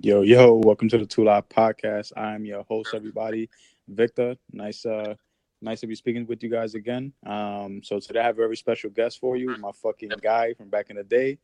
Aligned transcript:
Yo, 0.00 0.22
yo, 0.22 0.54
welcome 0.64 0.88
to 0.88 0.98
the 0.98 1.06
Two 1.06 1.24
Live 1.24 1.48
Podcast. 1.48 2.12
I 2.16 2.34
am 2.34 2.44
your 2.44 2.62
host, 2.64 2.94
everybody, 2.94 3.48
Victor. 3.88 4.36
Nice 4.52 4.84
uh 4.84 5.14
nice 5.60 5.80
to 5.80 5.86
be 5.86 5.94
speaking 5.94 6.26
with 6.26 6.42
you 6.42 6.48
guys 6.48 6.74
again. 6.74 7.12
Um, 7.26 7.80
so 7.82 7.98
today 7.98 8.20
I 8.20 8.24
have 8.24 8.36
a 8.36 8.42
very 8.42 8.56
special 8.56 8.90
guest 8.90 9.18
for 9.18 9.36
you, 9.36 9.56
my 9.58 9.70
fucking 9.72 10.10
guy 10.20 10.54
from 10.54 10.68
back 10.68 10.90
in 10.90 10.96
the 10.96 11.04
day. 11.04 11.38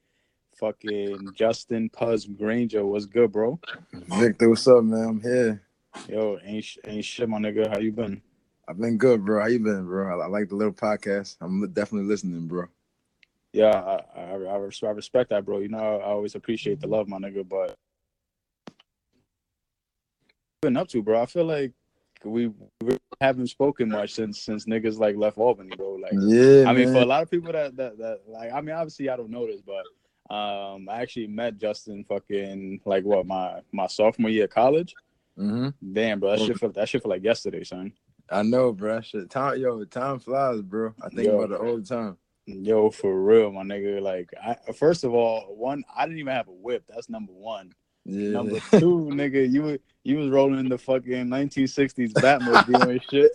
Fucking 0.59 1.31
Justin 1.35 1.91
Puzz 1.91 2.27
Granger. 2.27 2.85
What's 2.85 3.07
good, 3.07 3.33
bro? 3.33 3.59
Victor, 3.93 4.49
what's 4.49 4.69
up, 4.69 4.85
man? 4.85 5.09
I'm 5.09 5.21
here. 5.21 5.63
Yo, 6.09 6.39
ain't 6.45 6.67
ain't 6.87 7.05
shit, 7.05 7.29
my 7.29 7.39
nigga. 7.39 7.69
How 7.69 7.79
you 7.79 7.93
been? 7.93 8.23
I've 8.69 8.79
been 8.79 8.99
good, 8.99 9.25
bro. 9.25 9.41
How 9.41 9.49
you 9.49 9.59
been, 9.59 9.85
bro? 9.85 10.21
I, 10.21 10.25
I 10.25 10.27
like 10.29 10.49
the 10.49 10.57
little 10.57 10.73
podcast. 10.73 11.37
I'm 11.41 11.71
definitely 11.73 12.09
listening, 12.09 12.47
bro. 12.47 12.67
Yeah, 13.53 14.01
I, 14.17 14.21
I, 14.21 14.33
I, 14.33 14.57
respect 14.57 15.31
that, 15.31 15.45
bro. 15.45 15.59
You 15.59 15.69
know, 15.69 15.79
I 15.79 16.07
always 16.07 16.35
appreciate 16.35 16.81
the 16.81 16.89
love, 16.89 17.07
my 17.07 17.19
nigga. 17.19 17.49
But 17.49 17.77
been 20.65 20.77
up 20.77 20.89
to, 20.89 21.03
bro? 21.03 21.23
I 21.23 21.27
feel 21.27 21.45
like 21.45 21.73
we, 22.25 22.49
we 22.83 22.99
haven't 23.21 23.49
spoken 23.49 23.91
much 23.91 24.15
since 24.15 24.41
since 24.41 24.65
niggas 24.67 24.99
like 24.99 25.17
left 25.17 25.39
Albany, 25.39 25.77
bro. 25.77 25.95
Like, 25.95 26.13
Yeah, 26.15 26.65
I 26.69 26.73
mean, 26.73 26.87
man. 26.87 26.95
for 26.95 27.03
a 27.03 27.07
lot 27.07 27.23
of 27.23 27.31
people 27.31 27.53
that 27.53 27.77
that 27.77 27.99
that 27.99 28.21
like, 28.27 28.53
I 28.53 28.61
mean, 28.61 28.75
obviously 28.75 29.09
I 29.09 29.17
don't 29.17 29.31
know 29.31 29.47
this, 29.47 29.61
but 29.61 29.85
um, 30.35 30.89
I 30.89 31.03
actually 31.03 31.27
met 31.27 31.59
Justin 31.59 32.05
fucking 32.09 32.81
like 32.85 33.05
what 33.05 33.27
my 33.27 33.61
my 33.73 33.87
sophomore 33.87 34.31
year 34.31 34.45
of 34.45 34.51
college. 34.51 34.95
Mm-hmm. 35.39 35.93
Damn, 35.93 36.21
bro, 36.21 36.31
that 36.31 36.41
shit 36.41 36.59
feel 36.59 36.73
that 36.73 36.89
shit 36.89 37.03
for 37.03 37.09
like 37.09 37.25
yesterday, 37.25 37.65
son. 37.65 37.93
I 38.31 38.43
know, 38.43 38.73
bro. 38.73 39.01
Shit, 39.03 39.29
time, 39.31 39.61
yo, 39.61 39.85
time 39.85 40.19
flies, 40.19 40.63
bro. 40.63 40.95
I 41.03 41.09
think 41.11 41.27
Yo. 41.27 41.39
about 41.41 41.55
it 41.55 41.61
all 41.61 41.77
the 41.77 41.85
time. 41.85 42.17
Yo, 42.47 42.91
for 42.91 43.23
real, 43.23 43.53
my 43.53 43.63
nigga. 43.63 44.01
Like, 44.01 44.31
I 44.43 44.57
first 44.73 45.05
of 45.05 45.13
all, 45.15 45.55
one, 45.57 45.85
I 45.95 46.07
didn't 46.07 46.19
even 46.21 46.33
have 46.33 46.49
a 46.49 46.53
whip. 46.53 46.85
That's 46.89 47.09
number 47.11 47.33
one. 47.33 47.73
Yeah, 48.05 48.31
Number 48.31 48.61
two, 48.71 49.09
nigga, 49.13 49.51
you 49.51 49.79
you 50.03 50.19
was 50.19 50.29
rolling 50.29 50.61
in 50.61 50.69
the 50.69 50.79
fucking 50.79 51.27
1960s 51.27 52.13
Batmobile 52.13 52.91
and 52.91 53.03
shit. 53.11 53.33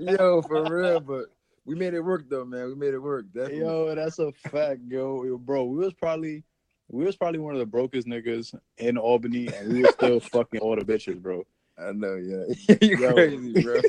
yo, 0.18 0.40
for 0.42 0.64
real. 0.64 1.00
But 1.00 1.26
we 1.64 1.74
made 1.74 1.94
it 1.94 2.00
work, 2.00 2.28
though, 2.28 2.44
man. 2.44 2.68
We 2.68 2.74
made 2.76 2.94
it 2.94 3.00
work. 3.00 3.26
Definitely. 3.32 3.58
Yo, 3.58 3.94
that's 3.94 4.20
a 4.20 4.30
fact, 4.32 4.80
yo. 4.86 5.36
Bro, 5.38 5.64
we 5.64 5.78
was 5.78 5.92
probably 5.92 6.44
we 6.88 7.04
was 7.04 7.16
probably 7.16 7.40
one 7.40 7.54
of 7.54 7.58
the 7.58 7.66
brokest 7.66 8.06
niggas 8.06 8.54
in 8.78 8.96
Albany, 8.96 9.48
and 9.48 9.72
we 9.72 9.82
were 9.82 9.92
still 9.92 10.20
fucking 10.32 10.60
all 10.60 10.76
the 10.76 10.84
bitches, 10.84 11.20
bro. 11.20 11.44
I 11.78 11.92
know, 11.92 12.14
yeah. 12.14 12.76
you 12.80 12.96
Yo. 12.98 13.12
crazy, 13.12 13.62
bro. 13.62 13.80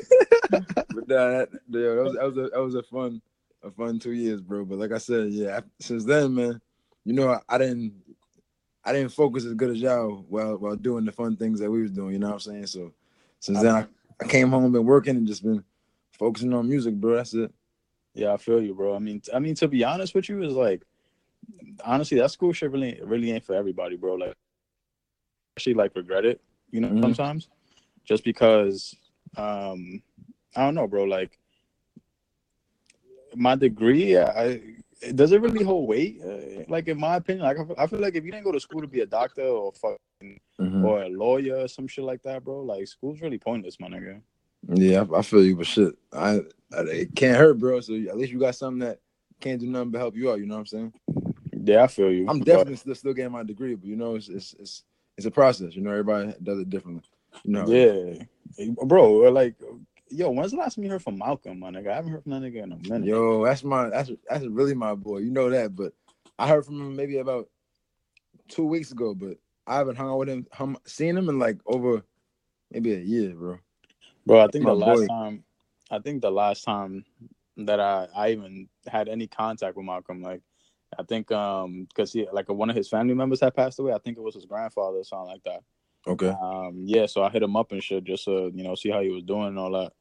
but 0.50 1.08
nah, 1.08 1.28
that, 1.28 1.48
yo, 1.68 1.96
that 1.96 2.04
was 2.04 2.14
that 2.14 2.24
was 2.24 2.36
a 2.36 2.50
that 2.50 2.60
was 2.60 2.74
a 2.74 2.82
fun 2.82 3.22
a 3.62 3.70
fun 3.70 3.98
two 3.98 4.12
years, 4.12 4.40
bro. 4.40 4.64
But 4.64 4.78
like 4.78 4.92
I 4.92 4.98
said, 4.98 5.30
yeah, 5.30 5.60
since 5.78 6.04
then, 6.04 6.34
man, 6.34 6.60
you 7.04 7.12
know, 7.14 7.30
I, 7.30 7.40
I 7.48 7.58
didn't 7.58 7.94
I 8.88 8.92
didn't 8.92 9.12
focus 9.12 9.44
as 9.44 9.52
good 9.52 9.70
as 9.70 9.76
y'all 9.82 10.24
while 10.30 10.56
while 10.56 10.74
doing 10.74 11.04
the 11.04 11.12
fun 11.12 11.36
things 11.36 11.60
that 11.60 11.70
we 11.70 11.82
was 11.82 11.90
doing. 11.90 12.14
You 12.14 12.18
know 12.18 12.28
what 12.28 12.34
I'm 12.34 12.40
saying? 12.40 12.66
So 12.68 12.92
since 13.38 13.60
then, 13.60 13.74
I, 13.74 13.86
I 14.18 14.26
came 14.26 14.48
home, 14.48 14.72
been 14.72 14.86
working, 14.86 15.14
and 15.14 15.26
just 15.26 15.42
been 15.42 15.62
focusing 16.12 16.54
on 16.54 16.66
music, 16.66 16.94
bro. 16.94 17.16
That's 17.16 17.34
it. 17.34 17.52
Yeah, 18.14 18.32
I 18.32 18.38
feel 18.38 18.62
you, 18.62 18.72
bro. 18.74 18.96
I 18.96 18.98
mean, 18.98 19.20
I 19.34 19.40
mean, 19.40 19.54
to 19.56 19.68
be 19.68 19.84
honest 19.84 20.14
with 20.14 20.30
you, 20.30 20.42
is 20.42 20.54
like 20.54 20.82
honestly, 21.84 22.18
that 22.18 22.30
school 22.30 22.54
shit 22.54 22.70
really 22.70 22.98
really 23.04 23.30
ain't 23.30 23.44
for 23.44 23.54
everybody, 23.54 23.96
bro. 23.96 24.14
Like, 24.14 24.34
actually, 25.58 25.74
like 25.74 25.94
regret 25.94 26.24
it, 26.24 26.40
you 26.70 26.80
know, 26.80 26.88
Mhm. 26.88 27.02
sometimes, 27.02 27.48
just 28.04 28.24
because, 28.24 28.96
um, 29.36 30.02
I 30.56 30.64
don't 30.64 30.74
know, 30.74 30.86
bro. 30.88 31.04
Like, 31.04 31.38
my 33.36 33.54
degree, 33.54 34.16
I 34.16 34.77
does 35.14 35.32
it 35.32 35.40
really 35.40 35.64
hold 35.64 35.88
weight? 35.88 36.20
Uh, 36.24 36.64
like 36.68 36.88
in 36.88 36.98
my 36.98 37.16
opinion, 37.16 37.46
like 37.46 37.58
I 37.58 37.64
feel, 37.64 37.76
I 37.78 37.86
feel 37.86 38.00
like 38.00 38.14
if 38.14 38.24
you 38.24 38.32
didn't 38.32 38.44
go 38.44 38.52
to 38.52 38.60
school 38.60 38.80
to 38.80 38.86
be 38.86 39.00
a 39.00 39.06
doctor 39.06 39.42
or 39.42 39.72
fucking 39.72 40.40
or 40.84 41.02
a 41.02 41.08
lawyer 41.08 41.58
or 41.58 41.68
some 41.68 41.86
shit 41.86 42.04
like 42.04 42.22
that, 42.22 42.44
bro, 42.44 42.62
like 42.62 42.86
school's 42.88 43.20
really 43.20 43.38
pointless, 43.38 43.78
my 43.78 43.88
nigga. 43.88 44.20
Yeah, 44.68 45.04
I, 45.12 45.18
I 45.18 45.22
feel 45.22 45.44
you, 45.44 45.56
but 45.56 45.66
shit, 45.66 45.96
I, 46.12 46.40
I 46.76 46.80
it 46.80 47.14
can't 47.14 47.36
hurt, 47.36 47.58
bro. 47.58 47.80
So 47.80 47.94
at 47.94 48.18
least 48.18 48.32
you 48.32 48.40
got 48.40 48.56
something 48.56 48.80
that 48.80 48.98
can't 49.40 49.60
do 49.60 49.66
nothing 49.66 49.90
but 49.90 49.98
help 49.98 50.16
you 50.16 50.30
out. 50.30 50.40
You 50.40 50.46
know 50.46 50.54
what 50.54 50.60
I'm 50.60 50.66
saying? 50.66 50.92
Yeah, 51.52 51.84
I 51.84 51.86
feel 51.86 52.10
you. 52.10 52.26
I'm 52.28 52.38
but- 52.38 52.46
definitely 52.46 52.76
still, 52.76 52.94
still 52.94 53.14
getting 53.14 53.32
my 53.32 53.44
degree, 53.44 53.74
but 53.74 53.86
you 53.86 53.96
know, 53.96 54.16
it's 54.16 54.28
it's 54.28 54.54
it's, 54.58 54.82
it's 55.16 55.26
a 55.26 55.30
process. 55.30 55.76
You 55.76 55.82
know, 55.82 55.90
everybody 55.90 56.34
does 56.42 56.58
it 56.58 56.70
differently. 56.70 57.02
You 57.44 57.52
know, 57.52 57.66
Yeah, 57.68 58.24
bro. 58.84 59.12
Like, 59.30 59.54
yo, 60.10 60.30
when's 60.30 60.52
the 60.52 60.58
last 60.58 60.74
time 60.74 60.84
you 60.84 60.90
heard 60.90 61.02
from 61.02 61.18
Malcolm, 61.18 61.60
my 61.60 61.70
nigga? 61.70 61.90
I 61.90 61.96
haven't 61.96 62.12
heard 62.12 62.22
from 62.22 62.32
that 62.32 62.42
nigga 62.42 62.62
in 62.62 62.72
a 62.72 62.76
minute. 62.76 63.06
Yo, 63.06 63.44
that's 63.44 63.64
my 63.64 63.88
that's 63.88 64.10
that's 64.28 64.46
really 64.46 64.74
my 64.74 64.94
boy. 64.94 65.18
You 65.18 65.30
know 65.30 65.50
that, 65.50 65.74
but 65.74 65.92
I 66.38 66.48
heard 66.48 66.64
from 66.64 66.80
him 66.80 66.96
maybe 66.96 67.18
about 67.18 67.48
two 68.48 68.64
weeks 68.64 68.92
ago, 68.92 69.14
but 69.14 69.38
I 69.66 69.76
haven't 69.76 69.96
hung 69.96 70.10
out 70.10 70.18
with 70.18 70.28
him, 70.28 70.46
hum, 70.52 70.78
seen 70.86 71.16
him 71.16 71.28
in 71.28 71.38
like 71.38 71.58
over 71.66 72.02
maybe 72.70 72.94
a 72.94 72.98
year, 72.98 73.34
bro. 73.34 73.58
bro. 74.26 74.40
I 74.40 74.48
think 74.48 74.64
my 74.64 74.70
the 74.70 74.76
last 74.76 74.98
boy. 74.98 75.06
time, 75.06 75.44
I 75.90 75.98
think 75.98 76.22
the 76.22 76.30
last 76.30 76.64
time 76.64 77.04
that 77.58 77.80
I 77.80 78.08
I 78.14 78.30
even 78.30 78.68
had 78.86 79.08
any 79.08 79.26
contact 79.26 79.76
with 79.76 79.86
Malcolm, 79.86 80.22
like, 80.22 80.42
I 80.98 81.02
think 81.02 81.30
um 81.32 81.86
because 81.88 82.12
he 82.12 82.26
like 82.32 82.48
one 82.48 82.70
of 82.70 82.76
his 82.76 82.88
family 82.88 83.14
members 83.14 83.40
had 83.40 83.54
passed 83.54 83.78
away. 83.78 83.92
I 83.92 83.98
think 83.98 84.16
it 84.16 84.22
was 84.22 84.34
his 84.34 84.46
grandfather 84.46 84.98
or 84.98 85.04
something 85.04 85.28
like 85.28 85.42
that. 85.44 85.60
Okay. 86.06 86.28
Um, 86.28 86.82
yeah, 86.84 87.06
so 87.06 87.22
I 87.22 87.30
hit 87.30 87.42
him 87.42 87.56
up 87.56 87.72
and 87.72 87.82
shit 87.82 88.04
just 88.04 88.24
to 88.24 88.50
you 88.54 88.64
know 88.64 88.74
see 88.74 88.90
how 88.90 89.02
he 89.02 89.10
was 89.10 89.22
doing 89.22 89.48
and 89.48 89.58
all 89.58 89.72
that. 89.72 89.92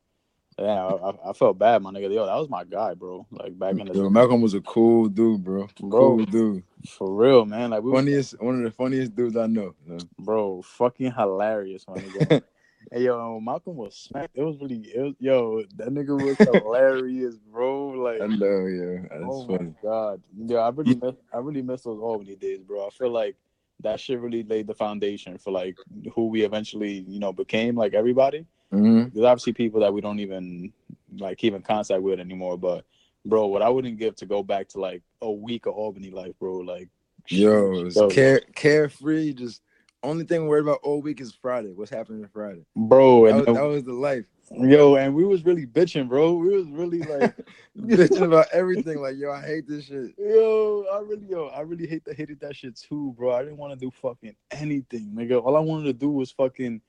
Yeah, 0.59 0.85
I, 0.85 1.29
I- 1.29 1.33
felt 1.33 1.59
bad, 1.59 1.83
my 1.83 1.91
nigga. 1.91 2.11
Yo, 2.11 2.25
that 2.25 2.35
was 2.35 2.49
my 2.49 2.63
guy, 2.63 2.95
bro. 2.95 3.27
Like 3.31 3.57
back 3.59 3.77
in 3.77 3.85
the 3.85 3.93
Yo, 3.93 4.09
Malcolm 4.09 4.41
was 4.41 4.55
a 4.55 4.61
cool 4.61 5.07
dude, 5.07 5.43
bro. 5.43 5.67
Bro. 5.79 5.89
Cool 6.17 6.25
dude. 6.25 6.63
for 6.87 7.13
real, 7.13 7.45
man. 7.45 7.69
Like 7.69 7.83
we 7.83 7.91
was 7.91 7.99
Funniest, 7.99 8.41
one 8.41 8.55
of 8.57 8.63
the 8.63 8.71
funniest 8.71 9.15
dudes 9.15 9.37
I 9.37 9.45
know. 9.47 9.75
bro, 10.17 10.61
fucking 10.63 11.11
hilarious, 11.11 11.85
my 11.87 11.95
nigga. 11.95 12.41
hey, 12.91 13.03
yo, 13.03 13.39
Malcolm 13.39 13.75
was 13.75 13.95
smacked. 13.95 14.31
It 14.33 14.41
was 14.41 14.57
really, 14.59 14.77
it 14.95 14.99
was, 15.01 15.13
yo, 15.19 15.61
that 15.75 15.89
nigga 15.89 16.19
was 16.19 16.37
hilarious, 16.37 17.35
bro. 17.51 17.89
Like, 17.89 18.21
I 18.21 18.25
know, 18.25 18.65
yeah. 18.65 19.01
That's 19.11 19.23
oh 19.25 19.45
funny. 19.45 19.75
my 19.83 19.89
god, 19.89 20.21
yeah, 20.37 20.57
I 20.57 20.69
really, 20.69 20.95
miss, 20.95 21.15
I 21.31 21.37
really 21.37 21.61
miss 21.61 21.83
those 21.83 21.99
Albany 21.99 22.35
days, 22.35 22.63
bro. 22.63 22.87
I 22.87 22.89
feel 22.89 23.11
like 23.11 23.35
that 23.81 23.99
shit 23.99 24.19
really 24.19 24.41
laid 24.41 24.65
the 24.65 24.73
foundation 24.73 25.37
for 25.37 25.51
like 25.51 25.77
who 26.15 26.29
we 26.29 26.41
eventually, 26.41 27.05
you 27.07 27.19
know, 27.19 27.31
became, 27.31 27.75
like 27.75 27.93
everybody. 27.93 28.47
Hmm 28.71 29.05
There's 29.13 29.25
obviously 29.25 29.53
people 29.53 29.81
that 29.81 29.93
we 29.93 30.01
don't 30.01 30.19
even 30.19 30.73
like 31.17 31.37
keep 31.37 31.53
in 31.53 31.61
contact 31.61 32.01
with 32.01 32.19
anymore, 32.19 32.57
but. 32.57 32.85
Bro, 33.25 33.47
what 33.47 33.61
I 33.61 33.67
wouldn't 33.67 33.97
give 33.97 34.15
to 34.17 34.25
go 34.25 34.41
back 34.41 34.69
to 34.69 34.79
like 34.79 35.01
a 35.21 35.29
week 35.29 35.65
of 35.65 35.73
Albany 35.73 36.11
life, 36.11 36.31
bro. 36.39 36.59
Like, 36.59 36.87
Yo, 37.29 37.89
care 38.11 38.41
carefree. 38.55 39.33
Just 39.33 39.61
only 40.03 40.23
thing 40.23 40.47
worried 40.47 40.61
about 40.61 40.79
all 40.83 41.01
week 41.01 41.19
is 41.19 41.33
Friday. 41.33 41.73
What's 41.73 41.91
happening 41.91 42.27
Friday? 42.31 42.65
bro, 42.75 43.27
That 43.27 43.35
was, 43.35 43.45
that 43.45 43.63
was 43.63 43.83
the 43.83 43.93
life. 43.93 44.25
Yo, 44.51 44.95
and 44.95 45.13
we 45.13 45.25
was 45.25 45.43
really 45.43 45.65
bitching, 45.65 46.07
bro. 46.07 46.33
We 46.33 46.55
was 46.55 46.67
really 46.67 47.01
like, 47.01 47.35
Bitching 47.77 48.23
about 48.23 48.47
everything. 48.53 49.01
Like, 49.01 49.17
yo, 49.17 49.31
I 49.31 49.41
hate 49.41 49.67
this 49.67 49.85
shit. 49.85 50.15
yo, 50.17 50.85
I 50.91 50.99
really, 50.99 51.27
yo, 51.27 51.47
I 51.47 51.61
really 51.61 51.85
hate 51.85 52.05
the 52.05 52.13
hated 52.13 52.39
that 52.39 52.55
shit 52.55 52.75
too, 52.75 53.13
bro. 53.17 53.35
I 53.35 53.43
didn't 53.43 53.57
want 53.57 53.73
to 53.73 53.79
do 53.79 53.91
fucking 53.91 54.35
anything, 54.51 55.11
nigga. 55.13 55.43
All 55.43 55.57
I 55.57 55.59
wanted 55.59 55.85
to 55.85 55.93
do 55.93 56.09
was 56.09 56.31
fucking 56.31 56.81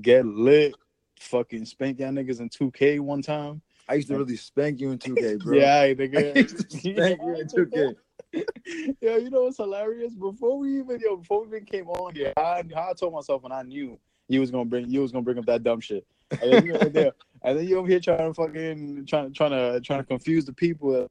get 0.00 0.24
lit, 0.24 0.74
fucking 1.22 1.64
spank 1.64 1.98
y'all 2.00 2.10
niggas 2.10 2.40
in 2.40 2.48
2K 2.48 3.00
one 3.00 3.22
time. 3.22 3.62
I 3.88 3.94
used 3.94 4.08
to 4.08 4.16
really 4.16 4.36
spank 4.36 4.80
you 4.80 4.90
in 4.90 4.98
2K, 4.98 5.38
bro. 5.42 5.58
Yeah, 5.58 5.74
I, 5.80 5.84
I 5.84 5.94
nigga. 5.94 6.36
used 6.36 6.70
to 6.70 6.78
spank 6.78 7.20
you 7.22 7.36
in 7.36 7.46
2K. 7.46 7.96
yo, 9.00 9.16
you 9.16 9.30
know 9.30 9.44
what's 9.44 9.56
hilarious? 9.56 10.14
Before 10.14 10.58
we 10.58 10.78
even, 10.78 10.98
yo, 11.00 11.16
before 11.16 11.42
we 11.42 11.48
even 11.48 11.64
came 11.64 11.88
on 11.88 12.14
here, 12.14 12.32
I, 12.36 12.62
I 12.76 12.92
told 12.94 13.12
myself 13.12 13.42
when 13.42 13.52
I 13.52 13.62
knew 13.62 13.98
you 14.28 14.40
was 14.40 14.50
gonna 14.50 14.64
bring, 14.64 14.90
you 14.90 15.00
was 15.00 15.12
gonna 15.12 15.22
bring 15.22 15.38
up 15.38 15.46
that 15.46 15.62
dumb 15.62 15.80
shit. 15.80 16.06
And 16.30 16.50
then, 16.50 16.64
you 16.64 16.74
over 16.74 16.88
there, 16.88 17.12
and 17.42 17.58
then 17.58 17.68
you 17.68 17.78
over 17.78 17.88
here 17.88 18.00
trying 18.00 18.18
to 18.18 18.34
fucking 18.34 19.04
trying 19.06 19.32
trying 19.34 19.50
to 19.50 19.80
trying 19.82 20.00
to 20.00 20.04
confuse 20.06 20.46
the 20.46 20.52
people. 20.52 21.08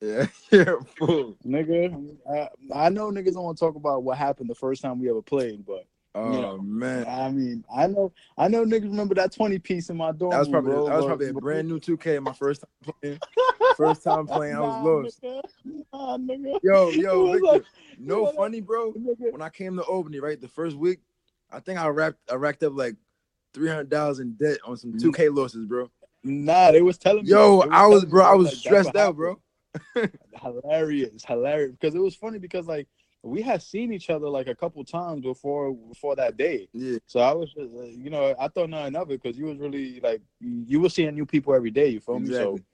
Yeah, 0.00 0.26
you're 0.50 0.78
a 0.78 0.84
fool. 0.84 1.36
nigga. 1.46 2.16
I, 2.28 2.48
I 2.74 2.88
know 2.88 3.10
niggas 3.10 3.34
don't 3.34 3.44
want 3.44 3.58
to 3.58 3.64
talk 3.64 3.76
about 3.76 4.02
what 4.02 4.18
happened 4.18 4.50
the 4.50 4.54
first 4.54 4.82
time 4.82 4.98
we 4.98 5.08
ever 5.08 5.22
played, 5.22 5.64
but 5.64 5.84
Oh 6.14 6.32
You 6.34 6.40
know, 6.40 6.58
man, 6.58 7.06
I 7.08 7.30
mean, 7.30 7.64
I 7.74 7.86
know, 7.86 8.12
I 8.36 8.48
know 8.48 8.64
niggas 8.64 8.82
remember 8.82 9.14
that 9.14 9.32
twenty 9.32 9.58
piece 9.60 9.90
in 9.90 9.96
my 9.96 10.10
dorm. 10.10 10.30
that 10.32 10.38
was 10.40 10.48
probably 10.48 10.72
bro, 10.72 10.86
that 10.88 10.96
was 10.96 11.06
probably 11.06 11.28
a 11.28 11.32
brand 11.34 11.68
new 11.68 11.78
2K. 11.78 12.20
My 12.22 12.32
first 12.32 12.62
time 12.62 12.94
playing. 13.00 13.18
First 13.76 14.02
time 14.02 14.26
playing, 14.26 14.56
I 14.56 14.60
was 14.60 14.74
Nah, 14.74 14.82
lost. 14.82 15.22
Nah, 15.92 16.18
nigga. 16.18 16.58
Yo, 16.62 16.90
yo, 16.90 17.26
Victor, 17.32 17.46
like- 17.52 17.64
no 17.98 18.24
like- 18.24 18.34
funny, 18.34 18.60
bro. 18.60 18.92
nigga. 18.92 19.32
When 19.32 19.40
I 19.40 19.48
came 19.48 19.76
to 19.76 19.82
Albany, 19.82 20.18
right, 20.18 20.38
the 20.40 20.48
first 20.48 20.76
week, 20.76 20.98
I 21.50 21.60
think 21.60 21.78
I 21.78 21.86
racked 21.88 22.18
I 22.30 22.34
racked 22.34 22.62
up 22.64 22.72
like 22.74 22.96
three 23.54 23.68
hundred 23.68 23.88
dollars 23.88 24.18
in 24.18 24.32
debt 24.32 24.58
on 24.66 24.76
some 24.76 24.92
2K 24.94 25.34
losses, 25.34 25.64
bro. 25.66 25.88
Nah, 26.24 26.72
they 26.72 26.82
was 26.82 26.98
telling 26.98 27.24
me. 27.24 27.30
Yo, 27.30 27.62
they 27.62 27.68
I 27.70 27.86
was, 27.86 28.04
me, 28.04 28.10
bro, 28.10 28.24
I 28.24 28.34
was 28.34 28.48
like, 28.48 28.56
stressed 28.56 28.96
out, 28.96 29.16
bro. 29.16 29.40
Hilarious, 30.42 31.24
hilarious. 31.24 31.72
Because 31.72 31.94
it 31.94 32.00
was 32.00 32.14
funny 32.16 32.38
because 32.38 32.66
like 32.66 32.88
we 33.22 33.42
had 33.42 33.62
seen 33.62 33.92
each 33.92 34.08
other 34.08 34.28
like 34.28 34.46
a 34.48 34.54
couple 34.54 34.82
times 34.84 35.22
before 35.22 35.74
before 35.74 36.16
that 36.16 36.36
day. 36.36 36.68
Yeah, 36.72 36.98
So 37.06 37.20
I 37.20 37.32
was 37.32 37.52
just, 37.52 37.74
uh, 37.74 37.82
you 37.82 38.10
know, 38.10 38.34
I 38.38 38.48
thought 38.48 38.70
nothing 38.70 38.96
of 38.96 39.10
it 39.10 39.22
because 39.22 39.36
you 39.38 39.46
was 39.46 39.58
really 39.58 40.00
like 40.00 40.22
you 40.40 40.80
were 40.80 40.88
seeing 40.88 41.14
new 41.14 41.26
people 41.26 41.54
every 41.54 41.70
day. 41.70 41.88
You 41.88 42.00
feel 42.00 42.18
me? 42.18 42.28
So 42.28 42.52
exactly. 42.52 42.64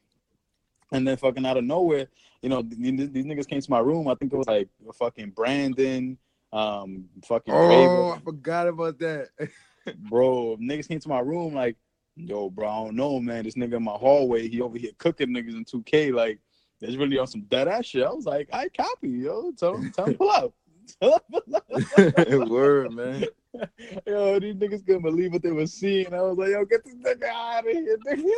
and 0.92 1.08
then 1.08 1.16
fucking 1.16 1.44
out 1.44 1.56
of 1.56 1.64
nowhere, 1.64 2.06
you 2.42 2.48
know, 2.48 2.62
these, 2.62 3.10
these 3.10 3.24
niggas 3.24 3.48
came 3.48 3.60
to 3.60 3.70
my 3.70 3.80
room. 3.80 4.06
I 4.08 4.14
think 4.14 4.32
it 4.32 4.36
was 4.36 4.46
like 4.46 4.68
fucking 4.98 5.30
Brandon, 5.30 6.16
Um, 6.52 7.06
fucking 7.24 7.52
Oh, 7.52 7.68
Raven. 7.68 8.16
I 8.16 8.20
forgot 8.24 8.68
about 8.68 8.98
that. 9.00 9.28
bro. 10.08 10.56
Niggas 10.60 10.88
came 10.88 11.00
to 11.00 11.08
my 11.08 11.20
room 11.20 11.54
like, 11.54 11.76
yo, 12.14 12.50
bro, 12.50 12.68
I 12.68 12.84
don't 12.84 12.96
know, 12.96 13.20
man. 13.20 13.44
This 13.44 13.54
nigga 13.54 13.74
in 13.74 13.82
my 13.82 13.92
hallway, 13.92 14.48
he 14.48 14.60
over 14.60 14.78
here 14.78 14.92
cooking 14.98 15.28
niggas 15.28 15.56
in 15.56 15.64
2K. 15.64 16.12
Like, 16.12 16.38
there's 16.80 16.96
really 16.96 17.18
on 17.18 17.26
some 17.26 17.42
dead 17.42 17.68
ass 17.68 17.86
shit. 17.86 18.04
I 18.04 18.10
was 18.10 18.26
like, 18.26 18.48
I 18.52 18.68
copy, 18.68 19.08
yo. 19.08 19.52
Tell 19.52 19.76
him, 19.76 19.90
tell 19.92 20.06
him 20.06 20.14
pull 20.18 20.30
up. 20.30 20.52
Tell 21.00 21.12
him 21.12 21.20
pull 21.30 21.56
out. 21.56 22.50
Word, 22.50 22.92
man. 22.92 23.24
Yo, 24.06 24.38
these 24.38 24.54
niggas 24.54 24.84
couldn't 24.84 25.00
believe 25.00 25.32
what 25.32 25.42
they 25.42 25.50
were 25.50 25.66
seeing. 25.66 26.12
I 26.12 26.20
was 26.20 26.36
like, 26.36 26.50
yo, 26.50 26.64
get 26.66 26.84
this 26.84 26.94
nigga 26.94 27.24
out 27.24 27.66
of 27.66 27.72
here, 27.72 27.96
nigga. 28.06 28.30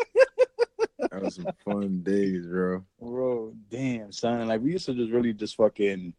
That 1.10 1.22
was 1.22 1.34
some 1.34 1.48
fun 1.64 2.02
days, 2.02 2.46
bro. 2.46 2.84
Bro, 3.00 3.54
damn, 3.68 4.12
son. 4.12 4.46
Like 4.46 4.60
we 4.60 4.72
used 4.72 4.86
to 4.86 4.94
just 4.94 5.10
really 5.10 5.32
just 5.32 5.56
fucking 5.56 6.14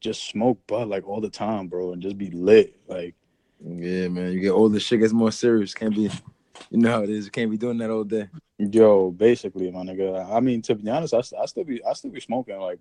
just 0.00 0.28
smoke 0.28 0.64
bud 0.66 0.88
like 0.88 1.06
all 1.08 1.20
the 1.20 1.30
time, 1.30 1.68
bro, 1.68 1.92
and 1.92 2.02
just 2.02 2.18
be 2.18 2.30
lit. 2.30 2.76
Like, 2.86 3.14
Yeah, 3.64 4.08
man. 4.08 4.32
You 4.32 4.40
get 4.40 4.50
older, 4.50 4.78
shit 4.78 5.00
gets 5.00 5.12
more 5.12 5.32
serious. 5.32 5.74
Can't 5.74 5.94
be, 5.94 6.10
you 6.70 6.78
know 6.78 6.90
how 6.90 7.02
it 7.02 7.10
is. 7.10 7.24
You 7.24 7.30
can't 7.30 7.50
be 7.50 7.56
doing 7.56 7.78
that 7.78 7.90
all 7.90 8.04
day. 8.04 8.28
Yo, 8.58 9.10
basically, 9.12 9.70
my 9.70 9.82
nigga. 9.84 10.30
I 10.32 10.40
mean, 10.40 10.62
to 10.64 10.74
be 10.76 10.90
honest, 10.90 11.14
I, 11.14 11.22
st- 11.22 11.42
I 11.42 11.46
still 11.46 11.64
be 11.64 11.84
I 11.84 11.94
still 11.94 12.10
be 12.12 12.20
smoking. 12.20 12.58
Like, 12.58 12.80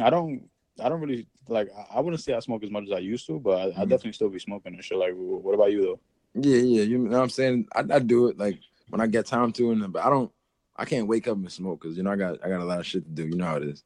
I 0.00 0.10
don't 0.10 0.48
I 0.82 0.88
don't 0.88 1.00
really 1.02 1.28
like. 1.48 1.70
I- 1.76 1.98
I 1.98 2.00
wouldn't 2.00 2.22
say 2.22 2.34
I 2.34 2.40
smoke 2.40 2.64
as 2.64 2.70
much 2.70 2.84
as 2.86 2.92
I 2.92 2.98
used 3.00 3.26
to, 3.28 3.40
but 3.40 3.58
I, 3.78 3.82
I 3.82 3.84
Mhm. 3.84 3.90
definitely 3.90 4.12
still 4.12 4.30
be 4.30 4.40
smoking 4.40 4.74
and 4.74 4.84
shit. 4.84 4.98
Like, 4.98 5.14
what 5.16 5.54
about 5.54 5.72
you 5.72 5.82
though? 5.82 6.00
Yeah, 6.34 6.58
yeah. 6.58 6.82
You 6.84 6.98
know 6.98 7.10
what 7.18 7.24
I'm 7.24 7.30
saying? 7.30 7.68
I, 7.76 7.84
I 7.90 7.98
do 8.00 8.28
it 8.28 8.38
like 8.38 8.60
when 8.90 9.00
I 9.02 9.06
get 9.08 9.26
time 9.26 9.52
to, 9.54 9.72
and 9.72 9.92
but 9.92 10.04
I 10.04 10.10
don't. 10.10 10.32
I 10.76 10.86
can't 10.86 11.08
wake 11.08 11.28
up 11.28 11.36
and 11.36 11.52
smoke 11.52 11.82
because 11.82 11.96
you 11.98 12.04
know 12.04 12.12
I 12.12 12.16
got 12.16 12.44
I 12.44 12.48
got 12.48 12.60
a 12.60 12.64
lot 12.64 12.80
of 12.80 12.86
shit 12.86 13.04
to 13.04 13.10
do. 13.10 13.26
You 13.28 13.36
know 13.36 13.46
how 13.46 13.56
it 13.56 13.64
is. 13.64 13.84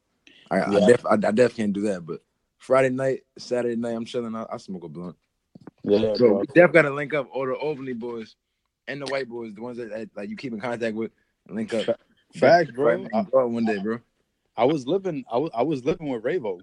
I 0.51 0.63
I, 0.77 0.81
Yeah. 0.81 0.81
def, 0.81 1.07
I, 1.07 1.15
I 1.15 1.33
def 1.33 1.57
can't 1.57 1.73
do 1.75 1.83
that. 1.83 2.07
But 2.07 2.21
Friday 2.59 2.91
night, 2.91 3.23
Saturday 3.39 3.77
night, 3.77 3.97
I'm 3.97 4.07
chilling. 4.07 4.37
I, 4.37 4.47
I 4.53 4.59
smoke 4.59 4.85
a 4.85 4.89
blunt. 4.89 5.17
Yeah, 5.85 6.17
So 6.17 6.25
bro. 6.25 6.41
we 6.41 6.47
def 6.55 6.73
got 6.73 6.83
to 6.83 6.91
link 6.91 7.15
up 7.15 7.29
all 7.33 7.47
the 7.47 7.55
Albany 7.55 7.95
boys 7.95 8.37
and 8.91 9.01
the 9.01 9.07
white 9.07 9.29
boys, 9.29 9.55
the 9.55 9.63
ones 9.63 9.79
that, 9.79 9.91
that 9.91 10.09
like 10.17 10.29
you 10.29 10.37
keep 10.37 10.53
in 10.53 10.61
contact 10.61 10.97
with, 10.97 11.13
link 11.49 11.73
up. 11.75 11.87
Facts, 12.35 12.71
bro. 12.71 12.99
Man. 12.99 13.27
One 13.33 13.65
day, 13.65 13.79
bro. 13.79 14.01
I 14.57 14.65
was 14.65 14.87
living 14.87 15.25
I 15.33 15.39
was 15.39 15.51
I 15.55 15.63
was 15.63 15.85
living 15.85 16.09
with 16.09 16.25
Ravo. 16.25 16.59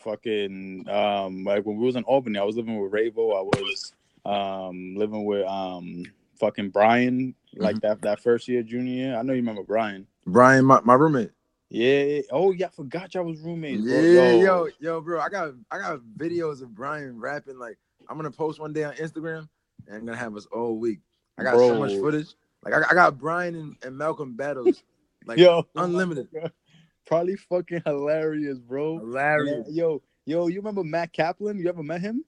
Fucking 0.00 0.88
um 0.88 1.44
like 1.44 1.64
when 1.64 1.76
we 1.78 1.86
was 1.86 1.96
in 1.96 2.04
Albany, 2.04 2.38
I 2.38 2.44
was 2.44 2.56
living 2.56 2.80
with 2.80 2.92
Ravo. 2.92 3.32
I 3.32 3.42
was 3.42 3.92
um 4.24 4.94
living 4.96 5.24
with 5.24 5.46
um 5.46 6.04
fucking 6.38 6.70
Brian, 6.70 7.34
like 7.56 7.76
Mm-hmm. 7.76 7.86
that 7.86 8.02
that 8.02 8.20
first 8.20 8.46
year, 8.48 8.62
junior 8.62 8.92
year. 8.92 9.16
I 9.16 9.22
know 9.22 9.32
you 9.32 9.40
remember 9.40 9.62
Brian. 9.62 10.06
Brian, 10.26 10.64
my, 10.64 10.80
my 10.82 10.94
roommate. 10.94 11.32
Yeah. 11.70 12.20
Oh 12.30 12.52
yeah, 12.52 12.66
I 12.66 12.70
forgot 12.70 13.14
y'all 13.14 13.24
was 13.24 13.40
roommates. 13.40 13.82
Bro. 13.86 14.02
Yeah, 14.02 14.32
yo, 14.32 14.68
yo, 14.80 15.00
bro. 15.00 15.20
I 15.20 15.28
got 15.28 15.54
I 15.70 15.78
got 15.78 16.00
videos 16.16 16.62
of 16.62 16.74
Brian 16.74 17.18
rapping. 17.18 17.58
Like 17.58 17.78
I'm 18.08 18.16
gonna 18.16 18.30
post 18.30 18.60
one 18.60 18.72
day 18.72 18.84
on 18.84 18.94
Instagram, 18.94 19.48
and 19.86 19.96
I'm 19.96 20.04
gonna 20.04 20.16
have 20.16 20.36
us 20.36 20.46
all 20.46 20.78
week. 20.78 21.00
I 21.40 21.44
got 21.44 21.58
so 21.58 21.78
much 21.78 21.94
footage. 21.94 22.34
Like 22.62 22.74
I, 22.74 22.82
I 22.90 22.94
got 22.94 23.18
Brian 23.18 23.54
and, 23.54 23.76
and 23.82 23.96
Malcolm 23.96 24.34
battles. 24.34 24.82
Like 25.26 25.36
yo, 25.36 25.66
unlimited. 25.76 26.28
Probably 27.06 27.36
fucking 27.36 27.82
hilarious, 27.84 28.58
bro. 28.58 29.00
hilarious. 29.00 29.68
Yo, 29.70 30.00
yo, 30.24 30.46
you 30.46 30.56
remember 30.56 30.82
Matt 30.82 31.12
Kaplan? 31.12 31.58
You 31.58 31.68
ever 31.68 31.82
met 31.82 32.00
him? 32.00 32.24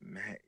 Matt 0.00 0.38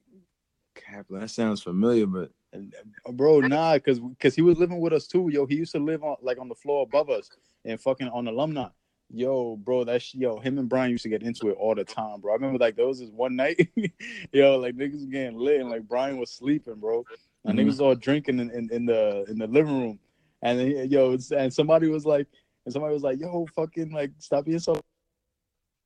Kaplan. 0.75 1.21
That 1.21 1.29
sounds 1.29 1.63
familiar, 1.63 2.07
but 2.07 2.31
uh, 2.55 3.13
bro, 3.13 3.41
nah, 3.41 3.79
cause 3.79 4.01
cause 4.19 4.35
he 4.35 4.41
was 4.41 4.59
living 4.59 4.81
with 4.81 4.95
us 4.95 5.07
too. 5.07 5.29
Yo, 5.31 5.45
he 5.45 5.57
used 5.57 5.73
to 5.73 5.79
live 5.79 6.03
on 6.03 6.17
like 6.23 6.39
on 6.39 6.49
the 6.49 6.55
floor 6.55 6.83
above 6.83 7.11
us 7.11 7.29
and 7.67 7.79
fucking 7.79 8.09
on 8.09 8.27
alumni. 8.27 8.69
Yo, 9.11 9.57
bro, 9.57 9.85
that's 9.85 10.15
yo. 10.15 10.39
Him 10.39 10.59
and 10.59 10.69
Brian 10.69 10.91
used 10.91 11.03
to 11.03 11.11
get 11.11 11.23
into 11.23 11.51
it 11.51 11.57
all 11.59 11.75
the 11.75 11.85
time, 11.85 12.21
bro. 12.21 12.33
I 12.33 12.37
remember 12.37 12.59
like 12.59 12.77
there 12.77 12.87
was 12.87 13.01
this 13.01 13.11
one 13.11 13.37
night, 13.37 13.69
yo, 14.33 14.59
like 14.59 14.77
niggas 14.77 15.11
getting 15.11 15.37
lit 15.37 15.61
and 15.61 15.69
like 15.69 15.87
Brian 15.87 16.17
was 16.19 16.31
sleeping, 16.31 16.77
bro. 16.77 17.05
And 17.45 17.59
Mhm. 17.59 17.67
niggas 17.67 17.81
all 17.81 17.95
drinking 17.95 18.39
in, 18.39 18.51
in, 18.51 18.73
in 18.73 18.87
the 18.87 19.25
in 19.29 19.39
the 19.39 19.47
living 19.47 19.81
room, 19.81 19.99
and 20.43 20.59
then, 20.59 20.91
yo, 20.91 21.17
and 21.37 21.53
somebody 21.53 21.89
was 21.89 22.07
like, 22.07 22.27
and 22.65 22.73
somebody 22.73 22.95
was 22.95 23.03
like, 23.03 23.19
yo, 23.19 23.47
fucking 23.55 23.91
like 23.91 24.13
stop 24.19 24.45
being 24.45 24.59
so. 24.61 24.81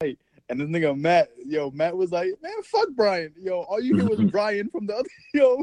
Right. 0.03 0.19
And 0.49 0.61
this 0.61 0.69
nigga 0.69 0.99
Matt, 0.99 1.31
yo, 1.44 1.70
Matt 1.70 1.97
was 1.97 2.12
like, 2.12 2.31
man, 2.43 2.62
fuck 2.64 2.88
Brian, 2.94 3.32
yo. 3.38 3.62
All 3.62 3.81
you 3.81 3.94
hear 3.94 4.06
was 4.06 4.20
Brian 4.31 4.69
from 4.69 4.87
the 4.87 4.94
other, 4.97 5.08
yo. 5.35 5.62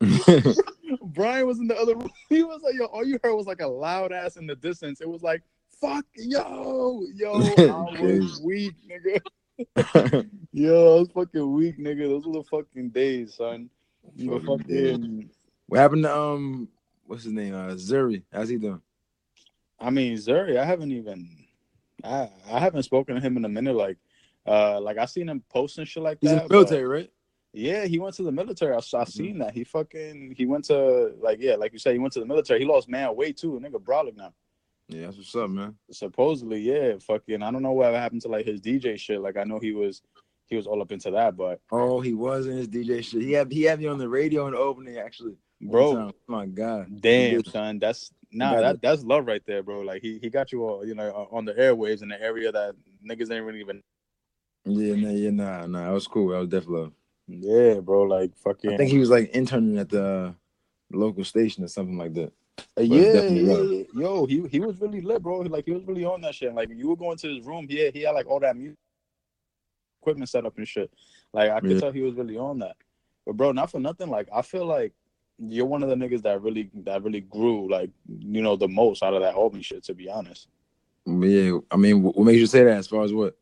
Brian 1.06 1.46
was 1.46 1.58
in 1.58 1.66
the 1.66 1.76
other 1.76 1.96
room. 1.96 2.10
He 2.28 2.42
was 2.42 2.62
like, 2.62 2.74
yo, 2.74 2.84
all 2.86 3.04
you 3.04 3.18
heard 3.22 3.34
was 3.34 3.46
like 3.46 3.60
a 3.60 3.66
loud 3.66 4.12
ass 4.12 4.36
in 4.36 4.46
the 4.46 4.54
distance. 4.56 5.00
It 5.00 5.08
was 5.08 5.22
like, 5.22 5.42
fuck, 5.80 6.04
yo, 6.14 7.02
yo, 7.14 7.40
I 7.68 8.00
was 8.00 8.40
weak, 8.44 8.74
nigga. 8.88 9.20
Yo, 10.52 10.96
I 10.96 11.00
was 11.00 11.08
fucking 11.10 11.52
weak, 11.52 11.78
nigga. 11.78 12.08
Those 12.08 12.26
were 12.26 12.34
the 12.34 12.44
fucking 12.44 12.90
days, 12.90 13.34
son. 13.34 13.68
You 14.16 14.30
Fucking 14.40 14.58
fucking, 14.58 15.30
what 15.66 15.80
happened 15.80 16.04
to 16.04 16.16
um 16.16 16.68
what's 17.06 17.24
his 17.24 17.32
name? 17.32 17.54
Uh 17.54 17.74
Zuri. 17.74 18.22
How's 18.32 18.48
he 18.48 18.56
doing? 18.56 18.82
I 19.80 19.90
mean, 19.90 20.16
Zuri, 20.16 20.56
I 20.58 20.64
haven't 20.64 20.92
even, 20.92 21.28
I, 22.04 22.30
I 22.50 22.60
haven't 22.60 22.84
spoken 22.84 23.16
to 23.16 23.20
him 23.20 23.36
in 23.36 23.44
a 23.44 23.48
minute. 23.48 23.74
Like, 23.74 23.96
uh, 24.46 24.80
like 24.80 24.96
I 24.96 25.06
seen 25.06 25.28
him 25.28 25.42
posting 25.48 25.84
shit 25.86 26.02
like 26.04 26.18
He's 26.20 26.30
that. 26.30 26.42
in 26.42 26.48
the 26.48 26.54
military, 26.54 26.84
right? 26.84 27.10
yeah, 27.52 27.84
he 27.86 27.98
went 27.98 28.14
to 28.16 28.22
the 28.22 28.30
military. 28.32 28.74
I, 28.74 28.78
Mm-hmm. 28.78 29.10
Seen 29.10 29.38
that. 29.38 29.54
He 29.54 29.64
fucking, 29.64 30.34
he 30.36 30.46
went 30.46 30.64
to 30.66 31.14
like, 31.20 31.38
yeah, 31.40 31.56
like 31.56 31.72
you 31.72 31.78
said, 31.80 31.94
he 31.94 31.98
went 31.98 32.12
to 32.14 32.20
the 32.20 32.26
military. 32.26 32.60
He 32.60 32.66
lost 32.66 32.88
man 32.88 33.16
weight 33.16 33.36
too. 33.36 33.60
Nigga, 33.62 33.82
brolic 33.82 34.16
now. 34.16 34.32
Yeah, 34.88 35.06
that's 35.06 35.16
what's 35.16 35.34
up, 35.34 35.50
man. 35.50 35.74
supposedly, 35.90 36.60
yeah, 36.60 36.92
fucking. 37.00 37.42
I 37.42 37.50
don't 37.50 37.62
know 37.62 37.72
what 37.72 37.92
happened 37.94 38.22
to 38.22 38.28
like 38.28 38.46
his 38.46 38.60
DJ 38.60 38.98
shit. 38.98 39.20
Like 39.20 39.36
I 39.36 39.44
know 39.44 39.58
he 39.58 39.72
was, 39.72 40.02
he 40.52 40.56
was 40.56 40.66
all 40.66 40.82
up 40.82 40.92
into 40.92 41.10
that, 41.10 41.34
but 41.34 41.60
Oh, 41.72 42.00
he 42.00 42.12
was 42.12 42.46
in 42.46 42.58
his 42.58 42.68
DJ 42.68 43.02
shit. 43.02 43.22
He 43.22 43.32
had 43.32 43.50
he 43.50 43.62
had 43.62 43.80
me 43.80 43.86
on 43.86 43.96
the 43.96 44.08
radio 44.08 44.46
in 44.46 44.52
the 44.52 44.58
opening 44.58 44.98
actually. 44.98 45.34
bro, 45.62 45.94
time. 45.94 46.12
my 46.28 46.46
God. 46.46 47.00
damn 47.00 47.42
son, 47.44 47.78
that's 47.78 48.12
nah, 48.30 48.60
that 48.60 48.82
that's 48.82 49.02
love 49.02 49.26
right 49.26 49.42
there, 49.46 49.62
bro. 49.62 49.80
Like 49.80 50.02
he 50.02 50.18
he 50.18 50.28
got 50.28 50.52
you 50.52 50.62
all, 50.64 50.86
you 50.86 50.94
know, 50.94 51.26
on 51.32 51.46
the 51.46 51.54
airwaves 51.54 52.02
in 52.02 52.10
the 52.10 52.20
area 52.20 52.52
that 52.52 52.74
niggas 53.02 53.32
ain't 53.32 53.46
really 53.46 53.60
even. 53.60 53.82
Yeah, 54.66 54.94
nah, 54.94 55.10
yeah, 55.10 55.30
nah, 55.30 55.66
nah. 55.66 55.86
That 55.86 55.94
was 55.94 56.06
cool. 56.06 56.28
That 56.28 56.40
was 56.40 56.48
definitely 56.48 56.82
love. 56.82 56.92
Yeah, 57.28 57.80
bro. 57.80 58.02
Like 58.02 58.36
fucking. 58.36 58.74
I 58.74 58.76
think 58.76 58.90
he 58.90 58.98
was 58.98 59.10
like 59.10 59.30
interning 59.30 59.78
at 59.78 59.88
the 59.88 60.04
uh, 60.04 60.32
local 60.92 61.24
station 61.24 61.64
or 61.64 61.68
something 61.68 61.96
like 61.96 62.12
that. 62.12 62.32
Uh, 62.78 62.82
yeah, 62.82 63.22
yeah, 63.22 63.84
yo, 63.94 64.26
he 64.26 64.46
he 64.50 64.60
was 64.60 64.78
really 64.78 65.00
lit, 65.00 65.22
bro. 65.22 65.40
Like 65.40 65.64
he 65.64 65.72
was 65.72 65.84
really 65.86 66.04
on 66.04 66.20
that 66.20 66.34
shit. 66.34 66.54
Like 66.54 66.68
you 66.70 66.88
were 66.90 66.96
going 66.96 67.16
to 67.16 67.34
his 67.34 67.46
room, 67.46 67.66
he 67.66 67.78
had, 67.78 67.94
he 67.94 68.02
had 68.02 68.12
like 68.12 68.26
all 68.26 68.40
that 68.40 68.54
music 68.54 68.76
equipment 70.02 70.28
set 70.28 70.44
up 70.44 70.58
and 70.58 70.66
shit. 70.66 70.90
Like 71.32 71.50
I 71.50 71.60
could 71.60 71.70
Yeah. 71.72 71.80
tell 71.80 71.92
he 71.92 72.02
was 72.02 72.14
really 72.14 72.36
on 72.36 72.58
that. 72.58 72.76
But 73.24 73.36
bro, 73.36 73.52
not 73.52 73.70
for 73.70 73.78
nothing. 73.80 74.08
Like 74.10 74.28
I 74.34 74.42
feel 74.42 74.66
like 74.66 74.92
you're 75.38 75.66
one 75.66 75.82
of 75.82 75.88
the 75.88 75.94
niggas 75.94 76.22
that 76.22 76.42
really 76.42 76.70
that 76.84 77.02
really 77.02 77.20
grew 77.20 77.70
like 77.70 77.90
you 78.18 78.42
know 78.42 78.56
the 78.56 78.68
most 78.68 79.02
out 79.02 79.14
of 79.14 79.22
that 79.22 79.34
Albany 79.34 79.62
shit. 79.62 79.84
To 79.84 79.94
be 79.94 80.08
honest, 80.10 80.48
yeah, 81.06 81.58
I 81.70 81.76
mean, 81.76 82.02
what 82.02 82.18
makes 82.18 82.38
you 82.38 82.46
say 82.46 82.64
that? 82.64 82.76
As 82.78 82.88
far 82.88 83.04
as 83.04 83.12
what? 83.12 83.36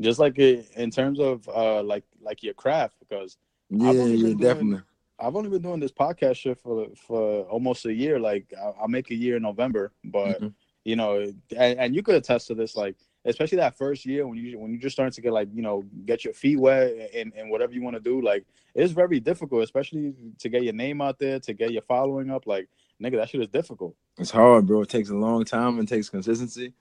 just 0.00 0.18
like 0.18 0.36
it, 0.40 0.68
in 0.74 0.90
terms 0.90 1.20
of 1.20 1.48
uh 1.48 1.80
like 1.82 2.04
like 2.20 2.42
your 2.42 2.54
craft 2.54 2.96
because 2.98 3.36
Yeah, 3.70 3.92
yeah, 3.92 4.16
doing- 4.16 4.36
definitely. 4.38 4.80
I've 5.20 5.36
only 5.36 5.48
been 5.50 5.62
doing 5.62 5.78
this 5.78 5.92
podcast 5.92 6.36
shit 6.36 6.58
for 6.58 6.88
for 6.96 7.42
almost 7.44 7.86
a 7.86 7.92
year. 7.94 8.18
Like 8.18 8.52
I, 8.60 8.72
I'll 8.80 8.88
make 8.88 9.10
a 9.10 9.14
year 9.14 9.36
in 9.36 9.42
November, 9.42 9.92
but. 10.04 10.40
Mhm. 10.40 10.54
you 10.86 10.96
know, 10.96 11.12
and, 11.56 11.78
and 11.80 11.94
you 11.96 12.02
could 12.02 12.14
attest 12.14 12.46
to 12.48 12.54
this, 12.54 12.76
like 12.76 12.94
especially 13.24 13.56
that 13.56 13.76
first 13.76 14.04
year 14.06 14.26
when 14.26 14.38
you 14.38 14.58
when 14.58 14.72
you 14.72 14.78
just 14.78 14.94
starting 14.96 15.12
to 15.12 15.20
get 15.20 15.32
like 15.32 15.48
you 15.54 15.62
know 15.62 15.84
get 16.04 16.24
your 16.24 16.34
feet 16.34 16.58
wet 16.58 16.92
and, 17.14 17.32
and 17.36 17.50
whatever 17.50 17.72
you 17.72 17.82
want 17.82 17.96
to 17.96 18.00
do, 18.00 18.20
like 18.20 18.44
it's 18.74 18.92
very 18.92 19.20
difficult, 19.20 19.62
especially 19.64 20.14
to 20.38 20.48
get 20.48 20.62
your 20.64 20.72
name 20.74 21.00
out 21.00 21.18
there, 21.18 21.40
to 21.40 21.54
get 21.54 21.72
your 21.72 21.82
following 21.82 22.30
up. 22.30 22.46
Like 22.46 22.68
nigga, 23.02 23.16
that 23.16 23.30
shit 23.30 23.40
is 23.42 23.48
difficult. 23.48 23.96
It's 24.18 24.30
hard, 24.30 24.66
bro. 24.66 24.82
It 24.82 24.88
takes 24.88 25.10
a 25.10 25.14
long 25.16 25.44
time 25.44 25.78
and 25.78 25.88
takes 25.88 26.08
consistency, 26.08 26.72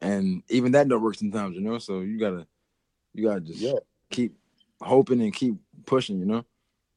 and 0.00 0.42
even 0.48 0.72
that 0.72 0.88
don't 0.88 1.02
work 1.02 1.16
sometimes, 1.16 1.56
you 1.56 1.62
know. 1.62 1.78
So 1.78 2.00
you 2.00 2.18
gotta, 2.18 2.46
you 3.14 3.24
gotta 3.26 3.40
just 3.40 3.60
Yeah, 3.60 3.78
keep 4.10 4.36
hoping 4.80 5.20
and 5.22 5.34
keep 5.34 5.56
pushing, 5.86 6.18
you 6.20 6.26
know. 6.26 6.44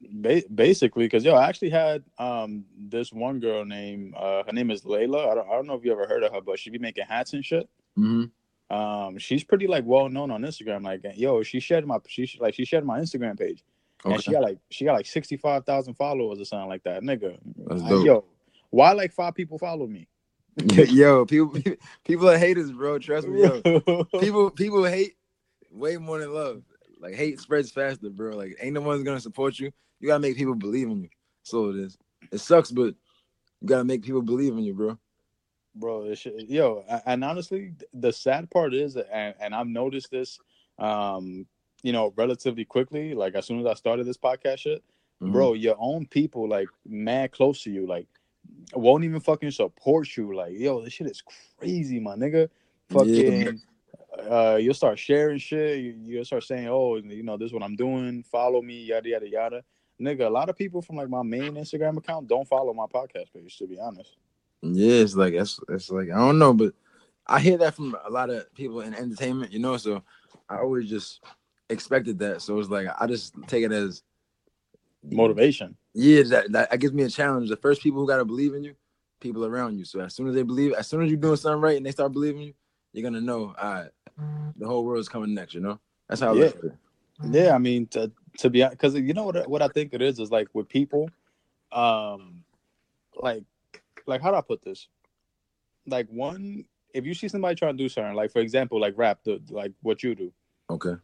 ba- 0.01 0.43
basically, 0.53 1.05
because 1.05 1.25
yo, 1.25 1.35
I 1.35 1.47
actually 1.49 1.71
had 1.71 2.03
um 2.17 2.65
this 2.77 3.11
one 3.13 3.39
girl 3.39 3.65
named 3.65 4.15
uh 4.15 4.43
her 4.45 4.53
name 4.53 4.71
is 4.71 4.83
Layla. 4.83 5.29
I 5.31 5.35
don't 5.35 5.47
I 5.49 5.53
don't 5.53 5.67
know 5.67 5.75
if 5.75 5.85
you 5.85 5.91
ever 5.91 6.07
heard 6.07 6.23
of 6.23 6.33
her, 6.33 6.41
but 6.41 6.59
she 6.59 6.69
be 6.69 6.79
making 6.79 7.05
hats 7.05 7.33
and 7.33 7.45
shit. 7.45 7.69
hmm 7.95 8.25
Um, 8.69 9.17
she's 9.17 9.43
pretty 9.43 9.67
like 9.67 9.83
well 9.85 10.09
known 10.09 10.31
on 10.31 10.41
Instagram. 10.43 10.83
Like 10.83 11.03
yo, 11.15 11.41
she 11.43 11.59
shared 11.59 11.87
my 11.87 11.97
she 12.07 12.29
like 12.39 12.53
she 12.53 12.65
shared 12.65 12.85
my 12.85 12.99
Instagram 12.99 13.37
page. 13.37 13.63
and 14.13 14.23
she 14.23 14.31
got 14.31 14.43
like 14.43 14.57
she 14.69 14.85
got 14.85 14.93
like 14.93 15.05
sixty 15.05 15.37
five 15.37 15.65
thousand 15.65 15.95
followers 15.95 16.39
or 16.39 16.45
something 16.45 16.69
like 16.69 16.83
that, 16.83 17.01
nigga. 17.01 17.37
Yo, 18.05 18.25
why 18.69 18.91
like 18.93 19.11
five 19.11 19.33
people 19.33 19.57
follow 19.57 19.87
me? 19.87 20.07
Yo, 20.75 21.25
people, 21.25 21.55
people 22.03 22.29
are 22.29 22.37
haters, 22.37 22.71
bro. 22.71 22.99
Trust 22.99 23.27
me, 23.27 23.41
yo. 23.41 23.61
People, 24.19 24.49
people 24.51 24.83
hate 24.83 25.15
way 25.71 25.97
more 25.97 26.19
than 26.19 26.33
love. 26.33 26.63
Like 26.99 27.15
hate 27.15 27.39
spreads 27.39 27.71
faster, 27.71 28.09
bro. 28.09 28.35
Like 28.35 28.57
ain't 28.59 28.73
no 28.73 28.81
one's 28.81 29.03
gonna 29.03 29.21
support 29.21 29.57
you. 29.57 29.71
You 29.99 30.07
gotta 30.07 30.19
make 30.19 30.35
people 30.35 30.55
believe 30.55 30.89
in 30.89 31.03
you. 31.03 31.09
So 31.43 31.69
it 31.69 31.77
is. 31.77 31.97
It 32.31 32.39
sucks, 32.39 32.71
but 32.71 32.95
you 33.61 33.67
gotta 33.67 33.85
make 33.85 34.03
people 34.03 34.21
believe 34.21 34.53
in 34.53 34.63
you, 34.63 34.73
bro. 34.73 34.97
Bro. 35.79 36.13
Shit, 36.13 36.49
yo, 36.49 36.83
and 37.05 37.23
honestly, 37.23 37.73
the 37.93 38.11
sad 38.11 38.49
part 38.49 38.73
is, 38.73 38.95
and, 38.97 39.33
and 39.39 39.55
I've 39.55 39.67
noticed 39.67 40.11
this, 40.11 40.39
um, 40.77 41.45
you 41.83 41.91
know, 41.93 42.13
relatively 42.15 42.65
quickly, 42.65 43.13
like 43.13 43.35
as 43.35 43.45
soon 43.45 43.59
as 43.59 43.65
I 43.65 43.73
started 43.73 44.05
this 44.05 44.17
podcast 44.17 44.59
shit, 44.59 44.83
Mhm. 45.21 45.31
bro, 45.31 45.53
your 45.53 45.75
own 45.79 46.05
people 46.05 46.47
like 46.47 46.69
mad 46.85 47.31
close 47.31 47.63
to 47.63 47.71
you, 47.71 47.85
like 47.87 48.07
won't 48.73 49.03
even 49.03 49.19
fucking 49.19 49.51
support 49.51 50.15
you. 50.15 50.33
Like, 50.35 50.57
yo, 50.57 50.81
this 50.81 50.93
shit 50.93 51.07
is 51.07 51.21
crazy, 51.59 51.99
my 51.99 52.15
nigga. 52.15 52.49
Fucking 52.89 53.61
uh 54.29 54.57
you'll 54.59 54.73
start 54.73 54.97
sharing 54.97 55.37
shit, 55.37 55.79
you, 55.79 55.95
you'll 56.03 56.25
start 56.25 56.43
saying, 56.43 56.67
Oh, 56.67 56.95
you 56.97 57.23
know, 57.23 57.37
this 57.37 57.47
is 57.47 57.53
what 57.53 57.63
I'm 57.63 57.75
doing, 57.75 58.23
follow 58.23 58.61
me, 58.61 58.83
yada 58.83 59.09
yada 59.09 59.29
yada. 59.29 59.63
Nigga, 60.01 60.25
a 60.27 60.29
lot 60.29 60.49
of 60.49 60.57
people 60.57 60.81
from 60.81 60.95
like 60.95 61.09
my 61.09 61.21
main 61.23 61.55
Instagram 61.55 61.97
account 61.97 62.27
don't 62.27 62.47
follow 62.47 62.73
my 62.73 62.85
podcast 62.85 63.33
page, 63.33 63.57
to 63.57 63.67
be 63.67 63.77
honest. 63.79 64.15
Yeah, 64.61 65.01
it's 65.01 65.15
like 65.15 65.33
it's 65.33 65.59
it's 65.69 65.89
like 65.89 66.09
I 66.09 66.17
don't 66.17 66.39
know, 66.39 66.53
but 66.53 66.73
I 67.27 67.39
hear 67.39 67.57
that 67.57 67.75
from 67.75 67.95
a 68.05 68.09
lot 68.09 68.29
of 68.29 68.53
people 68.53 68.81
in 68.81 68.93
entertainment, 68.93 69.53
you 69.53 69.59
know. 69.59 69.77
So 69.77 70.03
I 70.49 70.57
always 70.57 70.89
just 70.89 71.23
expected 71.69 72.19
that. 72.19 72.41
So 72.41 72.59
it's 72.59 72.69
like 72.69 72.87
I 72.99 73.07
just 73.07 73.33
take 73.47 73.63
it 73.63 73.71
as 73.71 74.03
Motivation. 75.03 75.75
Yeah, 75.93 76.23
that, 76.23 76.51
that, 76.51 76.71
that 76.71 76.79
gives 76.79 76.93
me 76.93 77.03
a 77.03 77.09
challenge. 77.09 77.49
The 77.49 77.55
first 77.55 77.81
people 77.81 78.01
who 78.01 78.07
gotta 78.07 78.25
believe 78.25 78.53
in 78.53 78.63
you, 78.63 78.75
people 79.19 79.45
around 79.45 79.77
you. 79.77 79.85
So 79.85 79.99
as 80.01 80.13
soon 80.13 80.27
as 80.27 80.35
they 80.35 80.43
believe, 80.43 80.73
as 80.73 80.87
soon 80.87 81.01
as 81.01 81.09
you're 81.09 81.19
doing 81.19 81.37
something 81.37 81.61
right 81.61 81.77
and 81.77 81.85
they 81.85 81.91
start 81.91 82.11
believing 82.11 82.41
you, 82.41 82.53
you're 82.91 83.03
gonna 83.03 83.21
know, 83.21 83.55
all 83.59 83.73
right, 83.73 83.89
the 84.57 84.67
whole 84.67 84.83
world's 84.83 85.07
coming 85.07 85.33
next. 85.33 85.53
You 85.53 85.61
know, 85.61 85.79
that's 86.07 86.21
how 86.21 86.29
I 86.29 86.31
look 86.33 86.57
at 86.57 86.63
it. 86.63 86.73
Yeah, 87.31 87.55
I 87.55 87.57
mean 87.57 87.87
to 87.87 88.11
to 88.39 88.49
be 88.49 88.65
because 88.65 88.95
you 88.95 89.13
know 89.13 89.25
what 89.25 89.49
what 89.49 89.61
I 89.61 89.67
think 89.69 89.93
it 89.93 90.01
is 90.01 90.19
is 90.19 90.31
like 90.31 90.47
with 90.53 90.67
people, 90.67 91.09
um, 91.71 92.43
like 93.15 93.43
like 94.09 94.21
how 94.21 94.31
do 94.31 94.37
I 94.37 94.41
put 94.41 94.61
this? 94.63 94.87
Like 95.87 96.07
one, 96.09 96.65
if 96.93 97.05
you 97.05 97.13
see 97.13 97.27
somebody 97.27 97.55
trying 97.55 97.77
to 97.77 97.83
do 97.83 97.89
something, 97.89 98.13
like 98.15 98.31
for 98.31 98.39
example, 98.39 98.79
like 98.79 98.93
rap, 98.97 99.19
the, 99.23 99.41
like 99.49 99.71
what 99.81 100.03
you 100.03 100.15
do, 100.15 100.33
Okay. 100.69 100.95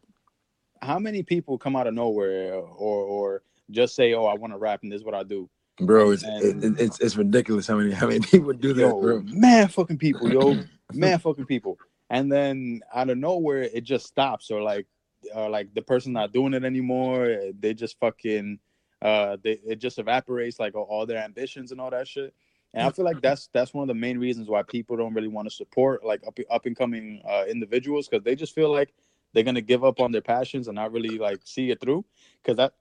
how 0.82 0.98
many 0.98 1.22
people 1.22 1.58
come 1.58 1.76
out 1.76 1.86
of 1.86 1.94
nowhere 1.94 2.54
or 2.54 3.02
or 3.04 3.42
just 3.70 3.96
say, 3.96 4.12
"Oh, 4.14 4.26
I 4.26 4.34
want 4.34 4.52
to 4.52 4.58
rap 4.58 4.80
and 4.82 4.92
this 4.92 5.00
is 5.00 5.04
what 5.04 5.14
I 5.14 5.22
do." 5.22 5.48
Bro, 5.80 6.12
it's 6.12 6.22
And- 6.22 6.64
it, 6.64 6.80
it's 6.80 7.00
it's 7.00 7.16
ridiculous 7.16 7.66
how 7.66 7.76
many 7.76 7.92
how 7.92 8.06
many 8.08 8.20
people 8.20 8.52
do 8.52 8.72
that, 8.74 8.82
Yo, 8.82 9.00
bro. 9.00 9.22
man, 9.26 9.68
fucking 9.68 9.98
people, 9.98 10.30
yo, 10.32 10.62
man, 10.94 11.18
fucking 11.18 11.46
people, 11.46 11.78
and 12.10 12.30
then 12.30 12.80
out 12.94 13.10
of 13.10 13.18
nowhere 13.18 13.62
it 13.62 13.84
just 13.84 14.06
stops, 14.06 14.50
or 14.50 14.62
like, 14.62 14.86
or 15.34 15.48
like 15.50 15.74
the 15.74 15.82
person 15.82 16.12
not 16.12 16.32
doing 16.32 16.54
it 16.54 16.64
anymore. 16.64 17.40
They 17.58 17.74
just 17.74 17.98
fucking, 17.98 18.58
uh, 19.02 19.36
they 19.42 19.58
it 19.66 19.76
just 19.80 19.98
evaporates 19.98 20.58
like 20.60 20.74
all, 20.74 20.84
all 20.84 21.04
their 21.06 21.22
ambitions 21.22 21.72
and 21.72 21.80
all 21.80 21.90
that 21.90 22.06
shit. 22.08 22.32
And 22.76 22.86
I 22.86 22.90
feel 22.90 23.04
like 23.04 23.22
that's 23.22 23.48
that's 23.52 23.72
one 23.72 23.82
of 23.82 23.88
the 23.88 23.94
main 23.94 24.18
reasons 24.18 24.48
why 24.48 24.62
people 24.62 24.96
don't 24.96 25.14
really 25.14 25.28
want 25.28 25.48
to 25.48 25.54
support 25.54 26.04
like 26.04 26.22
up 26.26 26.38
up 26.50 26.66
and 26.66 26.76
coming 26.76 27.22
uh, 27.28 27.44
individuals 27.48 28.06
because 28.06 28.22
they 28.22 28.34
just 28.34 28.54
feel 28.54 28.70
like 28.70 28.92
they're 29.32 29.42
gonna 29.42 29.60
give 29.60 29.82
up 29.82 29.98
on 29.98 30.12
their 30.12 30.20
passions 30.20 30.68
and 30.68 30.74
not 30.74 30.92
really 30.92 31.18
like 31.18 31.40
see 31.44 31.70
it 31.70 31.80
through. 31.80 32.04
Because 32.42 32.56
that, 32.58 32.74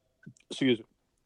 excuse 0.49 0.79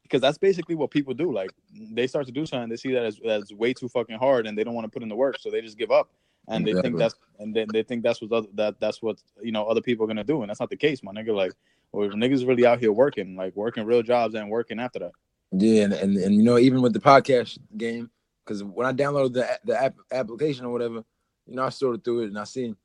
because 0.03 0.21
that's 0.21 0.37
basically 0.37 0.75
what 0.75 0.89
people 0.89 1.13
do. 1.13 1.31
Like 1.31 1.51
they 1.73 2.07
start 2.07 2.25
to 2.25 2.31
do 2.31 2.45
something, 2.45 2.69
they 2.69 2.77
see 2.77 2.93
that 2.93 3.05
as, 3.05 3.19
as 3.25 3.53
way 3.53 3.73
too 3.73 3.87
fucking 3.87 4.17
hard, 4.17 4.47
and 4.47 4.57
they 4.57 4.63
don't 4.63 4.73
want 4.73 4.85
to 4.85 4.89
put 4.89 5.03
in 5.03 5.09
the 5.09 5.15
work, 5.15 5.37
so 5.39 5.51
they 5.51 5.61
just 5.61 5.77
give 5.77 5.91
up. 5.91 6.09
And 6.47 6.65
they 6.65 6.73
think 6.81 6.97
that's 6.97 7.13
and 7.37 7.55
then 7.55 7.67
they 7.71 7.83
think 7.83 8.01
that's 8.01 8.21
what 8.21 8.31
other, 8.31 8.47
that 8.55 8.79
that's 8.79 9.03
what 9.03 9.21
you 9.41 9.51
know 9.51 9.65
other 9.65 9.81
people 9.81 10.05
are 10.05 10.07
gonna 10.07 10.23
do, 10.23 10.41
and 10.41 10.49
that's 10.49 10.59
not 10.59 10.71
the 10.71 10.77
case, 10.77 11.03
my 11.03 11.11
nigga. 11.11 11.35
Like, 11.35 11.53
well, 11.91 12.09
niggas 12.09 12.47
really 12.47 12.65
out 12.65 12.79
here 12.79 12.91
working, 12.91 13.35
like 13.35 13.55
working 13.55 13.85
real 13.85 14.01
jobs 14.01 14.33
and 14.33 14.49
working 14.49 14.79
after 14.79 14.99
that. 14.99 15.11
Yeah, 15.51 15.83
and, 15.83 15.93
and 15.93 16.17
and 16.17 16.35
you 16.35 16.41
know, 16.41 16.57
even 16.57 16.81
with 16.81 16.93
the 16.93 16.99
podcast 16.99 17.59
game, 17.77 18.09
because 18.49 18.63
when 18.63 18.87
I 18.87 18.93
downloaded 18.93 19.33
the 19.33 19.59
the 19.63 19.79
app, 19.79 19.95
application 20.11 20.65
or 20.65 20.71
whatever, 20.71 21.03
you 21.45 21.55
know, 21.55 21.63
I 21.63 21.69
sorted 21.69 22.03
through 22.03 22.21
it 22.23 22.27
and 22.29 22.39
I 22.39 22.45
seen 22.45 22.75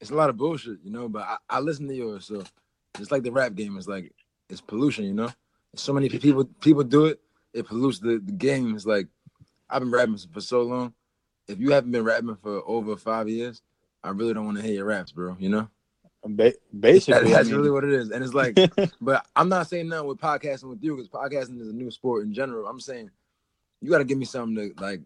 it's 0.00 0.10
a 0.10 0.14
lot 0.14 0.28
of 0.28 0.36
bullshit, 0.36 0.78
you 0.84 0.90
know. 0.90 1.08
But 1.08 1.22
I, 1.22 1.36
I 1.48 1.60
listen 1.60 1.88
to 1.88 1.94
yours, 1.94 2.26
so 2.26 2.42
it's 2.98 3.10
like 3.10 3.22
the 3.22 3.32
rap 3.32 3.54
game. 3.54 3.76
It's 3.78 3.88
like 3.88 4.12
it's 4.50 4.60
pollution, 4.60 5.06
you 5.06 5.14
know. 5.14 5.30
So 5.76 5.94
many 5.94 6.10
people 6.10 6.44
people 6.60 6.84
do 6.84 7.06
it, 7.06 7.20
it 7.54 7.66
pollutes 7.66 8.00
the, 8.00 8.20
the 8.22 8.32
game. 8.32 8.74
It's 8.74 8.84
like 8.84 9.08
I've 9.70 9.80
been 9.80 9.90
rapping 9.90 10.18
for 10.18 10.42
so 10.42 10.62
long. 10.62 10.92
If 11.48 11.58
you 11.58 11.72
haven't 11.72 11.92
been 11.92 12.04
rapping 12.04 12.36
for 12.36 12.62
over 12.66 12.94
five 12.96 13.28
years, 13.28 13.62
I 14.02 14.10
really 14.10 14.34
don't 14.34 14.44
want 14.44 14.58
to 14.58 14.62
hear 14.62 14.74
your 14.74 14.84
raps, 14.84 15.12
bro. 15.12 15.36
You 15.38 15.48
know, 15.48 15.68
Ba- 16.22 16.52
basically, 16.78 17.22
That- 17.24 17.30
that's 17.30 17.48
I 17.48 17.50
mean, 17.50 17.60
really 17.60 17.70
what 17.70 17.84
it 17.84 17.92
is. 17.94 18.10
And 18.10 18.22
it's 18.22 18.34
like, 18.34 18.58
but 19.00 19.26
I'm 19.34 19.48
not 19.48 19.68
saying 19.68 19.88
nothing 19.88 20.06
with 20.06 20.18
podcasting 20.18 20.68
with 20.68 20.82
you 20.82 20.96
because 20.96 21.08
podcasting 21.08 21.60
is 21.60 21.68
a 21.68 21.72
new 21.72 21.90
sport 21.90 22.24
in 22.24 22.34
general. 22.34 22.66
I'm 22.66 22.80
saying 22.80 23.10
you 23.80 23.90
got 23.90 23.98
to 23.98 24.04
give 24.04 24.18
me 24.18 24.24
something 24.24 24.56
to 24.74 24.82
like 24.82 25.00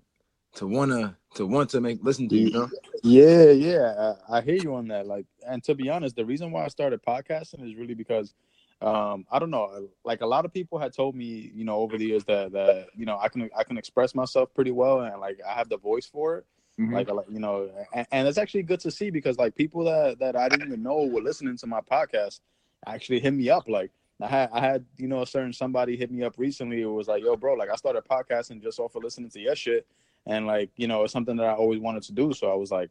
to 0.54 0.66
wanna 0.66 1.16
to 1.34 1.46
want 1.46 1.70
to 1.70 1.80
make 1.80 2.02
listen 2.02 2.28
to. 2.28 2.36
You 2.36 2.50
know? 2.50 2.68
Yeah, 3.02 3.50
yeah, 3.50 4.14
I, 4.28 4.38
I 4.38 4.40
hear 4.40 4.56
you 4.56 4.74
on 4.74 4.88
that. 4.88 5.06
Like, 5.06 5.26
and 5.46 5.62
to 5.64 5.74
be 5.74 5.88
honest, 5.88 6.16
the 6.16 6.24
reason 6.24 6.50
why 6.50 6.64
I 6.64 6.68
started 6.68 7.02
podcasting 7.02 7.66
is 7.66 7.76
really 7.76 7.94
because, 7.94 8.34
um, 8.80 9.26
I 9.30 9.38
don't 9.38 9.50
know, 9.50 9.88
like 10.04 10.20
a 10.20 10.26
lot 10.26 10.44
of 10.44 10.52
people 10.52 10.78
had 10.78 10.92
told 10.92 11.14
me, 11.14 11.50
you 11.54 11.64
know, 11.64 11.76
over 11.76 11.98
the 11.98 12.06
years 12.06 12.24
that 12.24 12.52
that 12.52 12.88
you 12.96 13.06
know 13.06 13.18
I 13.18 13.28
can 13.28 13.48
I 13.56 13.64
can 13.64 13.78
express 13.78 14.14
myself 14.14 14.52
pretty 14.54 14.70
well 14.72 15.00
and 15.00 15.20
like 15.20 15.38
I 15.48 15.52
have 15.52 15.68
the 15.68 15.78
voice 15.78 16.06
for 16.06 16.38
it. 16.38 16.46
Mm-hmm. 16.78 16.94
Like, 16.94 17.10
like 17.10 17.26
you 17.28 17.40
know, 17.40 17.70
and, 17.92 18.06
and 18.12 18.28
it's 18.28 18.38
actually 18.38 18.62
good 18.62 18.80
to 18.80 18.90
see 18.90 19.10
because 19.10 19.36
like 19.36 19.54
people 19.54 19.84
that 19.84 20.18
that 20.20 20.36
I 20.36 20.48
didn't 20.48 20.68
even 20.68 20.82
know 20.82 21.04
were 21.06 21.22
listening 21.22 21.56
to 21.58 21.66
my 21.66 21.80
podcast 21.80 22.40
actually 22.86 23.18
hit 23.18 23.34
me 23.34 23.50
up. 23.50 23.68
Like, 23.68 23.90
I 24.20 24.26
had 24.28 24.50
I 24.52 24.60
had 24.60 24.84
you 24.96 25.08
know 25.08 25.22
a 25.22 25.26
certain 25.26 25.52
somebody 25.52 25.96
hit 25.96 26.12
me 26.12 26.22
up 26.22 26.34
recently. 26.38 26.82
It 26.82 26.86
was 26.86 27.08
like, 27.08 27.22
yo, 27.22 27.36
bro, 27.36 27.54
like 27.54 27.70
I 27.70 27.74
started 27.74 28.04
podcasting 28.04 28.62
just 28.62 28.78
off 28.78 28.94
of 28.94 29.02
listening 29.02 29.30
to 29.30 29.40
your 29.40 29.56
shit 29.56 29.86
and 30.26 30.46
like 30.46 30.70
you 30.76 30.86
know 30.86 31.04
it's 31.04 31.12
something 31.12 31.36
that 31.36 31.46
i 31.46 31.52
always 31.54 31.80
wanted 31.80 32.02
to 32.02 32.12
do 32.12 32.32
so 32.32 32.50
i 32.50 32.54
was 32.54 32.70
like 32.70 32.90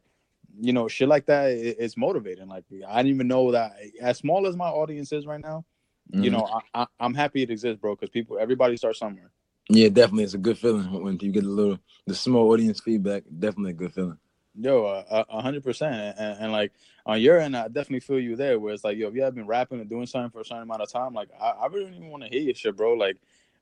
you 0.60 0.72
know 0.72 0.88
shit 0.88 1.08
like 1.08 1.26
that 1.26 1.50
it, 1.50 1.76
it's 1.78 1.96
motivating 1.96 2.48
like 2.48 2.64
i 2.88 2.96
didn't 3.02 3.14
even 3.14 3.28
know 3.28 3.52
that 3.52 3.72
as 4.00 4.18
small 4.18 4.46
as 4.46 4.56
my 4.56 4.68
audience 4.68 5.12
is 5.12 5.26
right 5.26 5.40
now 5.40 5.64
Mm-hmm. 6.12 6.24
you 6.24 6.30
know 6.30 6.48
I, 6.74 6.82
I, 6.82 6.86
i'm 7.00 7.12
happy 7.12 7.42
it 7.42 7.50
exists 7.50 7.78
bro 7.80 7.94
because 7.94 8.08
people 8.08 8.38
everybody 8.38 8.76
starts 8.78 8.98
somewhere 8.98 9.30
yeah, 9.70 9.90
definitely, 9.90 10.24
it's 10.24 10.32
a 10.32 10.38
good 10.38 10.56
feeling 10.56 10.90
when 11.02 11.18
you 11.20 11.30
get 11.30 11.44
a 11.44 11.48
little 11.48 11.78
the 12.06 12.14
small 12.14 12.50
audience 12.52 12.80
feedback. 12.80 13.24
Definitely 13.38 13.72
a 13.72 13.74
good 13.74 13.92
feeling. 13.92 14.18
yo 14.58 14.86
a 15.10 15.42
hundred 15.42 15.62
percent 15.62 15.94
and, 16.18 16.38
and 16.40 16.52
like 16.52 16.72
on 17.06 17.20
your 17.20 17.38
end 17.38 17.54
i 17.56 17.64
definitely 17.68 18.00
feel 18.00 18.18
you 18.18 18.34
there 18.34 18.58
where 18.58 18.72
it's 18.74 18.84
like 18.84 18.96
yo 18.96 19.08
if 19.08 19.14
you 19.14 19.22
have 19.22 19.34
been 19.34 19.46
rapping 19.46 19.80
and 19.80 19.88
doing 19.90 20.06
something 20.06 20.30
for 20.30 20.40
a 20.40 20.44
certain 20.44 20.62
amount 20.62 20.80
of 20.82 20.90
time 20.90 21.12
like 21.12 21.28
i, 21.40 21.50
I 21.50 21.66
really 21.66 21.84
don't 21.84 21.94
even 21.94 22.08
want 22.08 22.24
to 22.24 22.28
hear 22.30 22.40
your 22.40 22.54
shit 22.54 22.76
bro 22.76 22.94
like 22.94 23.18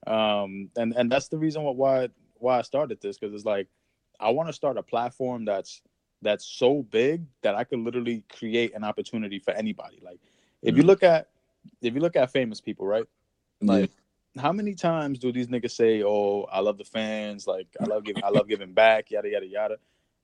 um 0.07 0.71
and 0.77 0.95
and 0.97 1.11
that's 1.11 1.29
the 1.29 1.39
reason 1.39 1.63
why 1.65 2.09
why, 2.39 2.59
i 2.59 2.63
started 2.63 3.01
this 3.01 3.19
because 3.19 3.35
it's 3.35 3.45
like 3.45 3.69
i 4.21 4.31
want 4.31 4.49
to 4.49 4.53
start 4.53 4.77
a 4.77 4.83
platform 4.83 5.45
that's 5.45 5.83
that's 6.23 6.47
so 6.47 6.83
big 6.83 7.25
that 7.43 7.55
i 7.55 7.65
could 7.65 7.79
literally 7.81 8.25
create 8.39 8.75
an 8.75 8.85
opportunity 8.85 9.39
for 9.39 9.53
anybody. 9.53 10.01
Like 10.03 10.21
if 10.63 10.77
you 10.77 10.83
Mhm. 10.83 10.87
look 10.87 11.03
at 11.03 11.29
if 11.83 11.95
you 11.95 12.01
look 12.01 12.17
at 12.17 12.31
famous 12.33 12.61
people 12.61 12.87
right? 12.87 13.05
Like 13.61 13.91
how 14.39 14.53
many 14.53 14.75
times 14.75 15.19
do 15.19 15.33
these 15.33 15.49
niggas 15.49 15.71
say 15.73 16.03
oh 16.03 16.43
i 16.53 16.61
love 16.61 16.77
the 16.79 16.85
fans 16.85 17.47
like 17.47 17.67
i 17.81 17.85
love 17.87 18.05
giving 18.05 18.23
i 18.23 18.29
love 18.29 18.49
giving 18.49 18.73
back 18.73 19.11
yada 19.11 19.29
yada 19.29 19.47
yada. 19.47 19.77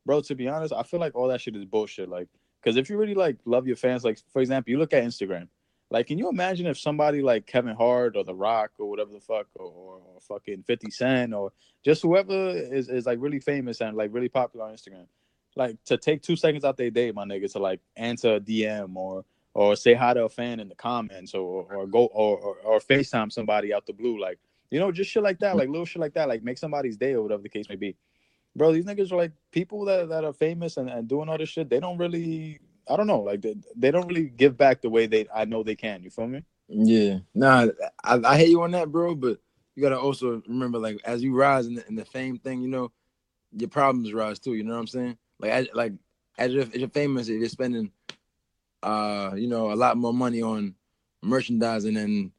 Bro 0.06 0.22
to 0.22 0.34
be 0.34 0.48
honest 0.48 0.72
i 0.72 0.82
feel 0.82 1.00
like 1.00 1.14
all 1.14 1.28
that 1.28 1.40
shit 1.40 1.56
is 1.56 1.64
bullshit. 1.64 2.08
Like 2.08 2.28
because 2.62 2.76
if 2.76 2.88
you 2.90 2.96
really 2.98 3.14
like 3.14 3.36
love 3.44 3.66
your 3.66 3.76
fans 3.76 4.04
like 4.04 4.18
for 4.32 4.40
example 4.40 4.70
you 4.70 4.78
look 4.78 4.92
at 4.92 5.02
instagram 5.04 5.48
like 5.92 6.06
can 6.06 6.18
you 6.18 6.28
imagine 6.28 6.66
if 6.66 6.78
somebody 6.78 7.22
like 7.22 7.46
kevin 7.46 7.76
hart 7.76 8.16
or 8.16 8.24
the 8.24 8.34
rock 8.34 8.70
or 8.78 8.88
whatever 8.88 9.12
the 9.12 9.20
fuck 9.20 9.46
or, 9.54 9.66
or, 9.66 10.00
or 10.14 10.20
fucking 10.20 10.62
50 10.62 10.90
cent 10.90 11.34
or 11.34 11.52
just 11.84 12.02
whoever 12.02 12.50
is, 12.50 12.88
is 12.88 13.06
like 13.06 13.18
really 13.20 13.40
famous 13.40 13.80
and 13.80 13.96
like 13.96 14.10
really 14.12 14.28
popular 14.28 14.66
on 14.66 14.72
instagram 14.72 15.06
like 15.54 15.76
to 15.84 15.96
take 15.96 16.22
two 16.22 16.36
seconds 16.36 16.64
out 16.64 16.76
their 16.76 16.90
day 16.90 17.12
my 17.12 17.24
nigga 17.24 17.50
to 17.52 17.58
like 17.58 17.80
answer 17.96 18.36
a 18.36 18.40
dm 18.40 18.96
or 18.96 19.24
or 19.54 19.76
say 19.76 19.94
hi 19.94 20.14
to 20.14 20.24
a 20.24 20.28
fan 20.28 20.60
in 20.60 20.68
the 20.68 20.74
comments 20.74 21.34
or 21.34 21.66
or 21.72 21.86
go 21.86 22.06
or, 22.06 22.38
or 22.38 22.56
or 22.64 22.80
FaceTime 22.80 23.30
somebody 23.30 23.72
out 23.72 23.86
the 23.86 23.92
blue. 23.92 24.20
Like, 24.20 24.38
you 24.70 24.78
know, 24.78 24.90
just 24.90 25.10
shit 25.10 25.22
like 25.22 25.38
that, 25.40 25.56
like 25.56 25.68
little 25.68 25.84
shit 25.86 26.00
like 26.00 26.14
that, 26.14 26.28
like 26.28 26.42
make 26.42 26.58
somebody's 26.58 26.96
day 26.96 27.12
or 27.12 27.22
whatever 27.22 27.42
the 27.42 27.48
case 27.48 27.68
may 27.68 27.76
be. 27.76 27.96
Bro, 28.56 28.72
these 28.72 28.84
niggas 28.84 29.12
are 29.12 29.16
like 29.16 29.32
people 29.50 29.84
that, 29.86 30.08
that 30.10 30.24
are 30.24 30.32
famous 30.32 30.76
and, 30.76 30.88
and 30.90 31.08
doing 31.08 31.28
all 31.28 31.38
this 31.38 31.48
shit, 31.48 31.70
they 31.70 31.80
don't 31.80 31.98
really 31.98 32.60
I 32.88 32.96
don't 32.96 33.06
know, 33.06 33.20
like 33.20 33.42
they, 33.42 33.56
they 33.76 33.90
don't 33.90 34.08
really 34.08 34.24
give 34.28 34.56
back 34.56 34.82
the 34.82 34.90
way 34.90 35.06
they 35.06 35.26
I 35.34 35.44
know 35.44 35.62
they 35.62 35.76
can. 35.76 36.02
You 36.02 36.10
feel 36.10 36.26
me? 36.26 36.42
Yeah, 36.68 37.18
nah, 37.34 37.66
I, 38.02 38.20
I 38.24 38.36
hate 38.36 38.48
you 38.48 38.62
on 38.62 38.70
that, 38.72 38.90
bro. 38.90 39.14
But 39.14 39.38
you 39.74 39.82
gotta 39.82 39.98
also 39.98 40.42
remember, 40.46 40.78
like, 40.78 41.00
as 41.04 41.22
you 41.22 41.34
rise 41.34 41.66
in 41.66 41.74
the, 41.74 41.86
in 41.88 41.94
the 41.96 42.04
fame 42.04 42.38
thing, 42.38 42.62
you 42.62 42.68
know, 42.68 42.90
your 43.56 43.68
problems 43.68 44.12
rise 44.12 44.38
too. 44.38 44.54
You 44.54 44.64
know 44.64 44.74
what 44.74 44.80
I'm 44.80 44.86
saying? 44.86 45.18
Like, 45.38 45.50
as, 45.50 45.68
like 45.74 45.92
as 46.38 46.52
you're, 46.52 46.64
as 46.64 46.74
you're 46.74 46.88
famous, 46.88 47.28
if 47.28 47.38
you're 47.38 47.48
spending, 47.48 47.90
uh, 48.82 49.32
you 49.36 49.48
know, 49.48 49.72
a 49.72 49.74
lot 49.74 49.96
more 49.96 50.14
money 50.14 50.42
on 50.42 50.74
merchandising 51.22 51.96
and 51.96 52.32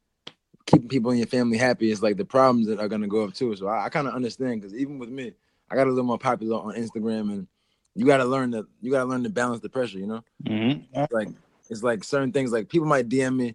keeping 0.66 0.88
people 0.88 1.10
in 1.10 1.18
your 1.18 1.26
family 1.26 1.56
happy, 1.56 1.90
it's 1.90 2.02
like 2.02 2.16
the 2.16 2.24
problems 2.24 2.66
that 2.66 2.80
are 2.80 2.88
gonna 2.88 3.08
go 3.08 3.24
up 3.24 3.34
too. 3.34 3.54
So 3.56 3.66
I, 3.66 3.86
I 3.86 3.88
kind 3.88 4.08
of 4.08 4.14
understand 4.14 4.60
because 4.60 4.74
even 4.76 4.98
with 4.98 5.10
me, 5.10 5.32
I 5.70 5.74
got 5.74 5.86
a 5.86 5.90
little 5.90 6.04
more 6.04 6.18
popular 6.18 6.58
on 6.58 6.74
Instagram, 6.74 7.32
and 7.32 7.46
you 7.94 8.04
gotta 8.06 8.24
learn 8.24 8.50
that 8.52 8.66
you 8.80 8.90
gotta 8.90 9.08
learn 9.08 9.22
to 9.24 9.30
balance 9.30 9.60
the 9.60 9.68
pressure. 9.68 9.98
You 9.98 10.06
know 10.06 10.24
Mm-hmm. 10.44 11.04
like 11.10 11.28
it's 11.70 11.82
like 11.82 12.04
certain 12.04 12.32
things 12.32 12.52
like 12.52 12.68
people 12.68 12.86
might 12.86 13.08
DM 13.08 13.36
me 13.36 13.54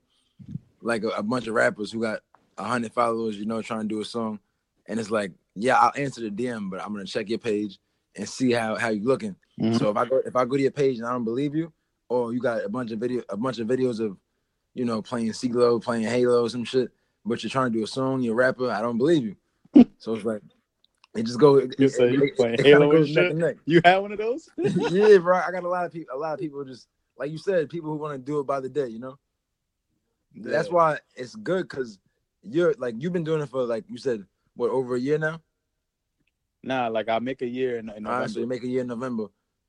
like 0.82 1.04
a, 1.04 1.10
a 1.10 1.24
bunch 1.24 1.48
of 1.48 1.54
rappers 1.54 1.92
who 1.92 2.02
got 2.02 2.22
a 2.58 2.64
hundred 2.64 2.92
followers, 2.94 3.38
you 3.38 3.46
know, 3.46 3.62
trying 3.62 3.82
to 3.84 3.88
do 3.88 4.02
a 4.02 4.06
song, 4.06 4.40
and 4.88 5.00
it's 5.00 5.12
like, 5.12 5.32
yeah, 5.56 5.78
I'll 5.78 5.92
answer 5.96 6.22
the 6.22 6.30
DM, 6.32 6.70
but 6.70 6.82
I'm 6.82 6.92
gonna 6.94 7.06
check 7.06 7.30
your 7.30 7.40
page 7.40 7.80
and 8.16 8.28
see 8.28 8.52
how 8.52 8.76
how 8.76 8.90
you 8.90 9.04
looking. 9.04 9.36
Mhm. 9.62 9.78
So 9.78 9.90
if 9.90 9.98
I 9.98 10.06
go 10.06 10.22
if 10.26 10.36
I 10.36 10.46
go 10.46 10.56
to 10.58 10.62
your 10.62 10.72
page 10.72 10.98
and 10.98 11.06
I 11.08 11.12
don't 11.12 11.26
believe 11.26 11.54
you, 11.56 11.72
or 12.10 12.34
you 12.34 12.40
got 12.40 12.64
a 12.64 12.70
bunch 12.70 12.92
of 12.92 13.00
video 13.00 13.22
a 13.30 13.38
bunch 13.38 13.60
of 13.60 13.68
videos 13.68 14.00
of 14.00 14.18
you 14.76 14.86
know, 14.86 15.02
playing 15.02 15.32
CeeLo, 15.32 15.82
playing 15.82 16.04
Halo, 16.04 16.48
some 16.48 16.64
shit, 16.64 16.92
but 17.26 17.44
you're 17.44 17.50
trying 17.50 17.72
to 17.74 17.78
do 17.78 17.84
a 17.84 17.88
song, 17.88 18.22
you're 18.22 18.34
a 18.34 18.38
rapper. 18.38 18.70
I 18.70 18.82
don't 18.82 18.98
believe 18.98 19.24
you. 19.26 19.36
so 19.98 20.14
it's 20.14 20.24
like 20.26 20.42
it 21.16 21.24
just 21.24 21.40
go. 21.40 21.56
It, 21.58 21.76
You 21.78 21.88
it, 21.88 21.92
say 21.92 22.12
you 22.12 22.32
playing 22.36 22.64
Halo 22.64 22.92
and 22.96 23.08
shit? 23.08 23.32
and. 23.32 23.60
You 23.66 23.82
had 23.84 23.98
one 23.98 24.12
of 24.12 24.18
those? 24.18 24.50
yeah, 24.64 25.18
bro. 25.18 25.38
I 25.38 25.52
got 25.52 25.64
a 25.64 25.70
lot 25.70 25.86
of 25.86 25.92
people. 25.92 26.16
A 26.16 26.18
lot 26.18 26.34
of 26.34 26.40
people 26.40 26.64
just 26.64 26.88
like 27.18 27.32
you 27.32 27.38
said, 27.38 27.70
people 27.70 27.90
who 27.92 27.98
want 27.98 28.14
to 28.14 28.20
do 28.20 28.40
it 28.40 28.44
by 28.48 28.60
the 28.60 28.70
day. 28.70 28.88
You 28.88 29.00
know, 29.00 29.20
that's 30.36 30.70
why 30.70 31.00
it's 31.16 31.36
good 31.36 31.64
because 31.70 32.00
you're 32.44 32.74
like 32.78 32.96
you've 32.98 33.14
been 33.14 33.24
doing 33.24 33.42
it 33.42 33.50
for 33.50 33.64
like 33.64 33.86
you 33.90 33.98
said 33.98 34.24
what 34.56 34.70
over 34.72 34.96
a 34.96 35.00
year 35.00 35.18
now. 35.18 35.42
Nah, 36.64 36.88
like 36.88 37.10
I 37.10 37.20
make 37.20 37.42
a 37.42 37.48
year 37.48 37.78
in, 37.78 37.90
in 37.90 38.06
All 38.06 38.20
right, 38.20 38.30
so 38.30 38.40
you 38.40 38.46
November. 38.46 38.56
make 38.56 38.64
a 38.64 38.68
year 38.68 38.82
in 38.82 38.88
November, 38.88 39.28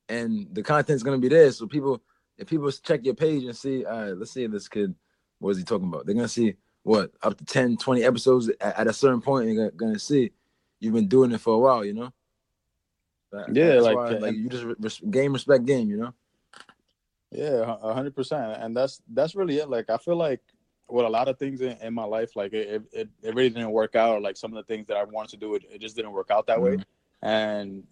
and 0.09 0.49
the 0.53 0.63
content's 0.63 1.03
gonna 1.03 1.19
be 1.19 1.29
there. 1.29 1.51
So 1.53 1.67
people, 1.67 2.03
if 2.37 2.49
people 2.49 2.71
check 2.71 3.05
your 3.05 3.15
page 3.15 3.45
and 3.45 3.57
see, 3.57 3.85
all 3.85 4.01
right, 4.01 4.17
let's 4.17 4.33
see 4.33 4.45
if 4.45 4.51
this 4.51 4.69
kid, 4.69 4.95
what 5.39 5.51
is 5.51 5.59
he 5.59 5.65
talking 5.65 5.89
about? 5.89 6.07
They're 6.07 6.15
gonna 6.15 6.29
see 6.29 6.55
what 6.83 7.13
up 7.23 7.37
to 7.37 7.45
10, 7.45 7.77
20 7.77 8.03
episodes 8.03 8.49
at, 8.61 8.79
at 8.81 8.87
a 8.89 8.93
certain 8.93 9.21
point, 9.21 9.49
and 9.49 9.59
they're 9.59 9.71
gonna 9.71 9.99
see 9.99 10.33
you've 10.81 10.95
been 10.95 11.09
doing 11.09 11.33
it 11.33 11.41
for 11.41 11.55
a 11.55 11.59
while. 11.59 11.85
You 11.85 11.95
know. 11.95 12.13
That- 13.33 13.55
Yeah, 13.55 13.81
like, 13.81 13.97
why, 13.97 14.11
like 14.11 14.35
you 14.35 14.49
just 14.49 14.65
res- 14.65 15.01
game 15.11 15.33
respect 15.33 15.65
game. 15.65 15.89
You 15.89 15.97
know. 15.99 16.15
Yeah, 17.31 17.77
a 17.83 17.95
hundred 17.95 18.17
percent, 18.17 18.61
and 18.61 18.77
that's 18.77 19.01
that's 19.13 19.35
really 19.37 19.59
it. 19.59 19.71
Like 19.71 19.89
I 19.89 19.99
feel 19.99 20.17
like 20.17 20.41
with 20.89 21.07
a 21.07 21.09
lot 21.09 21.29
of 21.29 21.39
things 21.39 21.61
in, 21.61 21.77
in 21.81 21.95
my 21.95 22.03
life, 22.05 22.35
like 22.35 22.53
it, 22.53 22.83
it 22.93 23.09
it 23.23 23.35
really 23.35 23.51
didn't 23.51 23.71
work 23.71 23.95
out. 23.95 24.17
Or 24.17 24.21
like 24.21 24.37
some 24.37 24.53
of 24.53 24.57
the 24.57 24.65
things 24.65 24.89
that 24.89 24.97
I 24.97 25.05
wanted 25.05 25.31
to 25.31 25.37
do, 25.37 25.55
it, 25.55 25.63
it 25.71 25.81
just 25.81 25.95
didn't 25.95 26.13
work 26.13 26.31
out 26.33 26.49
that 26.49 26.61
way. 26.61 26.73
Mm-hmm. 26.73 27.27
And 27.29 27.85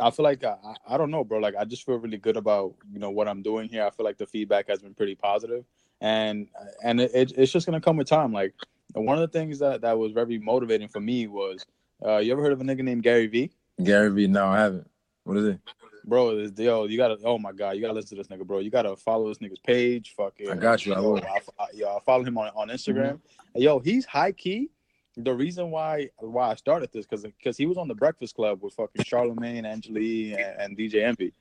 I 0.00 0.10
feel 0.10 0.24
like 0.24 0.44
I, 0.44 0.56
I 0.86 0.96
don't 0.96 1.10
know, 1.10 1.24
bro. 1.24 1.38
Like 1.38 1.54
I 1.56 1.64
just 1.64 1.84
feel 1.84 1.96
really 1.96 2.16
good 2.16 2.36
about 2.36 2.74
you 2.90 2.98
know 2.98 3.10
what 3.10 3.28
I'm 3.28 3.42
doing 3.42 3.68
here. 3.68 3.84
I 3.84 3.90
feel 3.90 4.06
like 4.06 4.16
the 4.16 4.26
feedback 4.26 4.68
has 4.68 4.80
been 4.80 4.94
pretty 4.94 5.14
positive, 5.14 5.64
and 6.00 6.48
and 6.82 7.00
it, 7.00 7.10
it, 7.14 7.32
it's 7.36 7.52
just 7.52 7.66
gonna 7.66 7.80
come 7.80 7.98
with 7.98 8.08
time. 8.08 8.32
Like 8.32 8.54
one 8.94 9.18
of 9.18 9.30
the 9.30 9.38
things 9.38 9.58
that 9.58 9.82
that 9.82 9.98
was 9.98 10.12
very 10.12 10.38
motivating 10.38 10.88
for 10.88 11.00
me 11.00 11.26
was, 11.26 11.66
uh, 12.04 12.18
you 12.18 12.32
ever 12.32 12.42
heard 12.42 12.52
of 12.52 12.60
a 12.60 12.64
nigga 12.64 12.82
named 12.82 13.02
Gary 13.02 13.26
Vee? 13.26 13.50
Gary 13.82 14.10
Vee, 14.10 14.26
no, 14.26 14.46
I 14.46 14.58
haven't. 14.58 14.88
What 15.24 15.36
is 15.36 15.46
it? 15.46 15.60
Bro, 16.04 16.36
this, 16.36 16.52
yo, 16.56 16.86
you 16.86 16.96
gotta. 16.96 17.18
Oh 17.22 17.38
my 17.38 17.52
god, 17.52 17.76
you 17.76 17.82
gotta 17.82 17.92
listen 17.92 18.16
to 18.16 18.22
this 18.22 18.28
nigga, 18.28 18.46
bro. 18.46 18.60
You 18.60 18.70
gotta 18.70 18.96
follow 18.96 19.28
this 19.28 19.38
nigga's 19.38 19.58
page. 19.58 20.14
Fucking, 20.16 20.50
I 20.50 20.54
got 20.54 20.86
you, 20.86 20.94
I 20.94 21.00
will. 21.00 21.18
I, 21.18 21.40
I, 21.58 21.66
yo, 21.74 21.96
I 21.96 22.00
follow 22.00 22.24
him 22.24 22.38
on, 22.38 22.50
on 22.56 22.68
Instagram. 22.68 23.20
And 23.54 23.62
yo, 23.62 23.78
he's 23.78 24.06
high 24.06 24.32
key. 24.32 24.70
The 25.18 25.34
reason 25.34 25.70
why 25.70 26.08
why 26.18 26.50
I 26.50 26.54
started 26.54 26.90
this 26.92 27.04
because 27.04 27.24
because 27.24 27.58
he 27.58 27.66
was 27.66 27.76
on 27.76 27.88
the 27.88 27.94
Breakfast 27.94 28.36
Club 28.36 28.62
with 28.62 28.72
fucking 28.72 29.04
Charlemagne, 29.04 29.66
Angela 29.66 30.00
Yee, 30.00 30.32
and, 30.32 30.60
and 30.60 30.78
DJ 30.78 31.04
Envy, 31.04 31.34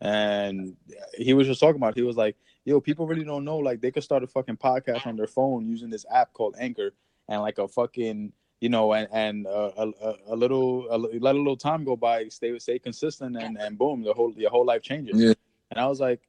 and 0.00 0.74
he 1.18 1.34
was 1.34 1.46
just 1.46 1.60
talking 1.60 1.76
about. 1.76 1.94
He 1.94 2.02
was 2.02 2.16
like, 2.16 2.36
"Yo, 2.64 2.80
people 2.80 3.06
really 3.06 3.24
don't 3.24 3.44
know. 3.44 3.58
Like, 3.58 3.82
they 3.82 3.90
could 3.90 4.04
start 4.04 4.22
a 4.22 4.26
fucking 4.26 4.56
podcast 4.56 5.06
on 5.06 5.16
their 5.16 5.26
phone 5.26 5.66
using 5.66 5.90
this 5.90 6.06
app 6.10 6.32
called 6.32 6.54
Anchor, 6.58 6.92
and 7.28 7.42
like 7.42 7.58
a 7.58 7.68
fucking." 7.68 8.32
You 8.60 8.70
know, 8.70 8.94
and 8.94 9.08
and 9.12 9.46
uh, 9.46 9.70
a, 9.76 10.14
a, 10.28 10.36
little 10.36 10.86
a, 10.90 10.96
let 10.96 11.34
a 11.34 11.38
little 11.38 11.58
time 11.58 11.84
go 11.84 11.94
by, 11.94 12.28
stay 12.28 12.58
stay 12.58 12.78
consistent, 12.78 13.36
and 13.36 13.58
and 13.58 13.76
boom, 13.76 14.02
the 14.02 14.14
whole 14.14 14.32
your 14.34 14.50
whole 14.50 14.64
life 14.64 14.82
changes. 14.82 15.20
Yeah. 15.20 15.34
And 15.70 15.80
I 15.80 15.86
was 15.86 16.00
like, 16.00 16.20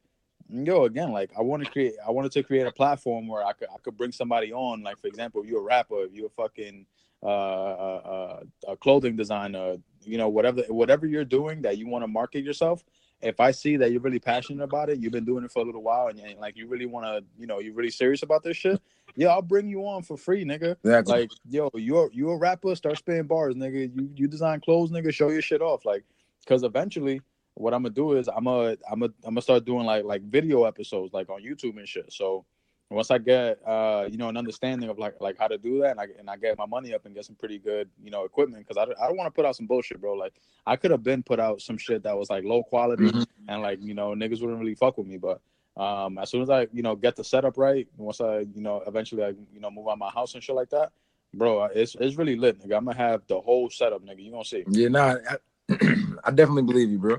yo, 0.50 0.86
again, 0.86 1.12
like 1.12 1.32
I 1.38 1.42
want 1.42 1.64
to 1.64 1.72
create, 1.72 1.94
I 2.06 2.12
wanted 2.12 2.32
to 2.34 2.44
create 2.44 2.68
a 2.68 2.72
platform 2.72 3.28
where 3.28 3.44
I 3.46 3.54
could, 3.54 3.68
I 3.74 3.78
could 3.82 3.98
bring 3.98 4.12
somebody 4.12 4.52
on. 4.52 4.84
Like 4.84 5.00
for 5.00 5.08
example, 5.08 5.42
if 5.42 5.48
you're 5.48 5.62
a 5.62 5.64
rapper, 5.64 6.04
if 6.04 6.14
you're 6.14 6.28
a 6.28 6.30
fucking 6.30 6.86
uh, 7.24 7.28
uh, 7.28 8.40
uh, 8.68 8.72
a 8.72 8.78
clothing 8.78 9.16
designer, 9.16 9.78
you 10.04 10.18
know, 10.18 10.30
whatever, 10.30 10.62
whatever 10.70 11.06
you're 11.06 11.26
doing 11.26 11.62
that 11.64 11.78
you 11.78 11.88
want 11.88 12.04
to 12.04 12.08
market 12.08 12.44
yourself. 12.44 12.84
If 13.22 13.40
I 13.40 13.52
see 13.52 13.78
that 13.78 13.92
you're 13.92 14.02
really 14.02 14.20
passionate 14.20 14.64
about 14.64 14.90
it, 14.90 15.00
you've 15.00 15.12
been 15.12 15.26
doing 15.26 15.44
it 15.44 15.52
for 15.52 15.64
a 15.64 15.66
little 15.66 15.82
while, 15.82 16.08
and, 16.08 16.20
and 16.20 16.40
like 16.40 16.56
you 16.56 16.68
really 16.68 16.86
want 16.86 17.06
to, 17.06 17.24
you 17.38 17.48
know, 17.48 17.60
you're 17.60 17.74
really 17.74 17.90
serious 17.90 18.22
about 18.24 18.44
this 18.44 18.58
shit. 18.58 18.80
Yeah, 19.16 19.30
I'll 19.30 19.42
bring 19.42 19.68
you 19.68 19.82
on 19.88 20.04
for 20.04 20.18
free, 20.18 20.46
nigga. 20.46 20.76
Exactly. 20.84 21.22
Like, 21.22 21.32
yo, 21.50 21.72
you're 21.74 22.12
you 22.14 22.30
a 22.30 22.38
rapper, 22.38 22.76
start 22.76 22.98
spitting 22.98 23.26
bars, 23.26 23.56
nigga. 23.56 23.92
You 23.96 24.10
you 24.16 24.28
design 24.28 24.60
clothes, 24.60 24.92
nigga. 24.92 25.12
Show 25.12 25.30
your 25.30 25.42
shit 25.42 25.62
off, 25.62 25.86
like, 25.86 26.04
because 26.42 26.62
eventually, 26.64 27.22
what 27.56 27.74
I'm 27.74 27.82
gonna 27.82 27.96
do 27.96 28.14
is 28.14 28.28
I'm 28.28 28.44
gonna 28.44 28.78
I'm 28.90 29.00
gonna 29.00 29.14
I'm 29.24 29.34
gonna 29.34 29.42
start 29.42 29.66
doing 29.66 29.86
like 29.86 30.04
like 30.04 30.22
video 30.22 30.66
episodes, 30.66 31.14
like 31.14 31.30
on 31.30 31.42
YouTube 31.42 31.78
and 31.78 31.88
shit. 31.88 32.14
So 32.14 32.46
once 32.90 33.12
I 33.12 33.18
get 33.18 33.60
uh 33.66 34.08
you 34.10 34.18
know 34.18 34.30
an 34.30 34.38
understanding 34.38 34.90
of 34.90 34.98
like 34.98 35.16
like 35.20 35.38
how 35.38 35.48
to 35.48 35.58
do 35.58 35.82
that, 35.82 35.92
and 35.92 36.00
I 36.00 36.08
and 36.20 36.30
I 36.30 36.38
get 36.38 36.58
my 36.58 36.66
money 36.66 36.94
up 36.94 37.06
and 37.06 37.14
get 37.14 37.26
some 37.26 37.36
pretty 37.36 37.60
good 37.60 37.90
you 38.02 38.12
know 38.12 38.24
equipment, 38.24 38.66
because 38.66 38.78
I 38.78 38.86
don't, 38.86 38.98
I 39.00 39.08
don't 39.08 39.18
want 39.18 39.28
to 39.28 39.32
put 39.32 39.46
out 39.46 39.56
some 39.56 39.68
bullshit, 39.68 40.00
bro. 40.00 40.14
Like 40.14 40.34
I 40.66 40.76
could 40.76 40.92
have 40.92 41.04
been 41.04 41.24
put 41.24 41.40
out 41.40 41.62
some 41.62 41.78
shit 41.78 42.04
that 42.04 42.18
was 42.18 42.30
like 42.30 42.44
low 42.44 42.64
quality 42.64 43.12
Mhm. 43.12 43.26
and 43.48 43.62
like 43.62 43.80
you 43.82 43.94
know 43.94 44.10
niggas 44.10 44.42
wouldn't 44.42 44.60
really 44.60 44.76
fuck 44.76 44.98
with 44.98 45.08
me, 45.08 45.18
but. 45.18 45.42
Um, 45.76 46.18
as 46.18 46.32
soon 46.32 46.42
as 46.42 46.50
I, 46.50 46.66
you 46.74 46.82
know, 46.82 46.96
get 46.96 47.16
the 47.16 47.24
setup 47.24 47.56
right, 47.56 47.88
once 47.98 48.20
I, 48.20 48.40
you 48.40 48.62
know, 48.62 48.82
eventually 48.88 49.24
I, 49.24 49.28
you 49.54 49.60
know, 49.60 49.70
move 49.70 49.88
out 49.88 50.00
my 50.00 50.10
house 50.10 50.34
and 50.34 50.44
shit 50.44 50.56
like 50.56 50.72
that, 50.72 50.92
bro, 51.36 51.66
it's 51.66 51.96
it's 52.00 52.16
really 52.16 52.36
lit, 52.36 52.60
nigga. 52.60 52.76
I'm 52.78 52.86
gonna 52.86 52.98
have 52.98 53.22
the 53.28 53.40
whole 53.40 53.70
setup, 53.70 54.04
nigga. 54.04 54.24
You 54.24 54.32
gonna 54.32 54.44
see? 54.44 54.64
Yeah, 54.68 54.88
nah, 54.88 55.18
I, 55.30 55.38
I 56.24 56.32
definitely 56.32 56.64
believe 56.64 56.90
you, 56.90 56.98
bro. 56.98 57.18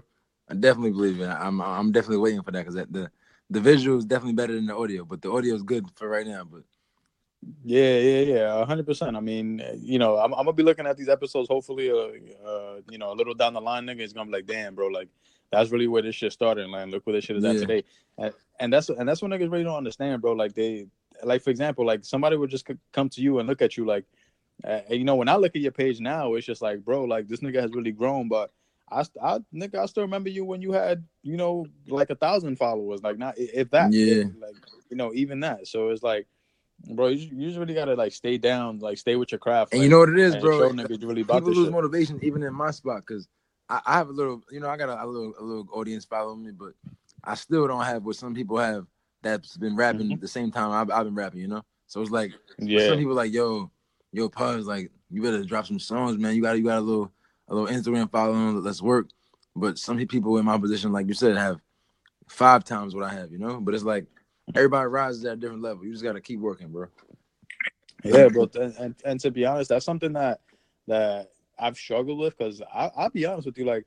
I 0.49 0.55
definitely 0.55 0.91
believe 0.91 1.19
you. 1.19 1.27
I'm 1.27 1.61
I'm 1.61 1.93
definitely 1.93 2.17
waiting 2.17 2.43
for 2.43 2.51
that 2.51 2.67
because 2.67 2.75
the 2.75 3.13
the 3.51 3.61
visual 3.61 3.99
is 3.99 4.05
definitely 4.05 4.35
better 4.35 4.55
than 4.55 4.67
the 4.67 4.77
audio, 4.77 5.05
but 5.05 5.23
the 5.23 5.31
audio 5.31 5.55
is 5.55 5.63
good 5.63 5.87
for 5.95 6.09
right 6.09 6.27
now. 6.27 6.45
But 6.45 6.63
Yeah, 7.65 7.99
yeah, 7.99 8.21
yeah, 8.21 8.65
hundred 8.65 8.87
percent. 8.87 9.17
I 9.17 9.21
mean, 9.21 9.63
you 9.77 9.99
know, 9.99 10.19
I'm, 10.19 10.33
I'm 10.33 10.45
gonna 10.45 10.53
be 10.53 10.63
looking 10.63 10.87
at 10.87 10.97
these 10.97 11.09
episodes. 11.09 11.49
Hopefully, 11.49 11.91
uh, 11.91 12.47
uh, 12.47 12.81
you 12.91 12.99
know, 12.99 13.13
a 13.13 13.15
little 13.15 13.35
down 13.35 13.55
the 13.55 13.61
line, 13.61 13.87
nigga, 13.87 14.01
it's 14.01 14.13
gonna 14.13 14.27
be 14.27 14.33
like, 14.33 14.47
damn, 14.47 14.75
bro, 14.75 14.89
like 14.89 15.09
that's 15.51 15.71
really 15.71 15.89
where 15.89 16.03
this 16.03 16.15
shit 16.15 16.33
started. 16.33 16.69
Like, 16.69 16.89
look 16.89 17.07
where 17.07 17.15
this 17.15 17.25
shit 17.25 17.37
is 17.37 17.45
at 17.45 17.57
today. 17.59 17.85
And, 18.19 18.33
and 18.61 18.73
that's 18.73 18.89
and 18.91 19.09
that's 19.09 19.23
what 19.23 19.31
niggas 19.31 19.51
really 19.51 19.65
don't 19.65 19.77
understand, 19.77 20.21
bro. 20.21 20.33
Like 20.33 20.55
they, 20.55 20.87
like 21.23 21.43
for 21.43 21.51
example, 21.51 21.87
like 21.87 22.05
somebody 22.05 22.37
would 22.37 22.51
just 22.51 22.67
c- 22.67 22.75
come 22.93 23.09
to 23.11 23.23
you 23.23 23.39
and 23.39 23.49
look 23.49 23.63
at 23.63 23.77
you 23.77 23.87
like, 23.87 24.05
uh, 24.65 24.81
you 24.91 25.05
know, 25.05 25.17
when 25.17 25.29
I 25.29 25.37
look 25.37 25.57
at 25.57 25.63
your 25.63 25.73
page 25.73 26.01
now, 26.01 26.35
it's 26.35 26.47
just 26.47 26.61
like, 26.61 26.85
bro, 26.85 27.05
like 27.05 27.29
this 27.29 27.41
nigga 27.41 27.61
has 27.61 27.73
really 27.73 27.93
grown, 27.93 28.29
but. 28.29 28.51
I, 28.90 29.05
I, 29.22 29.38
nigga, 29.55 29.77
I 29.77 29.87
still 29.87 30.03
remember 30.05 30.29
you 30.31 30.44
when 30.44 30.62
you 30.62 30.72
had, 30.72 31.05
you 31.22 31.37
know, 31.37 31.66
like 31.88 32.11
a 32.11 32.14
thousand 32.14 32.57
followers, 32.57 33.03
like 33.03 33.18
not 33.18 33.35
if 33.37 33.70
that, 33.70 33.92
Yeah. 33.92 34.24
like 34.40 34.55
you 34.90 34.96
know, 34.96 35.12
even 35.14 35.40
that. 35.40 35.66
So 35.66 35.90
it's 35.90 36.03
like, 36.03 36.27
bro, 36.94 37.09
you, 37.09 37.29
you 37.35 37.46
just 37.48 37.59
really 37.59 37.74
gotta 37.74 37.94
like 37.94 38.12
stay 38.12 38.38
down, 38.38 38.79
like 38.79 38.98
stay 38.98 39.16
with 39.16 39.33
your 39.33 39.38
craft. 39.38 39.72
and 39.72 39.81
like, 39.81 39.85
you 39.87 39.90
know 39.90 40.01
what 40.01 40.09
it 40.11 40.18
is, 40.18 40.37
bro. 40.37 40.59
show 40.59 40.72
niggas 40.72 41.07
really 41.07 41.22
about 41.22 41.40
People 41.40 41.53
lose 41.53 41.64
shit. 41.64 41.72
motivation 41.72 42.18
even 42.22 42.42
in 42.42 42.55
my 42.55 42.70
spot 42.70 43.03
because 43.07 43.29
I, 43.68 43.81
I 43.85 43.92
have 43.98 44.09
a 44.09 44.12
little, 44.12 44.42
you 44.51 44.61
know, 44.61 44.68
I 44.68 44.77
got 44.77 44.88
a, 44.88 45.05
a 45.05 45.07
little 45.07 45.35
a 45.38 45.42
little 45.42 45.68
audience 45.72 46.05
following 46.05 46.44
me, 46.44 46.53
but 46.53 46.72
I 47.24 47.35
still 47.35 47.66
don't 47.66 47.85
have 47.85 48.05
what 48.05 48.16
some 48.16 48.35
people 48.35 48.59
have 48.59 48.87
that's 49.22 49.57
been 49.57 49.77
rapping 49.77 50.09
Mhm. 50.16 50.20
the 50.20 50.29
same 50.29 50.51
time 50.51 50.70
I've, 50.70 50.90
I've 50.90 51.05
been 51.05 51.14
rapping, 51.14 51.40
you 51.40 51.48
know. 51.48 51.64
So 51.87 52.01
it's 52.01 52.11
like 52.11 52.33
Yeah, 52.59 52.87
some 52.87 52.98
people 52.98 53.14
like, 53.14 53.33
yo, 53.33 53.70
yo, 54.12 54.29
Puz, 54.29 54.64
like 54.64 54.90
you 55.11 55.22
better 55.22 55.44
drop 55.44 55.66
some 55.66 55.79
songs, 55.79 56.16
man. 56.18 56.35
You 56.35 56.42
got 56.42 56.57
you 56.57 56.64
got 56.64 56.79
a 56.79 56.81
little 56.81 57.12
a 57.49 57.55
little 57.55 57.69
Instagram 57.69 58.11
following. 58.11 58.63
Let's 58.63 58.83
work. 58.83 59.09
But 59.57 59.79
some 59.79 59.99
people 60.07 60.39
in 60.39 60.45
my 60.45 60.59
position, 60.59 60.93
like 60.93 61.09
you 61.09 61.15
said, 61.15 61.37
have 61.37 61.61
five 62.29 62.65
times 62.65 62.95
what 62.95 63.05
I 63.05 63.13
have, 63.15 63.33
you 63.33 63.39
know. 63.39 63.61
But 63.61 63.75
it's 63.75 63.85
like 63.85 64.07
everybody 64.55 64.87
rises 64.87 65.25
at 65.25 65.33
a 65.35 65.37
different 65.37 65.63
level. 65.63 65.85
You 65.85 65.93
just 65.93 66.05
got 66.05 66.13
to 66.13 66.21
keep 66.21 66.41
working, 66.41 66.69
bro. 66.69 66.87
yeah, 68.05 68.29
bro. 68.29 68.49
And, 68.55 68.75
and 68.77 68.95
and 69.05 69.21
to 69.21 69.31
be 69.31 69.45
honest, 69.45 69.71
that's 69.71 69.85
something 69.85 70.13
that 70.13 70.41
that 70.87 71.31
I've 71.59 71.77
struggled 71.77 72.19
with 72.19 72.39
because 72.39 72.63
I'll 72.73 73.11
be 73.11 73.27
honest 73.27 73.47
with 73.47 73.59
you, 73.59 73.65
like. 73.65 73.85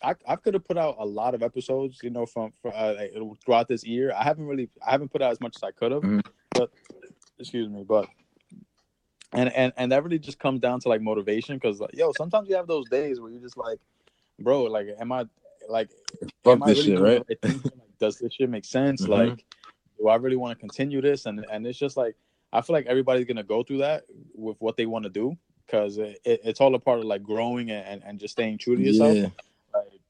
I, 0.00 0.14
I 0.28 0.36
could 0.36 0.54
have 0.54 0.62
put 0.64 0.78
out 0.78 0.94
a 1.00 1.04
lot 1.04 1.34
of 1.34 1.42
episodes, 1.42 1.98
you 2.04 2.10
know, 2.10 2.24
from, 2.24 2.52
from 2.62 2.70
uh, 2.72 2.94
like, 2.96 3.12
throughout 3.44 3.66
this 3.66 3.82
year. 3.82 4.12
I 4.16 4.22
haven't 4.22 4.46
really, 4.46 4.68
I 4.86 4.92
haven't 4.92 5.10
put 5.10 5.22
out 5.22 5.32
as 5.32 5.40
much 5.40 5.56
as 5.56 5.62
I 5.64 5.72
could 5.72 5.90
have, 5.90 6.02
Mhm. 6.02 6.24
but 6.52 6.70
excuse 7.40 7.68
me, 7.68 7.82
but 7.82 8.08
and 9.32 9.52
and 9.52 9.72
and 9.76 9.92
that 9.92 10.02
really 10.04 10.18
just 10.18 10.38
comes 10.38 10.60
down 10.60 10.80
to 10.80 10.88
like 10.88 11.00
motivation 11.00 11.56
because 11.56 11.80
like, 11.80 11.94
yo, 11.94 12.12
sometimes 12.12 12.48
you 12.48 12.56
have 12.56 12.66
those 12.66 12.86
days 12.88 13.20
where 13.20 13.30
you're 13.30 13.40
just 13.40 13.56
like, 13.56 13.78
bro, 14.38 14.64
like, 14.64 14.88
am 15.00 15.12
I 15.12 15.26
like, 15.68 15.90
Fuck 16.44 16.64
this 16.64 16.78
really 16.78 16.90
shit, 16.90 17.00
right? 17.00 17.26
the 17.26 17.34
right 17.34 17.42
thing? 17.42 17.60
Like, 17.64 17.98
does 17.98 18.18
this 18.18 18.32
shit 18.32 18.48
make 18.48 18.64
sense? 18.64 19.06
Mhm. 19.06 19.08
Like, 19.08 19.44
do 19.98 20.08
I 20.08 20.16
really 20.16 20.36
want 20.36 20.56
to 20.56 20.60
continue 20.60 21.00
this? 21.00 21.26
And 21.26 21.44
and 21.50 21.66
it's 21.66 21.78
just 21.78 21.96
like 21.96 22.16
I 22.52 22.62
feel 22.62 22.74
like 22.74 22.86
everybody's 22.86 23.26
gonna 23.26 23.42
go 23.42 23.62
through 23.62 23.78
that 23.78 24.04
with 24.34 24.56
what 24.60 24.76
they 24.76 24.86
want 24.86 25.04
to 25.04 25.10
do 25.10 25.36
because 25.66 25.98
it, 25.98 26.18
it, 26.24 26.40
it's 26.44 26.60
all 26.60 26.74
a 26.74 26.78
part 26.78 27.00
of 27.00 27.04
like 27.04 27.22
growing 27.22 27.70
and, 27.70 27.86
and, 27.86 28.02
and 28.04 28.20
just 28.20 28.32
staying 28.32 28.56
true 28.56 28.76
to 28.76 28.82
yourself. 28.82 29.14
Yeah, 29.14 29.28
Like. 29.74 30.00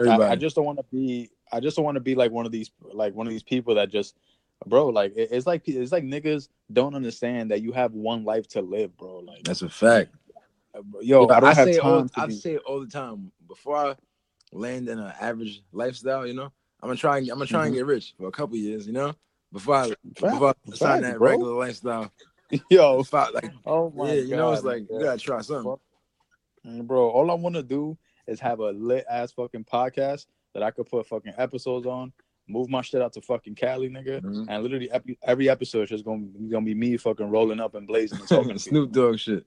I, 0.00 0.32
I 0.32 0.36
just 0.36 0.56
don't 0.56 0.64
want 0.64 0.78
to 0.78 0.84
be. 0.90 1.30
I 1.52 1.60
just 1.60 1.76
don't 1.76 1.84
want 1.84 1.94
to 1.94 2.00
be 2.00 2.14
like 2.14 2.32
one 2.32 2.44
of 2.44 2.52
these 2.52 2.70
like 2.92 3.14
one 3.14 3.26
of 3.26 3.32
these 3.32 3.42
people 3.42 3.76
that 3.76 3.88
just, 3.88 4.16
bro. 4.64 4.88
Like 4.88 5.12
it- 5.16 5.28
it's 5.32 5.46
like 5.46 5.66
it's 5.68 5.92
like 5.92 6.04
niggas 6.04 6.48
don't 6.72 6.94
understand 6.94 7.50
that 7.50 7.62
you 7.62 7.72
have 7.72 7.92
one 7.92 8.24
life 8.24 8.46
to 8.48 8.62
live, 8.62 8.96
bro. 8.96 9.18
Like 9.18 9.42
That's 9.44 9.62
a 9.62 9.68
fact. 9.68 10.10
yo, 11.02 11.26
Yeah, 11.28 11.34
I 11.36 11.40
don't 11.40 11.54
have 11.54 11.64
say 11.66 11.70
it 11.72 11.80
all, 11.80 12.06
I 12.16 12.26
be. 12.26 12.34
say 12.34 12.54
it 12.54 12.62
all 12.66 12.80
the 12.80 12.86
time. 12.86 13.32
Before 13.48 13.76
I 13.76 13.96
land 14.52 14.88
in 14.88 14.98
an 14.98 15.12
average 15.20 15.62
lifestyle, 15.72 16.26
you 16.26 16.34
know, 16.34 16.52
I'm 16.82 16.88
gonna 16.88 16.96
try 16.96 17.18
and 17.18 17.28
I'm 17.30 17.36
gonna 17.38 17.46
try 17.46 17.64
and 17.66 17.72
Mhm. 17.74 17.78
get 17.78 17.86
rich 17.86 18.14
for 18.18 18.28
a 18.28 18.32
couple 18.32 18.56
years, 18.56 18.86
you 18.86 18.92
know, 18.92 19.14
before 19.52 19.74
I 19.76 19.88
Fact, 19.88 20.02
before 20.14 20.48
I 20.48 20.74
sign 20.74 20.76
fact, 20.76 21.02
that 21.02 21.18
bro. 21.18 21.30
regular 21.30 21.52
lifestyle. 21.54 22.12
Yo, 22.70 23.00
If 23.00 23.12
I, 23.12 23.28
like, 23.30 23.50
oh 23.66 23.90
my 23.90 24.12
yeah, 24.12 24.20
you 24.20 24.36
know, 24.36 24.52
it's 24.52 24.62
God, 24.62 24.68
like 24.68 24.90
you 24.90 25.00
gotta 25.00 25.18
try 25.18 25.40
something. 25.40 25.76
Bro. 26.84 27.10
All 27.10 27.30
I 27.30 27.34
want 27.34 27.54
to 27.56 27.62
do 27.62 27.96
is 28.26 28.40
have 28.40 28.60
a 28.60 28.70
lit 28.72 29.04
ass 29.08 29.32
fucking 29.32 29.64
podcast 29.64 30.26
that 30.52 30.62
I 30.62 30.70
could 30.70 30.86
put 30.86 31.06
fucking 31.06 31.34
episodes 31.38 31.86
on. 31.86 32.12
Move 32.48 32.68
my 32.68 32.80
shit 32.82 33.02
out 33.02 33.12
to 33.14 33.20
fucking 33.20 33.54
Cali, 33.54 33.88
nigga. 33.88 34.20
Mhm. 34.22 34.46
And 34.48 34.62
literally 34.62 34.90
every, 34.90 35.18
every 35.22 35.48
episode 35.48 35.82
is 35.84 35.90
just 35.90 36.04
gonna 36.04 36.26
gonna 36.50 36.64
be 36.64 36.74
me 36.74 36.96
fucking 36.96 37.28
rolling 37.30 37.60
up 37.60 37.74
and 37.74 37.86
blazing 37.86 38.18
and 38.20 38.28
talking 38.28 38.58
Snoop 38.58 38.92
Dogg 38.92 39.18
shit. 39.18 39.44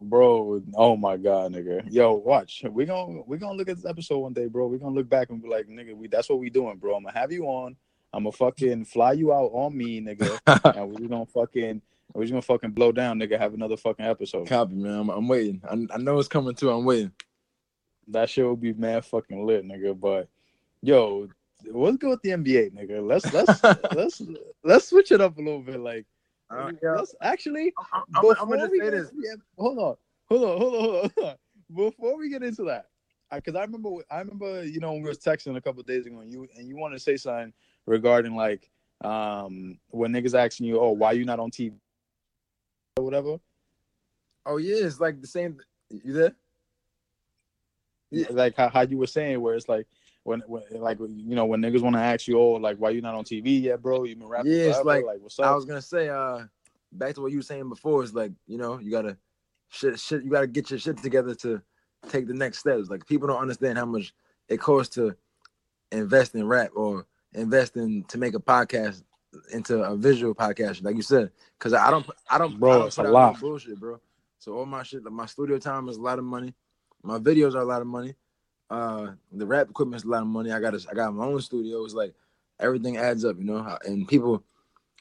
bro. 0.00 0.62
Oh 0.74 0.96
my 0.96 1.16
god, 1.16 1.52
nigga. 1.52 1.82
Yo, 1.90 2.14
watch. 2.14 2.64
We 2.70 2.84
gonna 2.84 3.22
we 3.26 3.38
gonna 3.38 3.56
look 3.56 3.68
at 3.68 3.76
this 3.76 3.86
episode 3.86 4.18
one 4.18 4.32
day, 4.32 4.46
bro. 4.46 4.66
We're 4.68 4.78
gonna 4.78 4.94
look 4.94 5.08
back 5.08 5.30
and 5.30 5.42
be 5.42 5.48
like, 5.48 5.66
nigga, 5.68 5.94
we 5.96 6.08
that's 6.08 6.28
what 6.28 6.38
we 6.38 6.50
doing, 6.50 6.76
bro. 6.78 6.94
I'm 6.96 7.04
gonna 7.04 7.18
have 7.18 7.32
you 7.32 7.44
on. 7.46 7.76
I'm 8.12 8.22
gonna 8.24 8.32
fucking 8.32 8.84
fly 8.86 9.12
you 9.12 9.32
out 9.32 9.50
on 9.52 9.76
me, 9.76 10.00
nigga, 10.00 10.38
and 10.76 10.98
we 10.98 11.08
gonna 11.08 11.26
fucking 11.26 11.82
we 12.14 12.24
just 12.24 12.32
gonna 12.32 12.42
fucking 12.42 12.70
blow 12.70 12.90
down, 12.92 13.18
nigga. 13.18 13.38
Have 13.38 13.52
another 13.54 13.76
fucking 13.76 14.06
episode. 14.06 14.46
Copy, 14.48 14.74
man. 14.74 15.00
I'm, 15.00 15.08
I'm 15.10 15.28
waiting. 15.28 15.60
I, 15.68 15.94
I 15.94 15.98
know 15.98 16.18
it's 16.18 16.28
coming 16.28 16.54
too. 16.54 16.70
I'm 16.70 16.84
waiting. 16.84 17.12
That 18.08 18.30
shit 18.30 18.44
will 18.44 18.56
be 18.56 18.72
mad 18.72 19.04
fucking 19.04 19.44
lit, 19.44 19.64
nigga. 19.66 19.98
But 19.98 20.28
yo, 20.80 21.28
what's 21.66 21.96
go 21.98 22.10
with 22.10 22.22
the 22.22 22.30
NBA, 22.30 22.72
nigga? 22.72 23.06
Let's 23.06 23.32
let's 23.32 23.62
let's 23.94 24.22
let's 24.64 24.88
switch 24.88 25.12
it 25.12 25.20
up 25.20 25.36
a 25.38 25.40
little 25.40 25.60
bit. 25.62 25.80
Like, 25.80 26.06
Uh, 26.50 26.72
yeah. 26.82 26.92
let's 26.92 27.14
actually 27.22 27.72
I'm, 27.92 28.02
I'm, 28.14 28.22
before 28.22 28.36
I'm 28.40 28.48
gonna 28.48 28.62
just 28.62 28.72
we 28.72 28.78
say 28.78 28.84
get- 28.84 28.90
this. 28.92 29.12
yeah, 29.16 29.34
hold 29.58 29.78
on, 29.78 29.96
hold 30.28 30.42
on, 30.44 30.58
hold 30.58 30.74
on, 30.74 31.10
hold 31.16 31.26
on. 31.28 31.34
Before 31.74 32.16
we 32.16 32.30
get 32.30 32.42
into 32.42 32.62
that, 32.64 32.86
because 33.30 33.54
I, 33.54 33.60
remember, 33.62 33.90
I 34.10 34.20
remember, 34.20 34.64
you 34.64 34.80
know, 34.80 34.92
when 34.92 35.02
we 35.02 35.08
was 35.08 35.18
texting 35.18 35.54
a 35.56 35.60
couple 35.60 35.82
days 35.82 36.06
ago, 36.06 36.20
and 36.20 36.32
you 36.32 36.48
and 36.56 36.66
you 36.66 36.76
want 36.76 36.94
to 36.94 36.98
say 37.00 37.16
something 37.18 37.52
regarding 37.84 38.34
like, 38.34 38.70
um, 39.02 39.78
when 39.90 40.12
niggas 40.12 40.34
asking 40.34 40.66
you, 40.66 40.80
oh, 40.80 40.92
why 40.92 41.12
you 41.12 41.24
not 41.26 41.38
on 41.40 41.50
TV 41.50 41.74
or 42.96 43.04
whatever. 43.04 43.38
Oh 44.46 44.56
yeah, 44.56 44.76
it's 44.86 44.98
like 45.00 45.20
the 45.20 45.26
same. 45.26 45.58
You 45.90 46.12
there? 46.14 46.34
Yeah. 48.10 48.26
Like 48.30 48.56
how, 48.56 48.68
how 48.70 48.80
you 48.82 48.96
were 48.96 49.06
saying, 49.06 49.40
where 49.40 49.54
it's 49.54 49.68
like. 49.68 49.86
When, 50.24 50.40
when, 50.46 50.62
like 50.72 50.98
you 51.00 51.34
know, 51.34 51.46
when 51.46 51.60
niggas 51.62 51.80
want 51.80 51.96
to 51.96 52.00
ask 52.02 52.26
you, 52.28 52.38
oh, 52.38 52.52
like 52.52 52.76
why 52.76 52.90
you 52.90 53.00
not 53.00 53.14
on 53.14 53.24
TV 53.24 53.62
yet, 53.62 53.80
bro? 53.80 54.04
You 54.04 54.16
been 54.16 54.26
rapping 54.28 54.52
Yeah, 54.52 54.58
it's 54.58 54.78
forever? 54.80 54.84
like- 54.84 55.04
like 55.06 55.20
what's 55.22 55.38
up? 55.38 55.46
I 55.46 55.54
was 55.54 55.64
gonna 55.64 55.80
say, 55.82 56.08
uh, 56.08 56.44
back 56.92 57.14
to 57.14 57.22
what 57.22 57.30
you 57.32 57.38
were 57.38 57.42
saying 57.42 57.68
before. 57.68 58.02
It's 58.02 58.12
like 58.14 58.32
you 58.46 58.58
know, 58.58 58.78
you 58.78 58.90
gotta 58.90 59.16
shit, 59.68 59.98
shit. 59.98 60.24
You 60.24 60.30
gotta 60.30 60.46
get 60.46 60.70
your 60.70 60.78
shit 60.78 60.98
together 60.98 61.34
to 61.36 61.62
take 62.08 62.26
the 62.26 62.34
next 62.34 62.58
steps. 62.58 62.88
Like 62.90 63.06
people 63.06 63.28
don't 63.28 63.40
understand 63.40 63.78
how 63.78 63.86
much 63.86 64.12
it 64.48 64.58
costs 64.58 64.94
to 64.96 65.14
invest 65.92 66.34
in 66.34 66.46
rap 66.46 66.70
or 66.74 67.06
invest 67.32 67.76
in 67.76 68.04
to 68.04 68.18
make 68.18 68.34
a 68.34 68.40
podcast 68.40 69.02
into 69.52 69.82
a 69.82 69.96
visual 69.96 70.34
podcast, 70.34 70.82
like 70.82 70.96
you 70.96 71.02
said. 71.02 71.30
Because 71.58 71.72
I 71.74 71.90
don't, 71.90 72.06
I 72.30 72.38
don't, 72.38 72.58
Bro, 72.58 72.70
I 72.70 72.78
don't 72.78 72.86
it's 72.88 72.98
a 72.98 73.02
lot. 73.04 73.40
bullshit, 73.40 73.78
bro. 73.78 74.00
So 74.38 74.54
all 74.54 74.66
my 74.66 74.82
shit, 74.82 75.04
like 75.04 75.12
my 75.12 75.26
studio 75.26 75.58
time 75.58 75.88
is 75.88 75.96
a 75.96 76.00
lot 76.02 76.18
of 76.18 76.24
money. 76.24 76.54
My 77.02 77.18
videos 77.18 77.54
are 77.54 77.60
a 77.60 77.64
lot 77.64 77.80
of 77.80 77.86
money. 77.86 78.14
Uh, 78.70 79.12
the 79.32 79.46
rap 79.46 79.70
equipment's 79.70 80.04
a 80.04 80.08
lot 80.08 80.22
of 80.22 80.28
money. 80.28 80.52
I 80.52 80.60
got, 80.60 80.74
a, 80.74 80.86
I 80.90 80.94
got 80.94 81.14
my 81.14 81.24
own 81.24 81.40
studio. 81.40 81.84
It's 81.84 81.94
like 81.94 82.14
everything 82.60 82.96
adds 82.98 83.24
up, 83.24 83.38
you 83.38 83.44
know. 83.44 83.78
And 83.86 84.06
people, 84.06 84.42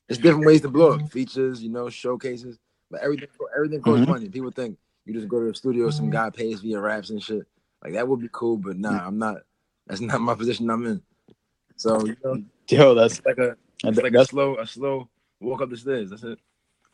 it's 0.08 0.20
different 0.20 0.46
ways 0.46 0.62
to 0.62 0.70
blow 0.70 0.94
up. 0.94 1.10
Features, 1.10 1.62
you 1.62 1.70
know, 1.70 1.90
showcases, 1.90 2.60
but 2.90 3.02
everything, 3.02 3.28
everything 3.56 3.82
costs 3.82 4.06
Mhm. 4.06 4.10
money. 4.10 4.30
People 4.30 4.52
think 4.52 4.78
you 5.06 5.14
just 5.14 5.28
go 5.28 5.40
to 5.42 5.48
the 5.48 5.56
studio, 5.56 5.90
some 5.90 6.10
guy 6.10 6.30
pays 6.30 6.62
for 6.62 6.68
your 6.68 6.82
raps 6.82 7.10
and 7.10 7.22
shit. 7.22 7.46
Like 7.84 7.94
that 7.94 8.08
would 8.08 8.20
be 8.20 8.30
cool, 8.32 8.58
but 8.58 8.78
nah, 8.78 9.06
I'm 9.06 9.18
not. 9.18 9.38
That's 9.88 10.02
not 10.02 10.20
my 10.22 10.36
position 10.36 10.70
I'm 10.70 10.86
in. 10.86 11.02
So 11.76 12.06
you 12.06 12.16
know, 12.24 12.44
Yo, 12.70 12.94
that's 12.96 13.22
like 13.26 13.38
a, 13.38 13.56
it's 13.84 14.02
like 14.02 14.14
a 14.14 14.26
slow, 14.26 14.58
a 14.58 14.68
slow 14.68 15.10
walk 15.40 15.62
up 15.62 15.70
the 15.70 15.78
stairs. 15.78 16.10
That's 16.10 16.24
it. 16.24 16.40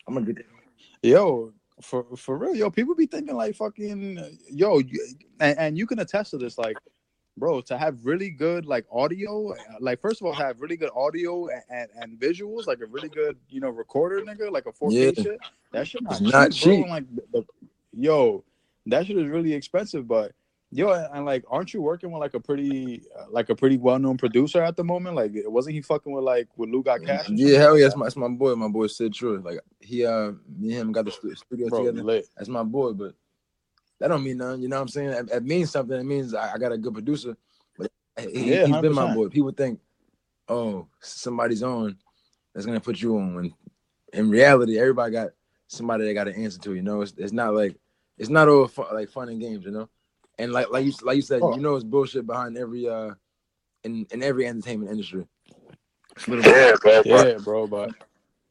I'm 0.08 0.14
gonna 0.14 0.26
get 0.26 0.36
there. 0.36 0.46
Yo, 1.12 1.54
for 1.84 2.06
for 2.16 2.38
real, 2.38 2.56
yo, 2.56 2.70
people 2.70 2.96
be 2.96 3.06
thinking 3.06 3.36
like 3.36 3.56
fucking, 3.56 4.38
yo, 4.50 4.80
you, 4.80 5.16
and, 5.40 5.58
and 5.60 5.78
you 5.78 5.86
can 5.86 6.00
attest 6.00 6.32
to 6.32 6.38
this, 6.38 6.58
like, 6.58 6.78
bro, 7.38 7.62
to 7.62 7.78
have 7.78 8.06
really 8.06 8.30
good 8.30 8.66
like 8.66 8.86
audio, 8.92 9.54
like 9.80 10.00
first 10.02 10.22
of 10.22 10.28
all, 10.28 10.34
have 10.34 10.62
really 10.62 10.78
good 10.78 10.92
audio 10.96 11.48
and, 11.48 11.62
and, 11.70 11.90
and 11.96 12.20
visuals, 12.20 12.68
like 12.68 12.80
a 12.82 12.86
really 12.86 13.10
good, 13.10 13.38
you 13.50 13.60
know, 13.60 13.70
recorder, 13.70 14.22
nigga, 14.22 14.52
like 14.52 14.66
a 14.66 14.72
4K 14.72 14.92
Yeah. 15.18 15.24
shit. 15.24 15.40
That 15.72 15.88
shit 15.88 16.04
not 16.04 16.14
It's 16.14 16.22
cheap, 16.22 16.32
not 16.32 16.50
bro. 16.50 16.52
cheap. 16.52 16.82
And, 16.82 16.90
like, 16.90 17.16
the, 17.16 17.24
the- 17.34 17.46
yo, 17.98 18.44
that 18.86 19.06
shit 19.08 19.18
is 19.18 19.28
really 19.28 19.54
expensive, 19.54 20.08
but. 20.08 20.32
Yo, 20.76 20.92
and, 20.92 21.24
like, 21.24 21.44
aren't 21.50 21.74
you 21.74 21.82
working 21.82 22.12
with 22.12 22.20
like 22.20 22.34
a 22.34 22.40
pretty, 22.40 23.04
uh, 23.18 23.26
like 23.30 23.50
a 23.50 23.56
pretty 23.56 23.78
well-known 23.78 24.18
producer 24.18 24.62
at 24.62 24.76
the 24.76 24.84
moment? 24.84 25.16
Like, 25.16 25.32
wasn't 25.46 25.76
he 25.76 25.82
fucking 25.82 26.12
with 26.12 26.24
like 26.24 26.48
with 26.58 26.70
Lou 26.70 26.82
Got 26.82 27.04
Cash? 27.04 27.30
Yeah, 27.30 27.60
hell 27.60 27.78
yeah, 27.78 27.84
that? 27.84 27.90
that's 27.90 27.96
my, 27.96 28.06
that's 28.06 28.16
my 28.16 28.28
boy. 28.28 28.56
My 28.56 28.68
boy 28.68 28.88
Sid 28.88 29.14
True. 29.14 29.40
Like 29.46 29.60
he, 29.80 30.06
uh, 30.06 30.32
me 30.58 30.72
and 30.74 30.82
him 30.82 30.92
got 30.92 31.06
the 31.06 31.12
studio 31.12 31.36
bro, 31.70 31.86
together. 31.86 32.04
lit. 32.04 32.28
That's 32.36 32.50
my 32.50 32.64
boy, 32.64 32.94
but 32.94 33.14
that 34.00 34.08
don't 34.08 34.24
mean 34.24 34.38
nothing. 34.38 34.64
You 34.64 34.68
know 34.68 34.78
what 34.78 34.82
I'm 34.82 34.88
saying? 34.88 35.10
It, 35.10 35.30
it 35.32 35.44
means 35.44 35.70
something. 35.70 36.00
It 36.00 36.06
means 36.06 36.34
I, 36.34 36.54
I 36.54 36.58
got 36.58 36.72
a 36.72 36.78
good 36.78 36.94
producer. 36.94 37.38
But 37.78 37.92
he, 38.20 38.52
Yeah, 38.52 38.68
has 38.68 38.82
been 38.82 38.94
my 38.94 39.14
boy. 39.14 39.30
People 39.30 39.52
think, 39.52 39.80
oh, 40.50 40.88
somebody's 41.00 41.64
on, 41.64 41.98
that's 42.54 42.66
gonna 42.66 42.80
put 42.80 43.02
you 43.02 43.18
on. 43.18 43.36
When 43.36 43.54
in 44.12 44.30
reality, 44.30 44.80
everybody 44.80 45.12
got 45.12 45.30
somebody 45.68 46.06
they 46.06 46.14
got 46.14 46.26
to 46.26 46.36
answer 46.36 46.60
to. 46.60 46.74
You 46.74 46.82
know, 46.82 47.02
it's, 47.02 47.14
it's 47.18 47.32
not 47.32 47.54
like 47.54 47.78
it's 48.18 48.30
not 48.30 48.48
all 48.48 48.68
fun, 48.68 48.88
like 48.94 49.10
fun 49.10 49.30
and 49.30 49.40
games. 49.40 49.66
You 49.66 49.72
know, 49.72 49.90
and 50.40 50.52
like 50.52 50.70
like 50.72 50.86
you 50.86 50.94
like 51.04 51.16
you 51.18 51.22
said, 51.22 51.42
Oh. 51.44 51.56
you 51.56 51.62
know, 51.62 51.76
it's 51.76 51.84
bullshit 51.84 52.26
behind 52.26 52.58
every 52.58 52.88
uh 52.88 53.12
in 53.84 54.06
in 54.12 54.24
every 54.24 54.48
entertainment 54.48 54.92
industry. 54.92 55.26
It's 56.16 56.28
little- 56.28 57.06
yeah, 57.06 57.38
bro. 57.44 57.68
But 57.68 57.92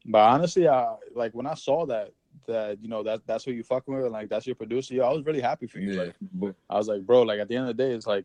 but 0.07 0.19
honestly, 0.19 0.69
I 0.69 0.95
like 1.15 1.33
when 1.33 1.47
I 1.47 1.55
saw 1.55 1.87
that 1.87 2.13
that 2.47 2.83
you 2.83 2.89
know 2.89 3.03
that 3.05 3.27
that's 3.27 3.45
who 3.45 3.53
you 3.53 3.63
fucking 3.63 3.95
with, 3.95 4.05
and, 4.05 4.13
like 4.13 4.29
that's 4.29 4.47
your 4.47 4.57
producer. 4.57 4.95
Yo, 4.95 5.05
I 5.05 5.13
was 5.13 5.25
really 5.25 5.41
happy 5.41 5.67
for 5.67 5.79
you. 5.79 5.93
Yeah, 5.93 6.11
Like 6.41 6.55
I 6.69 6.77
was 6.77 6.89
like, 6.89 7.03
bro, 7.07 7.23
like 7.23 7.39
at 7.41 7.49
the 7.49 7.57
end 7.57 7.69
of 7.69 7.77
the 7.77 7.83
day, 7.83 7.93
it's 7.93 8.07
like 8.07 8.25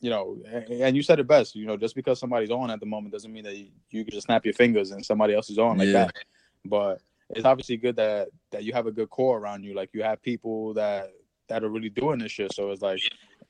you 0.00 0.10
know, 0.10 0.36
and, 0.46 0.68
and 0.68 0.96
you 0.96 1.02
said 1.02 1.18
it 1.18 1.26
best. 1.26 1.54
You 1.54 1.64
know, 1.66 1.76
just 1.78 1.94
because 1.94 2.18
somebody's 2.20 2.50
on 2.50 2.70
at 2.70 2.78
the 2.80 2.84
moment 2.86 3.12
doesn't 3.12 3.32
mean 3.32 3.44
that 3.44 3.56
you, 3.56 3.68
you 3.90 4.04
can 4.04 4.12
just 4.12 4.26
snap 4.26 4.44
your 4.44 4.52
fingers 4.52 4.90
and 4.90 5.04
somebody 5.04 5.34
else 5.34 5.48
is 5.48 5.58
on 5.58 5.78
like 5.78 5.86
Yeah. 5.88 6.04
that. 6.04 6.14
But 6.66 7.00
it's 7.30 7.46
obviously 7.46 7.78
good 7.78 7.96
that 7.96 8.28
that 8.50 8.64
you 8.64 8.74
have 8.74 8.86
a 8.86 8.92
good 8.92 9.08
core 9.08 9.38
around 9.38 9.64
you. 9.64 9.72
Like 9.74 9.90
you 9.94 10.02
have 10.02 10.20
people 10.22 10.74
that 10.74 11.10
that 11.48 11.64
are 11.64 11.68
really 11.68 11.90
doing 11.90 12.18
this 12.18 12.32
shit. 12.32 12.54
So 12.54 12.70
it's 12.70 12.82
like. 12.82 13.00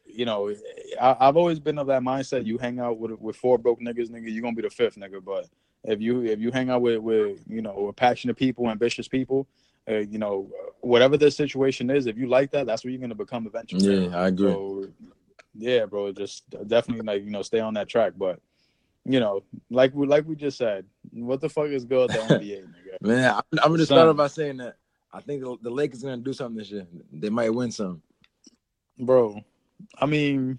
You 0.06 0.26
know, 0.26 0.54
I, 1.00 1.16
I've 1.18 1.36
always 1.36 1.58
been 1.58 1.78
of 1.78 1.88
that 1.88 2.02
mindset. 2.02 2.46
You 2.46 2.56
hang 2.58 2.78
out 2.78 2.98
with 2.98 3.18
with 3.20 3.34
four 3.36 3.58
broke 3.58 3.80
niggas, 3.80 4.10
nigga, 4.10 4.32
you're 4.32 4.42
gonna 4.42 4.54
be 4.54 4.62
the 4.62 4.70
fifth 4.70 4.96
nigga. 4.96 5.24
But 5.24 5.48
if 5.84 6.00
you 6.00 6.22
if 6.24 6.40
you 6.40 6.50
hang 6.50 6.70
out 6.70 6.82
with 6.82 6.98
with 6.98 7.40
you 7.48 7.62
know 7.62 7.74
with 7.74 7.96
passionate 7.96 8.36
people, 8.36 8.68
ambitious 8.68 9.08
people, 9.08 9.46
uh, 9.88 9.98
you 9.98 10.18
know 10.18 10.50
whatever 10.80 11.16
the 11.16 11.30
situation 11.30 11.90
is, 11.90 12.06
if 12.06 12.16
you 12.16 12.28
like 12.28 12.50
that, 12.52 12.66
that's 12.66 12.84
what 12.84 12.92
you're 12.92 13.00
gonna 13.00 13.14
become 13.14 13.46
eventually. 13.46 14.08
yeah, 14.08 14.16
I 14.16 14.28
agree. 14.28 14.48
So 14.48 14.88
yeah, 15.54 15.86
bro, 15.86 16.12
just 16.12 16.48
definitely 16.66 17.06
like 17.06 17.24
you 17.24 17.30
know 17.30 17.42
stay 17.42 17.60
on 17.60 17.74
that 17.74 17.88
track. 17.88 18.14
But 18.16 18.40
you 19.04 19.20
know, 19.20 19.42
like 19.70 19.94
we 19.94 20.06
like 20.06 20.26
we 20.26 20.36
just 20.36 20.56
said, 20.58 20.86
what 21.12 21.40
the 21.40 21.48
fuck 21.48 21.66
is 21.66 21.84
good 21.84 22.10
with 22.12 22.28
the 22.28 22.34
NBA, 22.34 22.62
nigga? 22.62 23.00
Man, 23.02 23.34
I'm, 23.34 23.42
I'm 23.62 23.70
gonna 23.70 23.78
Son. 23.78 23.86
start 23.86 24.08
off 24.08 24.16
by 24.16 24.28
saying 24.28 24.58
that 24.58 24.76
I 25.14 25.20
think 25.20 25.42
the, 25.42 25.56
the 25.62 25.70
Lakers 25.70 26.02
gonna 26.02 26.16
do 26.16 26.32
something 26.32 26.58
this 26.58 26.70
year. 26.70 26.86
They 27.12 27.30
might 27.30 27.50
win 27.50 27.70
some. 27.70 28.02
Bro, 28.98 29.40
I 30.00 30.06
mean, 30.06 30.58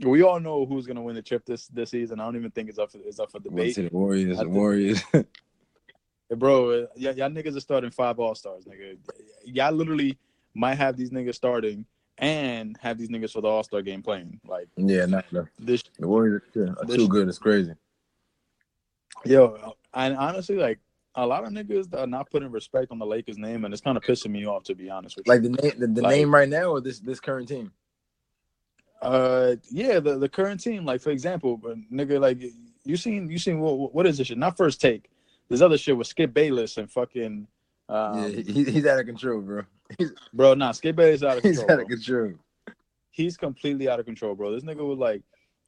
we 0.00 0.22
all 0.22 0.38
know 0.38 0.66
who's 0.66 0.86
gonna 0.86 1.02
win 1.02 1.14
the 1.14 1.22
chip 1.22 1.46
this 1.46 1.68
this 1.68 1.90
season. 1.90 2.20
I 2.20 2.24
don't 2.24 2.36
even 2.36 2.50
think 2.50 2.68
it's 2.68 2.78
up 2.78 2.92
for 2.92 2.98
it's 2.98 3.18
up 3.18 3.30
for 3.30 3.40
debate. 3.40 3.76
the 3.76 3.88
Warriors. 3.90 4.38
The 4.38 4.48
Warriors. 4.48 5.02
Bro, 6.36 6.88
y- 6.96 7.10
y'all 7.10 7.30
niggas 7.30 7.56
are 7.56 7.60
starting 7.60 7.90
five 7.90 8.18
all 8.18 8.34
stars, 8.34 8.64
nigga. 8.64 8.98
Y'all 9.44 9.72
literally 9.72 10.18
might 10.54 10.74
have 10.74 10.96
these 10.96 11.10
niggas 11.10 11.34
starting 11.34 11.86
and 12.18 12.76
have 12.80 12.98
these 12.98 13.08
niggas 13.08 13.32
for 13.32 13.40
the 13.40 13.48
all 13.48 13.64
star 13.64 13.80
game 13.80 14.02
playing. 14.02 14.38
Like 14.46 14.68
yeah, 14.76 15.06
not 15.06 15.24
the, 15.32 15.48
this, 15.58 15.82
the 15.98 16.06
Warriors 16.06 16.42
are 16.56 16.84
too 16.84 17.08
good. 17.08 17.28
It's 17.28 17.38
crazy. 17.38 17.72
yo. 19.24 19.74
And 19.94 20.16
honestly, 20.16 20.56
like 20.56 20.78
a 21.16 21.26
lot 21.26 21.44
of 21.44 21.50
niggas 21.50 21.94
are 21.96 22.06
not 22.06 22.30
putting 22.30 22.50
respect 22.50 22.90
on 22.90 22.98
the 22.98 23.06
Lakers 23.06 23.38
name, 23.38 23.64
and 23.64 23.72
it's 23.72 23.80
kind 23.82 23.96
of 23.96 24.02
pissing 24.02 24.30
me 24.30 24.46
off 24.46 24.64
to 24.64 24.74
be 24.74 24.90
honest 24.90 25.16
with 25.16 25.26
you. 25.26 25.32
Like 25.32 25.42
the 25.42 25.50
name, 25.50 25.72
the, 25.78 25.86
the 25.86 26.02
Like- 26.02 26.16
name 26.16 26.34
right 26.34 26.48
now, 26.48 26.70
or 26.70 26.80
this 26.80 26.98
this 27.00 27.20
current 27.20 27.48
team. 27.48 27.72
Uh, 29.02 29.56
yeah, 29.70 30.00
the, 30.00 30.16
the 30.18 30.28
current 30.28 30.62
team, 30.62 30.84
like 30.86 31.00
for 31.00 31.10
example, 31.10 31.56
but 31.58 31.76
nigga, 31.92 32.18
like 32.20 32.40
you 32.84 32.96
seen 32.96 33.30
you 33.30 33.38
seen 33.38 33.60
what 33.60 33.94
what 33.94 34.06
is 34.06 34.18
this 34.18 34.28
shit? 34.28 34.38
Not 34.38 34.56
first 34.56 34.80
take. 34.80 35.10
This 35.48 35.60
other 35.60 35.76
shit 35.76 35.96
with 35.96 36.06
Skip 36.06 36.32
Bayless 36.32 36.78
and 36.78 36.90
fucking 36.90 37.46
um, 37.88 38.22
yeah, 38.22 38.28
he, 38.28 38.64
he's 38.64 38.86
out 38.86 38.98
of 38.98 39.06
control, 39.06 39.40
bro. 39.42 39.62
He's, 39.98 40.12
bro. 40.32 40.54
Nah, 40.54 40.72
Skip 40.72 40.96
Bayless 40.96 41.22
out 41.22 41.36
of 41.36 41.42
control. 41.42 41.64
he's 41.66 41.70
out 41.70 41.80
of 41.80 41.86
bro. 41.86 41.96
control. 41.96 42.32
He's 43.10 43.36
completely 43.36 43.88
out 43.88 44.00
of 44.00 44.06
control, 44.06 44.34
bro. 44.34 44.52
This 44.52 44.64
nigga 44.64 44.86
was 44.86 44.98
like, 44.98 45.22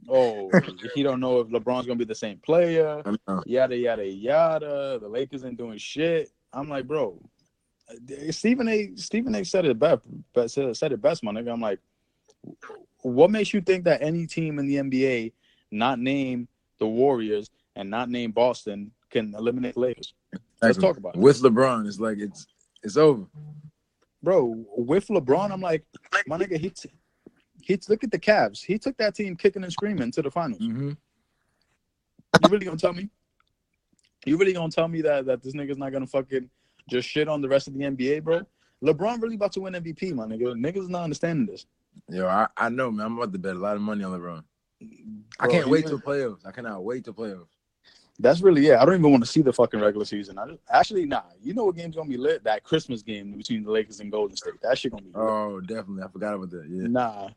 oh, 0.09 0.51
he 0.95 1.03
don't 1.03 1.21
know 1.21 1.41
if 1.41 1.49
LeBron's 1.49 1.87
gonna 1.87 1.97
be 1.97 2.05
the 2.05 2.15
same 2.15 2.39
player. 2.39 3.03
Yada 3.45 3.77
yada 3.77 4.07
yada. 4.07 4.99
The 5.01 5.09
Lakers 5.09 5.45
ain't 5.45 5.57
doing 5.57 5.79
shit. 5.79 6.31
I'm 6.53 6.69
like, 6.69 6.87
bro. 6.87 7.21
Eh, 8.11 8.33
Stephen 8.33 8.69
A. 8.69 8.91
Stephen 8.97 9.35
A. 9.35 9.45
said 9.45 9.65
it 9.65 9.79
best. 9.79 10.03
But 10.33 10.51
said, 10.51 10.77
said 10.77 10.93
it 10.93 11.03
best, 11.03 11.23
my 11.23 11.33
nigga. 11.33 11.53
I'm 11.53 11.61
like, 11.61 11.81
what 13.03 13.31
makes 13.31 13.55
you 13.55 13.61
think 13.61 13.85
that 13.85 14.03
any 14.03 14.27
team 14.27 14.59
in 14.59 14.67
the 14.67 14.77
NBA, 14.77 15.33
not 15.71 15.99
name 15.99 16.49
the 16.79 16.87
Warriors 16.87 17.51
and 17.77 17.89
not 17.91 18.09
name 18.09 18.33
Boston, 18.33 18.91
can 19.11 19.35
eliminate 19.35 19.75
the 19.75 19.81
Lakers? 19.81 20.15
Let's 20.63 20.79
talk 20.79 20.97
about 20.97 21.15
it. 21.15 21.21
With 21.21 21.41
LeBron, 21.41 21.87
it's 21.87 22.01
like 22.01 22.19
it's 22.19 22.47
it's 22.83 22.97
over. 22.97 23.27
Bro, 24.23 24.65
with 24.77 25.07
LeBron, 25.09 25.51
I'm 25.53 25.61
like, 25.61 25.85
my 26.27 26.39
nigga, 26.39 26.59
he 26.59 26.71
t- 26.71 26.91
he 27.67 27.77
look 27.89 28.05
at 28.05 28.13
the 28.13 28.19
Cavs. 28.19 28.65
He 28.65 28.79
took 28.79 28.97
that 28.99 29.17
team 29.17 29.35
kicking 29.35 29.65
and 29.65 29.73
screaming 29.73 30.13
to 30.13 30.23
the 30.23 30.31
finals. 30.31 30.63
hmm 30.63 30.91
You 30.91 32.49
really 32.49 32.65
gonna 32.65 32.77
tell 32.77 32.93
me? 32.93 33.11
You 34.25 34.37
really 34.37 34.53
gonna 34.53 34.71
tell 34.71 34.87
me 34.87 35.01
that 35.03 35.27
that 35.27 35.43
this 35.43 35.53
nigga's 35.53 35.77
not 35.77 35.91
gonna 35.91 36.07
fucking 36.07 36.49
just 36.89 37.09
shit 37.09 37.29
on 37.29 37.41
the 37.43 37.49
rest 37.49 37.67
of 37.67 37.75
the 37.75 37.81
NBA, 37.81 38.23
bro? 38.23 38.43
LeBron 38.85 39.21
really 39.21 39.35
about 39.35 39.53
to 39.55 39.63
win 39.63 39.73
MVP, 39.75 40.15
my 40.15 40.27
nigga. 40.27 40.55
Niggas 40.55 40.89
not 40.89 41.03
understanding 41.03 41.47
this. 41.47 41.67
Yo, 42.09 42.29
I, 42.29 42.47
I 42.57 42.69
know, 42.69 42.93
man. 42.93 43.07
I'm 43.07 43.19
about 43.19 43.33
to 43.33 43.39
bet 43.39 43.57
a 43.57 43.59
lot 43.59 43.75
of 43.75 43.83
money 43.83 44.05
on 44.05 44.13
LeBron. 44.13 44.45
I 45.41 45.49
can't 45.49 45.67
wait 45.67 45.87
till 45.87 45.99
gonna- 45.99 46.19
playoffs. 46.19 46.47
I 46.47 46.53
cannot 46.53 46.85
wait 46.85 47.03
till 47.05 47.15
playoffs. 47.15 47.49
That's 48.21 48.41
really 48.43 48.65
yeah. 48.65 48.81
I 48.81 48.85
don't 48.85 48.95
even 48.95 49.11
want 49.11 49.25
to 49.25 49.29
see 49.31 49.43
the 49.43 49.53
fucking 49.53 49.81
regular 49.81 50.07
season. 50.07 50.39
I 50.39 50.47
just, 50.47 50.61
actually 50.71 51.05
nah. 51.05 51.23
You 51.43 51.53
know 51.53 51.65
what 51.65 51.77
game's 51.77 51.97
gonna 51.97 52.09
be 52.09 52.17
lit? 52.17 52.45
That 52.45 52.63
Christmas 52.63 53.03
game 53.03 53.33
between 53.37 53.65
the 53.65 53.71
Lakers 53.73 53.99
and 54.01 54.11
Golden 54.13 54.37
State. 54.37 54.55
That 54.63 54.79
shit 54.79 54.93
gonna 54.93 55.03
be 55.03 55.09
lit. 55.09 55.17
Oh, 55.17 55.61
definitely. 55.61 56.03
I 56.05 56.09
forgot 56.09 56.35
about 56.35 56.51
that. 56.51 56.67
Yeah. 56.69 56.87
Nah, 56.87 57.29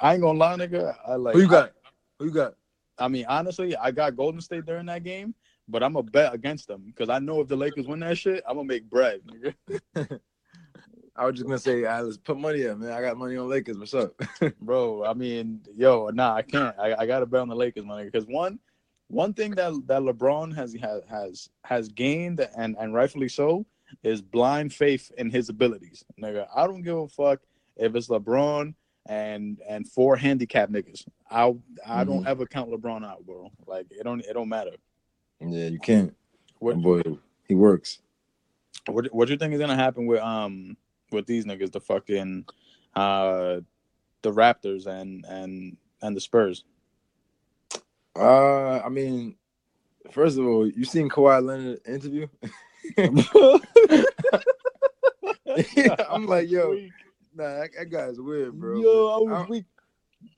I 0.00 0.14
ain't 0.14 0.22
gonna 0.22 0.38
lie, 0.38 0.56
nigga. 0.56 0.96
I 1.06 1.16
like. 1.16 1.34
Who 1.34 1.42
you 1.42 1.48
got? 1.48 1.72
Who 2.18 2.26
you 2.26 2.30
got? 2.30 2.54
I, 2.98 3.04
I 3.04 3.08
mean, 3.08 3.26
honestly, 3.28 3.76
I 3.76 3.90
got 3.90 4.16
Golden 4.16 4.40
State 4.40 4.64
during 4.64 4.86
that 4.86 5.04
game, 5.04 5.34
but 5.68 5.82
I'm 5.82 5.96
a 5.96 6.02
bet 6.02 6.34
against 6.34 6.68
them 6.68 6.82
because 6.86 7.08
I 7.08 7.18
know 7.18 7.40
if 7.40 7.48
the 7.48 7.56
Lakers 7.56 7.86
win 7.86 8.00
that 8.00 8.18
shit, 8.18 8.42
I'm 8.48 8.56
gonna 8.56 8.68
make 8.68 8.88
bread, 8.88 9.20
nigga. 9.26 10.20
I 11.16 11.24
was 11.24 11.34
just 11.34 11.46
gonna 11.46 11.58
say, 11.58 11.84
uh, 11.84 12.02
let's 12.02 12.18
put 12.18 12.38
money 12.38 12.66
up, 12.66 12.78
man. 12.78 12.92
I 12.92 13.00
got 13.00 13.16
money 13.16 13.36
on 13.36 13.48
Lakers. 13.48 13.78
What's 13.78 13.94
up? 13.94 14.14
Bro, 14.60 15.04
I 15.04 15.14
mean, 15.14 15.60
yo, 15.74 16.10
nah, 16.12 16.34
I 16.34 16.42
can't. 16.42 16.74
I, 16.78 16.94
I 16.94 17.06
gotta 17.06 17.26
bet 17.26 17.40
on 17.40 17.48
the 17.48 17.56
Lakers, 17.56 17.84
my 17.84 18.02
nigga. 18.02 18.12
Because 18.12 18.26
one, 18.26 18.58
one 19.08 19.32
thing 19.32 19.52
that 19.52 19.72
that 19.86 20.02
LeBron 20.02 20.54
has 20.54 20.74
has 20.74 21.02
has 21.08 21.48
has 21.64 21.88
gained 21.88 22.46
and 22.56 22.76
and 22.78 22.94
rightfully 22.94 23.28
so 23.28 23.64
is 24.02 24.20
blind 24.20 24.74
faith 24.74 25.10
in 25.16 25.30
his 25.30 25.48
abilities, 25.48 26.04
nigga. 26.20 26.46
I 26.54 26.66
don't 26.66 26.82
give 26.82 26.96
a 26.96 27.08
fuck 27.08 27.40
if 27.76 27.94
it's 27.94 28.08
LeBron 28.08 28.74
and 29.08 29.60
and 29.68 29.88
four 29.88 30.16
handicap 30.16 30.68
niggas. 30.70 31.06
I 31.30 31.54
I 31.86 32.04
don't 32.04 32.26
ever 32.26 32.46
count 32.46 32.70
LeBron 32.70 33.04
out, 33.04 33.24
bro. 33.24 33.50
Like 33.66 33.86
it 33.90 34.04
don't 34.04 34.20
it 34.20 34.32
don't 34.32 34.48
matter. 34.48 34.76
yeah, 35.40 35.68
you 35.68 35.78
can't. 35.78 36.14
What 36.58 36.80
Boy, 36.80 37.02
he 37.48 37.54
works. 37.54 38.00
what 38.86 39.06
what 39.14 39.28
you 39.28 39.36
think 39.36 39.54
is 39.54 39.60
gonna 39.60 39.76
happen 39.76 40.06
with 40.06 40.20
um 40.20 40.76
with 41.12 41.26
these 41.26 41.44
niggas, 41.44 41.72
the 41.72 41.80
fucking 41.80 42.44
uh 42.94 43.60
the 44.22 44.32
Raptors 44.32 44.86
and 44.86 45.24
and 45.28 45.76
and 46.02 46.16
the 46.16 46.20
Spurs? 46.20 46.64
Uh, 48.18 48.78
I 48.78 48.88
mean, 48.88 49.36
first 50.10 50.38
of 50.38 50.46
all, 50.46 50.66
you 50.66 50.84
seen 50.84 51.08
Kawhi 51.10 51.44
Leonard 51.44 51.80
interview? 51.86 52.26
yeah, 55.76 55.96
I'm 56.10 56.26
like, 56.26 56.48
yo, 56.50 56.76
nah, 57.36 57.60
that, 57.60 57.90
guy's 57.90 58.20
weird, 58.20 58.58
bro. 58.58 58.80
Yo, 58.80 59.08
I 59.08 59.12
I 59.12 59.16
was 59.18 59.28
don't- 59.28 59.50
weak. 59.50 59.64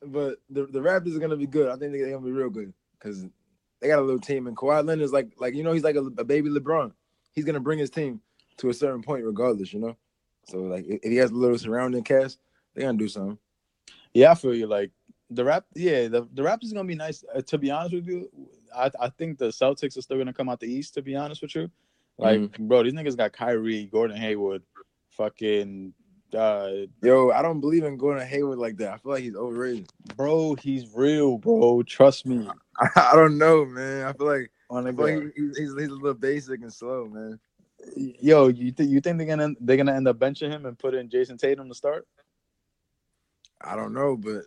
But 0.04 0.38
the, 0.50 0.66
the 0.66 0.80
Raptors 0.80 1.16
are 1.16 1.20
gonna 1.20 1.37
be 1.37 1.46
good. 1.46 1.68
I 1.68 1.76
think 1.76 1.92
they're 1.92 2.11
gonna 2.11 2.24
be 2.24 2.32
real 2.32 2.50
good 2.50 2.72
because 2.98 3.24
they 3.80 3.87
got 3.88 4.00
a 4.00 4.02
little 4.02 4.20
team, 4.20 4.46
and 4.48 4.56
Kawhi 4.56 4.84
Leonard 4.84 5.04
is 5.04 5.12
like, 5.12 5.28
like 5.38 5.54
you 5.54 5.62
know, 5.62 5.72
he's 5.72 5.84
like 5.84 5.94
a, 5.94 6.04
a 6.18 6.24
baby 6.24 6.50
LeBron. 6.50 6.92
He's 7.32 7.44
gonna 7.44 7.61
bring 7.61 7.78
his 7.78 7.88
team 7.88 8.20
to 8.58 8.70
a 8.70 8.74
certain 8.74 9.02
point, 9.02 9.24
regardless, 9.24 9.72
you 9.72 9.78
know. 9.78 9.96
So 10.46 10.58
like, 10.58 10.84
if, 10.87 11.00
if 11.04 11.11
he 11.11 11.16
has 11.18 11.30
a 11.30 11.34
little 11.34 11.56
surrounding 11.58 12.02
cast, 12.02 12.38
they're 12.74 12.87
gonna 12.87 12.98
do 12.98 13.08
something. 13.08 13.38
Yeah, 14.12 14.32
I 14.32 14.34
feel 14.34 14.54
you. 14.54 14.66
Like 14.66 14.90
the 15.30 15.44
rap, 15.44 15.64
yeah, 15.74 16.08
the 16.08 16.28
the 16.34 16.42
Raptors 16.42 16.64
is 16.64 16.72
gonna 16.72 16.88
be 16.88 16.96
nice. 16.96 17.24
Uh, 17.32 17.40
to 17.42 17.56
be 17.56 17.70
honest 17.70 17.94
with 17.94 18.08
you, 18.08 18.28
I 18.76 18.90
I 19.00 19.08
think 19.11 19.38
the 19.38 19.48
Celtics 19.48 19.96
are 19.96 20.02
still 20.02 20.18
gonna 20.18 20.32
come 20.32 20.48
out 20.48 20.58
the 20.61 20.70
East. 20.70 20.94
To 20.94 21.02
be 21.02 21.14
honest 21.14 21.40
with 21.40 21.54
you, 21.54 21.70
like 22.18 22.58
bro, 22.58 22.82
these 22.82 22.94
niggas 22.94 23.16
got 23.16 23.32
Kyrie, 23.32 23.87
Gordon 23.87 24.16
Hayward, 24.16 24.62
fucking, 25.11 25.94
uh, 26.35 26.71
Yo, 27.03 27.31
I 27.31 27.43
don't 27.43 27.61
believe 27.61 27.85
in 27.85 27.97
Gordon 27.97 28.27
Hayward 28.27 28.59
like 28.59 28.77
that. 28.79 28.93
I 28.93 28.97
feel 28.99 29.12
like 29.12 29.23
he's 29.23 29.37
overrated. 29.37 29.88
bro, 30.17 30.55
he's 30.55 30.87
real, 30.95 31.38
bro. 31.38 31.83
Trust 31.83 32.27
me. 32.27 32.49
I, 32.79 32.88
I 32.97 33.17
don't 33.17 33.38
know, 33.38 33.64
man. 33.64 34.07
I 34.07 34.12
feel 34.12 34.27
like, 34.27 34.51
On 34.71 34.87
I 34.87 34.93
feel 34.93 35.05
like 35.05 35.35
he- 35.37 35.43
he's, 35.43 35.57
he's, 35.59 35.75
he's 35.79 35.88
a 35.88 35.95
little 35.95 36.14
basic 36.14 36.62
and 36.62 36.73
slow, 36.73 37.07
man. 37.07 37.38
Yo, 37.97 38.49
you 38.49 38.73
think 38.73 38.91
you 38.91 39.01
think 39.01 39.19
they're 39.19 39.27
gonna 39.27 39.55
they're 39.61 39.77
gonna 39.77 39.95
end 39.95 40.09
up 40.09 40.19
benching 40.19 40.51
him 40.51 40.67
and 40.67 40.77
put 40.77 40.95
in 40.95 41.09
Jason 41.09 41.38
Tatum 41.38 41.69
to 41.69 41.75
start? 41.75 42.07
I 43.61 43.77
don't 43.77 43.95
know, 43.95 44.17
but 44.17 44.43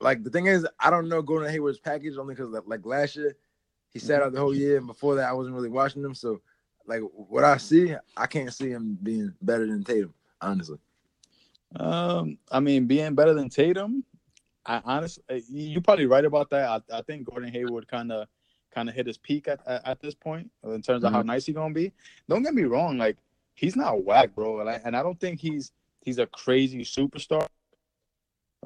like 0.00 0.22
the 0.22 0.30
thing 0.30 0.46
is, 0.46 0.66
I 0.78 0.90
don't 0.90 1.08
know 1.08 1.22
Gordon 1.22 1.50
Hayward's 1.50 1.78
package 1.78 2.16
only 2.18 2.34
because 2.34 2.52
like 2.66 2.84
last 2.84 3.16
year 3.16 3.34
he 3.90 3.98
sat 3.98 4.22
out 4.22 4.32
the 4.32 4.40
whole 4.40 4.54
year, 4.54 4.76
and 4.76 4.86
before 4.86 5.14
that 5.16 5.28
I 5.28 5.32
wasn't 5.32 5.56
really 5.56 5.70
watching 5.70 6.04
him. 6.04 6.14
So 6.14 6.40
like 6.86 7.00
what 7.12 7.44
I 7.44 7.56
see, 7.56 7.94
I 8.16 8.26
can't 8.26 8.52
see 8.52 8.68
him 8.68 8.98
being 9.02 9.32
better 9.40 9.66
than 9.66 9.82
Tatum, 9.84 10.12
honestly. 10.40 10.78
Um, 11.76 12.38
I 12.50 12.60
mean, 12.60 12.86
being 12.86 13.14
better 13.14 13.34
than 13.34 13.48
Tatum, 13.50 14.04
I 14.64 14.80
honestly, 14.84 15.22
eh, 15.28 15.40
you're 15.48 15.82
probably 15.82 16.06
right 16.06 16.24
about 16.24 16.50
that. 16.50 16.68
I, 16.68 16.98
I 16.98 17.02
think 17.02 17.28
Gordon 17.28 17.52
Hayward 17.52 17.88
kind 17.88 18.12
of 18.12 18.28
kind 18.74 18.88
of 18.88 18.94
hit 18.94 19.06
his 19.06 19.18
peak 19.18 19.48
at, 19.48 19.60
at, 19.66 19.86
at 19.86 20.00
this 20.00 20.14
point 20.14 20.50
in 20.64 20.82
terms 20.82 21.04
of 21.04 21.12
how 21.12 21.20
mm-hmm. 21.20 21.28
nice 21.28 21.46
he's 21.46 21.54
gonna 21.54 21.74
be. 21.74 21.92
Don't 22.28 22.42
get 22.42 22.54
me 22.54 22.64
wrong, 22.64 22.98
like 22.98 23.16
he's 23.54 23.76
not 23.76 24.04
whack, 24.04 24.34
bro, 24.34 24.60
and 24.60 24.70
I, 24.70 24.80
and 24.84 24.96
I 24.96 25.02
don't 25.02 25.18
think 25.18 25.40
he's 25.40 25.72
he's 26.02 26.18
a 26.18 26.26
crazy 26.26 26.82
superstar. 26.84 27.46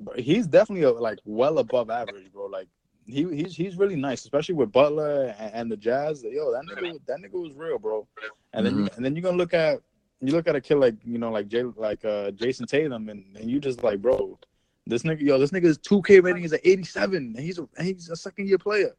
But 0.01 0.19
he's 0.19 0.47
definitely 0.47 0.85
a, 0.85 0.91
like 0.91 1.19
well 1.25 1.59
above 1.59 1.91
average, 1.91 2.33
bro. 2.33 2.47
Like 2.47 2.69
he 3.07 3.25
he's 3.35 3.55
he's 3.55 3.77
really 3.77 3.97
nice, 3.97 4.23
especially 4.23 4.55
with 4.55 4.73
Butler 4.73 5.35
and, 5.39 5.55
and 5.55 5.73
the 5.73 5.77
Jazz. 5.77 6.25
Yo, 6.25 6.53
that 6.53 6.65
nigga 6.65 6.99
that 7.07 7.19
nigga 7.19 7.41
was 7.41 7.53
real, 7.55 7.79
bro. 7.79 8.07
And 8.53 8.67
then 8.67 8.79
you, 8.79 8.89
and 8.97 9.05
then 9.05 9.15
you're 9.15 9.23
gonna 9.23 9.37
look 9.37 9.55
at 9.55 9.81
you 10.23 10.33
look 10.33 10.47
at 10.49 10.57
a 10.57 10.61
kid 10.61 10.77
like 10.77 10.95
you 11.05 11.19
know 11.19 11.31
like 11.31 11.49
Jay 11.49 11.63
like 11.63 12.05
uh 12.05 12.31
Jayson 12.31 12.67
Tatum 12.67 13.09
and, 13.09 13.25
and 13.37 13.51
you 13.51 13.61
just 13.61 13.83
like 13.83 14.01
bro 14.01 14.39
this 14.87 15.03
nigga 15.03 15.21
yo 15.21 15.39
this 15.39 15.51
nigga's 15.51 15.79
2K 15.79 16.23
rating 16.23 16.45
is 16.45 16.53
at 16.53 16.61
87 16.65 17.17
and 17.17 17.39
he's 17.39 17.59
a 17.59 17.69
and 17.77 17.87
he's 17.87 18.09
a 18.09 18.17
second 18.17 18.49
year 18.49 18.59
player 18.59 18.95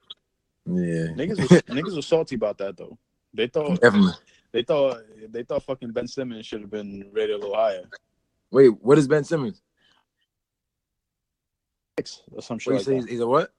Yeah, 0.65 1.13
niggas 1.15 1.39
was, 1.39 1.49
niggas 1.69 1.95
was 1.95 2.05
salty 2.05 2.35
about 2.35 2.57
that 2.59 2.77
though 2.77 2.97
they 3.33 3.47
thought 3.47 3.81
definitely. 3.81 4.13
they 4.51 4.63
thought 4.63 4.97
they 5.29 5.43
thought 5.43 5.63
fucking 5.63 5.91
Ben 5.91 6.07
Simmons 6.07 6.45
should 6.45 6.61
have 6.61 6.69
been 6.69 7.09
rated 7.13 7.35
a 7.35 7.39
little 7.39 7.55
higher 7.55 7.89
Wait, 8.51 8.69
what 8.83 8.99
is 8.99 9.07
Ben 9.07 9.23
Simmons? 9.23 9.63
Six 11.97 12.21
or 12.31 12.41
some 12.43 12.59
shit 12.59 12.73
like. 12.73 12.85
He's, 12.85 13.05
he's 13.07 13.19
a 13.19 13.25
what? 13.25 13.51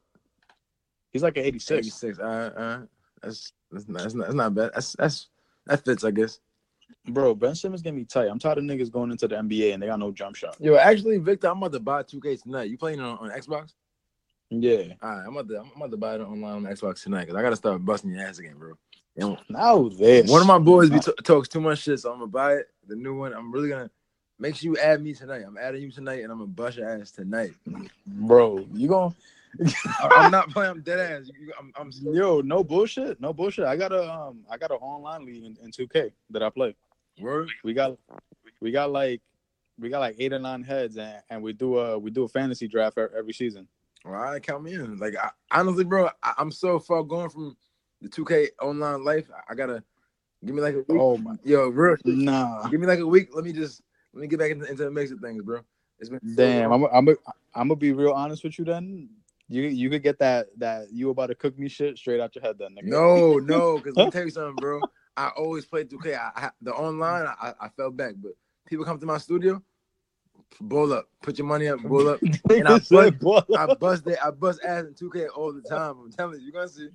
he's 1.12 1.22
like 1.24 1.36
an 1.36 1.44
86 1.44 1.78
Eighty-six. 1.78 2.18
Uh, 2.20 2.22
uh, 2.22 2.80
that's 3.20 3.52
that's 3.72 3.88
not, 3.88 4.02
that's 4.02 4.14
not 4.14 4.24
that's 4.26 4.34
not 4.34 4.54
bad. 4.54 4.70
That's 4.72 4.92
that's 4.92 5.28
that 5.66 5.84
fits, 5.84 6.04
I 6.04 6.12
guess. 6.12 6.38
Bro 7.08 7.34
Ben 7.34 7.54
Simmons 7.54 7.82
get 7.82 7.94
me 7.94 8.04
tight 8.04 8.28
I'm 8.28 8.38
tired 8.38 8.58
of 8.58 8.64
niggas 8.64 8.90
going 8.90 9.10
into 9.10 9.28
the 9.28 9.36
NBA 9.36 9.74
and 9.74 9.82
they 9.82 9.86
got 9.86 9.98
no 9.98 10.10
jump 10.10 10.36
shot 10.36 10.56
Yo, 10.60 10.76
actually, 10.76 11.18
Victor, 11.18 11.48
I'm 11.48 11.58
about 11.58 11.72
to 11.72 11.80
buy 11.80 12.02
2K 12.02 12.42
tonight. 12.42 12.70
You 12.70 12.78
playing 12.78 13.00
on, 13.00 13.18
on 13.18 13.30
Xbox? 13.30 13.72
yeah 14.50 14.94
All 15.02 15.10
right, 15.10 15.24
I'm 15.26 15.36
about 15.36 15.48
to 15.48 15.60
I'm 15.60 15.70
about 15.76 15.90
to 15.90 15.96
buy 15.96 16.14
it 16.16 16.20
online 16.20 16.54
on 16.54 16.64
Xbox 16.64 17.02
tonight 17.02 17.22
because 17.22 17.36
I 17.36 17.42
gotta 17.42 17.56
start 17.56 17.84
busting 17.84 18.10
your 18.10 18.26
ass 18.26 18.38
again, 18.38 18.56
bro. 18.58 18.74
And 19.16 19.38
now 19.48 19.88
this 19.88 20.28
one 20.28 20.40
of 20.40 20.46
my 20.46 20.58
boys 20.58 20.90
be 20.90 20.98
t- 21.00 21.12
talks 21.22 21.48
too 21.48 21.60
much 21.60 21.80
shit, 21.80 22.00
so 22.00 22.12
I'm 22.12 22.18
gonna 22.18 22.30
buy 22.30 22.54
it. 22.54 22.66
The 22.86 22.96
new 22.96 23.16
one, 23.16 23.32
I'm 23.32 23.52
really 23.52 23.68
gonna 23.68 23.90
make 24.38 24.56
sure 24.56 24.72
you 24.72 24.78
add 24.78 25.02
me 25.02 25.14
tonight. 25.14 25.42
I'm 25.46 25.56
adding 25.56 25.82
you 25.82 25.90
tonight, 25.90 26.22
and 26.22 26.32
I'm 26.32 26.38
gonna 26.38 26.48
bust 26.48 26.78
your 26.78 26.88
ass 26.88 27.10
tonight. 27.10 27.52
bro 28.06 28.66
you 28.72 28.88
gonna 28.88 29.14
I'm 30.00 30.30
not 30.30 30.50
playing. 30.50 30.70
I'm 30.70 30.82
dead 30.82 30.98
ass. 31.00 31.30
I'm, 31.58 31.72
I'm 31.76 31.90
Yo, 32.12 32.40
no 32.40 32.64
bullshit, 32.64 33.20
no 33.20 33.32
bullshit. 33.32 33.64
I 33.64 33.76
got 33.76 33.92
a 33.92 34.12
um, 34.12 34.44
I 34.50 34.56
got 34.56 34.70
an 34.70 34.78
online 34.78 35.24
league 35.24 35.44
in, 35.44 35.56
in 35.62 35.70
2K 35.70 36.12
that 36.30 36.42
I 36.42 36.50
play. 36.50 36.74
word. 37.20 37.48
We 37.62 37.74
got, 37.74 37.96
we 38.60 38.70
got 38.70 38.90
like, 38.90 39.20
we 39.78 39.88
got 39.88 40.00
like 40.00 40.16
eight 40.18 40.32
or 40.32 40.38
nine 40.38 40.62
heads, 40.62 40.96
and, 40.96 41.22
and 41.30 41.42
we 41.42 41.52
do 41.52 41.78
a 41.78 41.98
we 41.98 42.10
do 42.10 42.24
a 42.24 42.28
fantasy 42.28 42.68
draft 42.68 42.98
every 42.98 43.32
season. 43.32 43.68
All 44.04 44.12
right, 44.12 44.42
count 44.42 44.62
me 44.62 44.74
in. 44.74 44.98
Like 44.98 45.14
I, 45.16 45.30
honestly, 45.50 45.84
bro, 45.84 46.10
I, 46.22 46.34
I'm 46.38 46.50
so 46.50 46.78
far 46.78 47.02
gone 47.02 47.30
from 47.30 47.56
the 48.02 48.08
2K 48.08 48.48
online 48.60 49.04
life. 49.04 49.28
I, 49.34 49.52
I 49.52 49.54
gotta 49.54 49.82
give 50.44 50.54
me 50.54 50.60
like 50.60 50.74
a 50.74 50.84
week. 50.88 51.00
Oh 51.00 51.16
my, 51.18 51.36
Yo, 51.44 51.68
real. 51.68 51.96
nah, 52.04 52.68
Give 52.68 52.80
me 52.80 52.86
like 52.86 52.98
a 52.98 53.06
week. 53.06 53.30
Let 53.34 53.44
me 53.44 53.52
just 53.52 53.82
let 54.12 54.20
me 54.20 54.26
get 54.28 54.38
back 54.38 54.50
into, 54.50 54.66
into 54.68 54.84
the 54.84 54.90
mix 54.90 55.10
of 55.10 55.20
things, 55.20 55.42
bro. 55.42 55.60
It's 55.98 56.10
been 56.10 56.20
so 56.20 56.34
damn. 56.36 56.72
I'm 56.72 56.84
I'm 56.84 57.08
I'm 57.08 57.68
gonna 57.68 57.76
be 57.76 57.92
real 57.92 58.12
honest 58.12 58.44
with 58.44 58.58
you. 58.58 58.64
Then 58.64 59.08
you 59.48 59.62
you 59.62 59.90
could 59.90 60.02
get 60.02 60.18
that 60.18 60.46
that 60.58 60.90
you 60.92 61.10
about 61.10 61.26
to 61.26 61.34
cook 61.34 61.58
me 61.58 61.68
shit 61.68 61.98
straight 61.98 62.20
out 62.20 62.34
your 62.34 62.42
head. 62.42 62.56
Then 62.58 62.74
nigga. 62.74 62.84
No, 62.84 63.38
no, 63.42 63.78
because 63.78 63.96
let 63.96 64.06
me 64.06 64.10
tell 64.10 64.24
you 64.24 64.30
something, 64.30 64.58
bro. 64.58 64.82
I 65.16 65.28
always 65.36 65.64
play 65.64 65.84
2K. 65.84 66.16
I, 66.18 66.46
I 66.46 66.50
the 66.60 66.72
online, 66.72 67.26
I, 67.40 67.54
I 67.60 67.68
fell 67.76 67.90
back, 67.90 68.14
but 68.16 68.32
people 68.66 68.84
come 68.84 68.98
to 68.98 69.06
my 69.06 69.18
studio, 69.18 69.62
bowl 70.60 70.92
up, 70.92 71.08
put 71.22 71.38
your 71.38 71.46
money 71.46 71.68
up, 71.68 71.80
bowl 71.80 72.08
up. 72.08 72.20
And 72.50 72.68
I 72.68 72.78
said, 72.78 73.18
I 73.56 73.66
bust 73.66 74.04
that, 74.04 74.24
I 74.24 74.30
bust 74.30 74.60
ass 74.64 74.84
in 74.84 74.94
2K 74.94 75.28
all 75.34 75.52
the 75.52 75.62
time. 75.62 75.96
I'm 76.04 76.12
telling 76.12 76.40
you, 76.40 76.46
you're 76.46 76.52
gonna 76.52 76.68
see. 76.68 76.88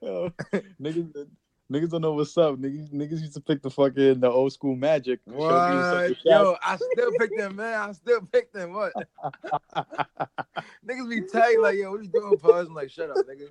yo, 0.00 0.30
niggas. 0.80 1.26
Niggas 1.72 1.90
don't 1.90 2.00
know 2.02 2.12
what's 2.12 2.36
up. 2.38 2.56
Niggas, 2.56 2.92
niggas 2.92 3.20
used 3.20 3.34
to 3.34 3.40
pick 3.40 3.60
the 3.60 3.70
fucking 3.70 4.20
the 4.20 4.30
old 4.30 4.52
school 4.52 4.76
magic. 4.76 5.18
What? 5.24 6.14
Yo, 6.24 6.56
I 6.62 6.76
still 6.76 7.10
pick 7.18 7.36
them, 7.36 7.56
man. 7.56 7.74
I 7.88 7.92
still 7.92 8.20
pick 8.22 8.52
them. 8.52 8.72
What? 8.72 8.92
Niggas 10.88 11.10
be 11.10 11.22
tight 11.22 11.60
like, 11.60 11.76
yo, 11.76 11.90
what 11.90 12.02
you 12.04 12.08
doing, 12.08 12.38
pause? 12.38 12.68
I'm 12.68 12.74
like, 12.74 12.90
shut 12.90 13.10
up, 13.10 13.16
nigga. 13.26 13.48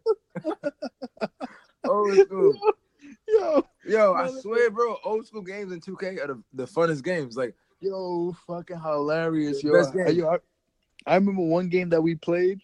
old 1.85 2.17
school. 2.19 2.53
Yo, 3.27 3.65
Yo, 3.85 4.13
I 4.13 4.31
swear, 4.39 4.71
bro, 4.71 4.97
old 5.03 5.27
school 5.27 5.41
games 5.41 5.71
in 5.73 5.81
2K 5.81 6.23
are 6.23 6.27
the, 6.27 6.43
the 6.53 6.65
funnest 6.65 7.03
games. 7.03 7.35
Like, 7.35 7.53
Yo, 7.81 8.35
fucking 8.47 8.79
hilarious, 8.79 9.61
yo. 9.63 9.73
best 9.73 9.93
I, 9.93 10.05
game. 10.05 10.15
yo, 10.19 10.29
I, 10.29 10.37
I 11.05 11.15
remember 11.15 11.41
one 11.43 11.67
game 11.69 11.89
that 11.89 12.01
we 12.01 12.15
played. 12.15 12.61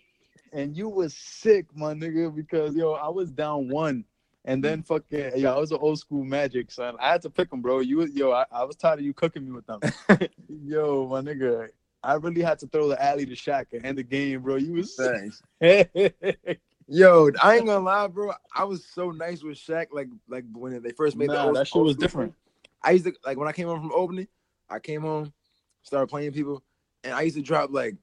and 0.54 0.76
you 0.76 0.88
was 0.90 1.14
sick, 1.16 1.66
my 1.76 1.94
nigga, 1.94 2.34
because 2.34 2.74
yo, 2.76 2.94
I 2.94 3.10
was 3.10 3.32
down 3.32 3.70
one. 3.70 4.06
And 4.46 4.64
then 4.64 4.82
mm-hmm. 4.82 4.94
fucking 4.94 5.40
yo, 5.40 5.54
I 5.54 5.60
was 5.60 5.72
an 5.72 5.78
old 5.80 6.00
school 6.00 6.24
magic, 6.24 6.72
son. 6.72 6.96
I 7.00 7.12
had 7.12 7.22
to 7.24 7.30
pick 7.30 7.50
them, 7.50 7.62
bro. 7.62 7.80
You 7.80 8.06
yo, 8.06 8.32
I, 8.32 8.46
I 8.52 8.64
was 8.64 8.76
tired 8.76 9.00
of 9.00 9.06
you 9.06 9.14
cooking 9.14 9.46
me 9.46 9.52
with 9.52 9.68
them. 9.68 9.80
yo, 10.50 11.08
my 11.08 11.22
nigga, 11.22 11.70
I 12.04 12.14
really 12.16 12.42
had 12.42 12.58
to 12.60 12.68
throw 12.68 12.88
the 12.88 13.02
alley 13.04 13.26
to 13.26 13.34
Shaq 13.34 13.68
and 13.74 13.86
end 13.86 14.00
the 14.00 14.04
game, 14.04 14.42
bro. 14.42 14.56
You 14.56 14.74
was 14.74 14.96
Thanks. 14.96 15.44
Yo, 16.88 17.30
I 17.42 17.56
ain't 17.56 17.68
gonna 17.68 17.80
lie, 17.80 18.08
bro. 18.08 18.34
I 18.54 18.64
was 18.64 18.84
so 18.84 19.12
nice 19.12 19.44
with 19.44 19.58
Shaq, 19.58 19.88
like 19.92 20.10
like 20.28 20.44
when 20.52 20.82
they 20.82 20.92
first 20.92 21.16
made 21.16 21.30
the 21.30 21.36
Nah, 21.36 21.46
old, 21.46 21.56
that 21.56 21.68
shit 21.68 21.82
was 21.82 21.96
different. 21.96 22.34
I 22.84 22.92
used 22.92 23.06
to 23.06 23.14
like 23.26 23.38
when 23.38 23.48
I 23.48 23.52
came 23.52 23.68
home 23.68 23.80
from 23.80 23.92
opening, 23.94 24.28
I 24.70 24.80
came 24.80 25.02
home, 25.02 25.32
started 25.84 26.08
playing 26.08 26.34
people, 26.34 26.64
and 27.04 27.14
I 27.14 27.22
used 27.22 27.38
to 27.38 27.44
drop 27.44 27.70
like 27.72 27.96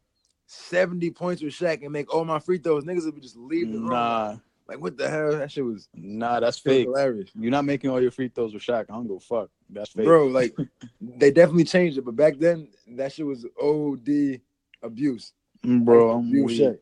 70 0.46 1.10
points 1.10 1.42
with 1.42 1.52
Shaq 1.52 1.82
and 1.82 1.92
make 1.92 2.14
all 2.14 2.24
my 2.24 2.38
free 2.38 2.58
throws. 2.58 2.84
Niggas 2.84 3.04
would 3.04 3.20
just 3.20 3.36
leave 3.36 3.72
the 3.72 3.78
room. 3.78 3.90
Nah, 3.90 4.36
Like 4.68 4.80
what 4.80 4.98
the 4.98 5.08
hell? 5.08 5.32
That 5.32 5.50
shit 5.50 5.64
was, 5.64 5.88
nah, 5.94 6.40
that's 6.40 6.58
fake. 6.58 6.86
hilarious. 6.86 7.30
You're 7.34 7.50
not 7.50 7.64
making 7.64 7.88
all 7.88 8.02
your 8.02 8.10
free 8.10 8.28
throws 8.28 8.52
with 8.52 8.62
Shaq. 8.62 8.84
I 8.90 8.92
don't 8.92 9.08
go 9.08 9.18
fuck. 9.18 9.48
That's 9.70 9.90
fake. 9.90 10.04
Bro, 10.04 10.26
like 10.26 10.54
they 11.00 11.30
definitely 11.30 11.64
changed 11.64 11.96
it, 11.96 12.04
but 12.04 12.14
back 12.14 12.38
then 12.38 12.68
that 12.88 13.12
shit 13.12 13.24
was 13.24 13.46
OD 13.60 14.40
abuse. 14.82 15.32
Mm, 15.64 15.84
bro, 15.84 16.10
I'm 16.10 16.28
Abuse. 16.28 16.60
Shaq. 16.60 16.78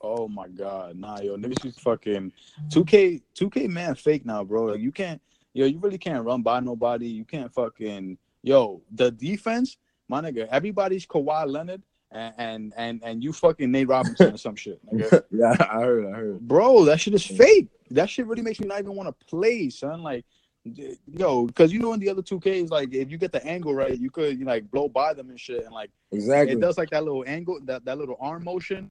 Oh 0.00 0.28
my 0.28 0.48
god, 0.48 0.96
nah, 0.96 1.20
yo, 1.20 1.36
niggas 1.36 1.62
just 1.62 1.80
fucking 1.80 2.30
2K, 2.68 3.22
2K 3.34 3.68
man 3.68 3.94
fake 3.94 4.26
now, 4.26 4.44
bro. 4.44 4.64
Like 4.64 4.80
you 4.80 4.92
can't, 4.92 5.20
yo, 5.54 5.64
you 5.64 5.78
really 5.78 5.96
can't 5.96 6.24
run 6.24 6.42
by 6.42 6.60
nobody. 6.60 7.06
You 7.06 7.24
can't 7.24 7.50
fucking, 7.54 8.18
yo, 8.42 8.82
the 8.92 9.10
defense, 9.10 9.78
my 10.08 10.20
nigga, 10.20 10.46
everybody's 10.48 11.06
Kawhi 11.06 11.48
Leonard 11.48 11.82
and 12.14 12.34
and 12.38 12.72
and, 12.76 13.00
and 13.04 13.22
you 13.24 13.32
fucking 13.32 13.70
Nate 13.70 13.88
Robinson 13.88 14.34
or 14.34 14.38
some 14.38 14.56
shit, 14.56 14.80
nigga. 14.86 15.24
yeah, 15.30 15.54
I 15.60 15.80
heard, 15.80 16.06
I 16.06 16.16
heard. 16.16 16.40
Bro, 16.40 16.84
that 16.86 17.00
shit 17.00 17.14
is 17.14 17.26
fake. 17.26 17.68
That 17.90 18.08
shit 18.08 18.26
really 18.26 18.42
makes 18.42 18.60
me 18.60 18.66
not 18.66 18.78
even 18.78 18.94
want 18.94 19.08
to 19.08 19.26
play, 19.26 19.68
son. 19.68 20.02
Like, 20.02 20.24
yo, 20.64 21.46
because 21.46 21.72
you 21.72 21.80
know 21.80 21.92
in 21.92 22.00
the 22.00 22.08
other 22.08 22.22
2Ks, 22.22 22.70
like 22.70 22.94
if 22.94 23.10
you 23.10 23.18
get 23.18 23.32
the 23.32 23.44
angle 23.44 23.74
right, 23.74 23.98
you 23.98 24.10
could 24.10 24.38
you 24.38 24.44
like 24.46 24.70
blow 24.70 24.88
by 24.88 25.12
them 25.12 25.28
and 25.30 25.38
shit, 25.38 25.64
and 25.64 25.74
like 25.74 25.90
Exactly. 26.12 26.54
it 26.54 26.60
does 26.60 26.78
like 26.78 26.90
that 26.90 27.04
little 27.04 27.24
angle, 27.26 27.58
that, 27.64 27.84
that 27.84 27.98
little 27.98 28.16
arm 28.20 28.44
motion, 28.44 28.90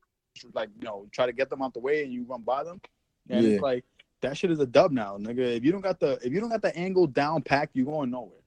like 0.53 0.69
you 0.77 0.85
know, 0.85 1.07
try 1.11 1.25
to 1.25 1.33
get 1.33 1.49
them 1.49 1.61
out 1.61 1.73
the 1.73 1.79
way 1.79 2.03
and 2.03 2.13
you 2.13 2.25
run 2.27 2.41
by 2.41 2.63
them. 2.63 2.79
And 3.29 3.45
Yeah. 3.45 3.53
it's 3.53 3.61
like 3.61 3.85
that 4.21 4.37
shit 4.37 4.51
is 4.51 4.59
a 4.59 4.65
dub 4.65 4.91
now, 4.91 5.17
nigga. 5.17 5.55
If 5.55 5.63
you 5.63 5.71
don't 5.71 5.81
got 5.81 5.99
the 5.99 6.19
if 6.23 6.33
you 6.33 6.39
don't 6.41 6.49
got 6.49 6.61
the 6.61 6.75
angle 6.77 7.07
down 7.07 7.41
packed, 7.41 7.75
you 7.75 7.85
going 7.85 8.11
nowhere. 8.11 8.39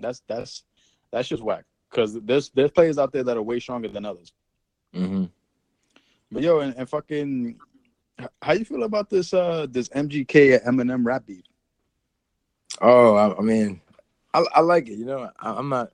That's 0.00 0.22
that's 0.28 0.64
that's 1.12 1.28
just 1.28 1.42
whack. 1.42 1.64
Cause 1.90 2.14
there's 2.20 2.50
there's 2.50 2.70
players 2.70 2.98
out 2.98 3.12
there 3.12 3.24
that 3.24 3.36
are 3.36 3.42
way 3.42 3.58
stronger 3.58 3.88
than 3.88 4.04
others. 4.04 4.32
hmm 4.94 5.24
But 6.30 6.42
yo, 6.42 6.60
and, 6.60 6.74
and 6.76 6.88
fucking 6.88 7.58
how 8.42 8.52
you 8.52 8.64
feel 8.64 8.84
about 8.84 9.10
this 9.10 9.34
uh 9.34 9.66
this 9.68 9.88
MGK 9.90 10.64
Eminem 10.64 11.04
rap 11.04 11.26
beef? 11.26 11.44
Oh, 12.80 13.14
I, 13.14 13.36
I 13.36 13.40
mean, 13.40 13.80
I, 14.32 14.44
I 14.54 14.60
like 14.60 14.88
it. 14.88 14.98
You 14.98 15.04
know, 15.04 15.30
I, 15.40 15.52
I'm 15.52 15.68
not. 15.68 15.90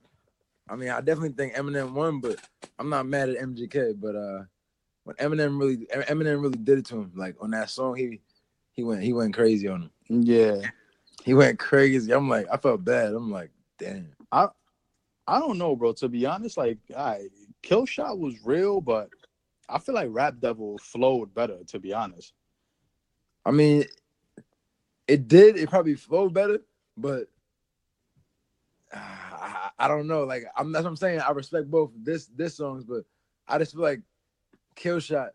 I 0.68 0.76
mean, 0.76 0.90
I 0.90 1.00
definitely 1.00 1.30
think 1.30 1.54
Eminem 1.54 1.92
won, 1.92 2.20
but 2.20 2.36
I'm 2.78 2.88
not 2.88 3.06
mad 3.06 3.28
at 3.30 3.38
MGK. 3.38 4.00
But 4.00 4.16
uh, 4.16 4.44
when 5.04 5.16
Eminem 5.16 5.58
really, 5.58 5.86
Eminem 5.86 6.42
really 6.42 6.58
did 6.58 6.78
it 6.78 6.86
to 6.86 6.96
him. 6.96 7.12
Like 7.14 7.36
on 7.40 7.50
that 7.52 7.70
song, 7.70 7.96
he 7.96 8.20
he 8.72 8.84
went 8.84 9.02
he 9.02 9.12
went 9.12 9.34
crazy 9.34 9.68
on 9.68 9.82
him. 9.82 9.90
Yeah. 10.26 10.60
He 11.24 11.34
went 11.34 11.58
crazy. 11.58 12.12
I'm 12.12 12.28
like, 12.28 12.46
I 12.52 12.56
felt 12.56 12.84
bad. 12.84 13.12
I'm 13.12 13.32
like, 13.32 13.50
damn. 13.78 14.12
I 14.30 14.48
don't 15.26 15.58
know, 15.58 15.74
bro. 15.74 15.92
To 15.94 16.08
be 16.08 16.26
honest, 16.26 16.56
like 16.56 16.78
I 16.96 17.28
Kill 17.62 17.86
Shot 17.86 18.18
was 18.18 18.34
real, 18.44 18.80
but 18.80 19.08
I 19.68 19.78
feel 19.78 19.94
like 19.94 20.08
Rap 20.10 20.36
Devil 20.40 20.78
flowed 20.78 21.34
better, 21.34 21.58
to 21.68 21.78
be 21.80 21.92
honest. 21.92 22.32
I 23.44 23.50
mean, 23.50 23.84
it 25.08 25.28
did. 25.28 25.56
It 25.56 25.70
probably 25.70 25.94
flowed 25.94 26.32
better, 26.32 26.60
but 26.96 27.26
uh, 28.92 28.98
I, 28.98 29.70
I 29.78 29.88
don't 29.88 30.06
know. 30.06 30.24
Like 30.24 30.44
I'm 30.56 30.72
that's 30.72 30.84
what 30.84 30.90
I'm 30.90 30.96
saying. 30.96 31.20
I 31.20 31.30
respect 31.30 31.70
both 31.70 31.90
this 31.96 32.26
this 32.26 32.56
songs, 32.56 32.84
but 32.84 33.04
I 33.48 33.58
just 33.58 33.72
feel 33.72 33.82
like 33.82 34.02
Kill 34.74 35.00
Shot 35.00 35.30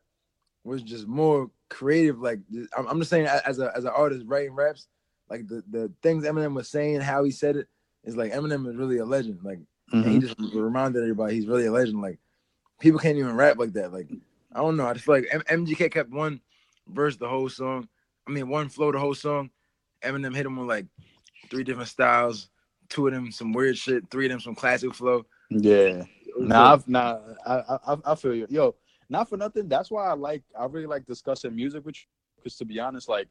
was 0.64 0.82
just 0.84 1.08
more 1.08 1.50
creative. 1.70 2.20
Like 2.20 2.40
I'm, 2.78 2.88
I'm 2.88 3.00
just 3.00 3.10
saying, 3.10 3.28
as 3.28 3.60
a 3.60 3.72
as 3.76 3.86
an 3.86 3.92
artist 3.96 4.26
writing 4.28 4.54
raps, 4.54 4.88
like 5.30 5.48
the 5.48 5.64
the 5.70 5.92
things 6.02 6.26
Eminem 6.26 6.54
was 6.54 6.70
saying, 6.70 7.02
how 7.02 7.24
he 7.24 7.32
said 7.32 7.56
it, 7.56 7.68
is 8.04 8.16
like 8.16 8.34
Eminem 8.34 8.70
is 8.70 8.76
really 8.76 8.98
a 8.98 9.06
legend. 9.06 9.40
Like 9.44 9.60
and 9.92 10.06
he 10.06 10.18
mm-hmm. 10.18 10.28
just 10.28 10.56
reminded 10.56 11.02
everybody 11.02 11.36
he's 11.36 11.48
really 11.48 11.66
a 11.66 11.72
legend. 11.72 12.02
Like 12.02 12.20
people 12.80 13.00
can't 13.00 13.18
even 13.18 13.36
rap 13.36 13.58
like 13.58 13.74
that. 13.74 13.94
Like 13.94 14.08
I 14.54 14.60
don't 14.60 14.78
know. 14.78 14.88
I 14.88 14.94
just 14.94 15.06
feel 15.06 15.16
like 15.16 15.28
M- 15.32 15.66
MGK 15.66 15.92
kept 15.92 16.10
one 16.12 16.42
verse 16.88 17.18
the 17.18 17.28
whole 17.28 17.50
song. 17.50 17.88
I 18.28 18.32
mean, 18.32 18.50
one 18.50 18.70
flow 18.70 18.92
the 18.92 19.00
whole 19.00 19.16
song. 19.16 19.50
Eminem 20.04 20.36
hit 20.36 20.46
him 20.46 20.58
with 20.58 20.68
like 20.68 20.86
three 21.50 21.64
different 21.64 21.90
styles. 21.90 22.50
Two 22.90 23.08
of 23.08 23.14
them 23.14 23.32
some 23.32 23.54
weird 23.54 23.78
shit. 23.78 24.10
Three 24.10 24.26
of 24.26 24.32
them 24.32 24.40
some 24.40 24.56
classic 24.56 24.94
flow. 24.94 25.26
Yeah. 25.50 26.04
Nah. 26.38 26.74
I've, 26.74 26.88
nah, 26.88 27.20
I, 27.46 27.78
I, 27.88 27.98
I 28.06 28.16
feel 28.16 28.34
you. 28.34 28.48
Yo, 28.50 28.76
not 29.10 29.30
for 29.30 29.38
nothing. 29.38 29.68
That's 29.68 29.92
why 29.92 30.08
I 30.08 30.14
like, 30.14 30.44
I 30.58 30.66
really 30.66 30.88
like 30.88 31.06
discussing 31.06 31.56
music 31.56 31.86
with 31.86 31.96
you. 31.96 32.08
Because 32.38 32.58
to 32.58 32.66
be 32.66 32.80
honest, 32.80 33.08
like, 33.08 33.28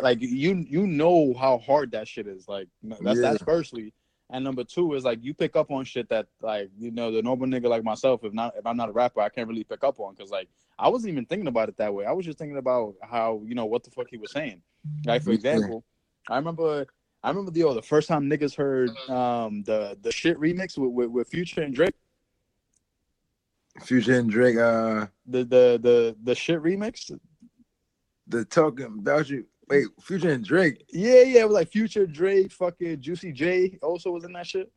like 0.00 0.20
you, 0.20 0.64
you 0.68 0.86
know 0.86 1.34
how 1.34 1.58
hard 1.58 1.90
that 1.92 2.06
shit 2.06 2.26
is. 2.26 2.48
Like, 2.48 2.68
that's 2.82 3.18
Yeah. 3.18 3.32
that's 3.32 3.42
firstly, 3.42 3.92
and 4.32 4.42
number 4.42 4.64
two 4.64 4.94
is 4.94 5.04
like 5.04 5.22
you 5.22 5.34
pick 5.34 5.54
up 5.56 5.70
on 5.70 5.84
shit 5.84 6.08
that 6.08 6.26
like 6.40 6.70
you 6.78 6.90
know 6.90 7.12
the 7.12 7.22
normal 7.22 7.46
nigga 7.46 7.66
like 7.66 7.84
myself. 7.84 8.24
If 8.24 8.32
not, 8.32 8.54
if 8.56 8.66
I'm 8.66 8.78
not 8.78 8.88
a 8.88 8.92
rapper, 8.92 9.20
I 9.20 9.28
can't 9.28 9.46
really 9.46 9.62
pick 9.62 9.84
up 9.84 10.00
on 10.00 10.14
because 10.14 10.30
like 10.30 10.48
I 10.78 10.88
wasn't 10.88 11.12
even 11.12 11.26
thinking 11.26 11.46
about 11.46 11.68
it 11.68 11.76
that 11.76 11.92
way. 11.92 12.06
I 12.06 12.12
was 12.12 12.24
just 12.24 12.38
thinking 12.38 12.56
about 12.56 12.94
how 13.02 13.42
you 13.44 13.54
know 13.54 13.66
what 13.66 13.84
the 13.84 13.90
fuck 13.90 14.06
he 14.10 14.16
was 14.16 14.32
saying. 14.32 14.62
Like 15.04 15.22
for 15.22 15.30
example, 15.30 15.84
I 16.28 16.36
remember. 16.36 16.86
I 17.24 17.28
remember 17.28 17.52
the 17.52 17.60
yo, 17.60 17.72
the 17.72 17.82
first 17.82 18.08
time 18.08 18.28
niggas 18.28 18.56
heard 18.56 18.90
um 19.08 19.62
the 19.62 19.96
the 20.00 20.10
shit 20.10 20.40
remix 20.40 20.76
with, 20.76 20.90
with, 20.90 21.10
with 21.10 21.28
Future 21.28 21.62
and 21.62 21.72
Drake. 21.72 21.94
Future 23.84 24.18
and 24.18 24.28
Drake. 24.28 24.56
Uh, 24.56 25.06
the 25.26 25.44
the 25.44 25.78
the 25.80 26.16
the 26.24 26.34
shit 26.34 26.60
remix. 26.60 27.16
the 28.26 28.44
talking 28.46 28.86
about 28.86 29.30
you. 29.30 29.46
Wait, 29.72 29.86
Future 30.00 30.30
and 30.30 30.44
Drake. 30.44 30.84
Yeah, 30.92 31.22
yeah, 31.22 31.40
it 31.40 31.48
was 31.48 31.54
like 31.54 31.68
Future, 31.68 32.06
Drake, 32.06 32.52
fucking 32.52 33.00
Juicy 33.00 33.32
J 33.32 33.78
also 33.82 34.10
was 34.10 34.24
in 34.24 34.32
that 34.34 34.46
shit. 34.46 34.70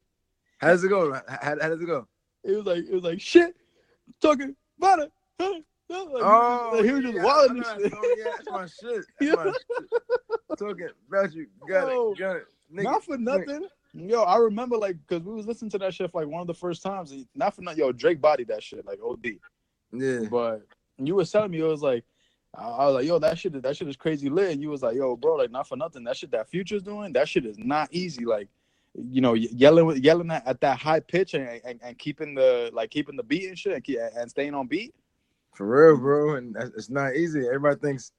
How 0.60 0.70
does 0.70 0.84
it 0.84 0.90
go? 0.90 1.14
How, 1.14 1.22
how 1.42 1.56
does 1.56 1.82
it 1.82 1.86
go? 1.86 2.08
It 2.44 2.52
was 2.56 2.66
like 2.66 2.86
it 2.86 2.94
was 2.94 3.04
like 3.04 3.20
shit 3.20 3.56
talking 4.22 4.56
about 4.78 5.00
it. 5.00 5.12
Like, 5.40 5.64
Oh, 5.88 6.72
like, 6.74 6.86
he 6.86 6.92
was 6.92 7.04
just 7.04 7.14
oh, 7.14 7.18
yeah, 7.18 7.24
wilding 7.24 7.58
and 7.58 7.66
shit. 7.66 7.92
that 7.92 8.16
yeah, 8.18 8.24
that's 8.36 8.50
my 8.50 8.66
shit. 8.66 9.06
That's 9.20 9.36
my 9.38 9.44
shit. 9.52 10.58
Talking 10.58 10.90
about 11.08 11.34
you. 11.34 11.48
Got 11.70 11.92
Yo, 11.92 12.12
it. 12.12 12.18
Got 12.18 12.36
it. 12.38 12.46
Nigga, 12.74 12.84
Not 12.84 13.04
for 13.04 13.18
nothing. 13.18 13.68
Yo, 13.94 14.24
I 14.24 14.38
remember 14.38 14.78
like 14.78 14.98
because 15.08 15.24
we 15.24 15.34
was 15.34 15.46
listening 15.46 15.70
to 15.72 15.78
that 15.78 15.94
shit 15.94 16.12
for 16.12 16.22
like 16.22 16.32
one 16.32 16.42
of 16.42 16.48
the 16.48 16.56
first 16.56 16.82
times. 16.82 17.14
Not 17.36 17.56
for 17.56 17.62
nothing. 17.62 17.80
Yo, 17.80 17.92
Drake 17.92 18.20
bodied 18.20 18.48
that 18.48 18.64
shit 18.64 18.86
like 18.86 19.00
OD. 19.04 19.36
Yeah. 19.92 20.28
But 20.30 20.64
you 20.98 21.16
was 21.16 21.32
telling 21.32 21.52
me 21.52 21.60
it 21.60 21.64
was 21.64 21.84
like 21.84 22.04
I 22.58 22.64
I 22.64 22.86
was 22.86 22.96
like, 22.96 23.06
yo, 23.06 23.20
that 23.20 23.38
shit, 23.38 23.62
that 23.62 23.78
shit 23.78 23.88
is 23.88 23.96
crazy 23.96 24.30
lit. 24.30 24.52
And 24.52 24.62
you 24.62 24.70
was 24.70 24.84
like, 24.84 24.96
yo, 24.96 25.16
bro, 25.16 25.36
like 25.36 25.52
not 25.52 25.68
for 25.68 25.76
nothing. 25.76 26.04
That 26.04 26.18
shit 26.18 26.32
that 26.32 26.50
Future's 26.50 26.84
doing, 26.84 27.14
that 27.14 27.28
shit 27.30 27.46
is 27.46 27.58
not 27.58 27.90
easy. 27.92 28.26
Like, 28.26 28.50
you 28.94 29.22
know, 29.22 29.34
yelling, 29.34 29.86
with- 29.86 30.04
yelling 30.04 30.32
at, 30.32 30.48
at 30.48 30.62
that 30.62 30.80
high 30.80 31.00
pitch 31.02 31.34
and, 31.34 31.62
and, 31.66 31.80
and 31.84 31.98
keeping 31.98 32.36
the 32.36 32.70
like 32.74 32.92
keeping 32.92 33.16
the 33.18 33.24
beat 33.24 33.50
and 33.50 33.58
shit 33.60 33.74
and, 33.74 33.84
keep, 33.84 34.00
and 34.16 34.30
staying 34.30 34.54
on 34.54 34.68
beat. 34.68 34.94
For 35.54 35.66
real, 35.66 35.98
bro, 35.98 36.36
and 36.36 36.56
it's 36.76 36.90
not 36.90 37.16
easy. 37.16 37.48
Everybody 37.48 37.80
thinks, 37.80 38.12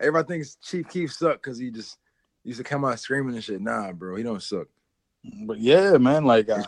everybody 0.00 0.28
thinks 0.28 0.56
Chief 0.62 0.88
Keef 0.88 1.12
suck 1.12 1.42
because 1.42 1.58
he 1.58 1.70
just 1.70 1.98
used 2.44 2.58
to 2.58 2.64
come 2.64 2.84
out 2.84 3.00
screaming 3.00 3.34
and 3.34 3.42
shit. 3.42 3.60
Nah, 3.60 3.92
bro, 3.92 4.16
he 4.16 4.22
don't 4.22 4.42
suck. 4.42 4.68
But 5.44 5.58
yeah, 5.58 5.96
man, 5.98 6.24
like 6.24 6.48
I, 6.48 6.64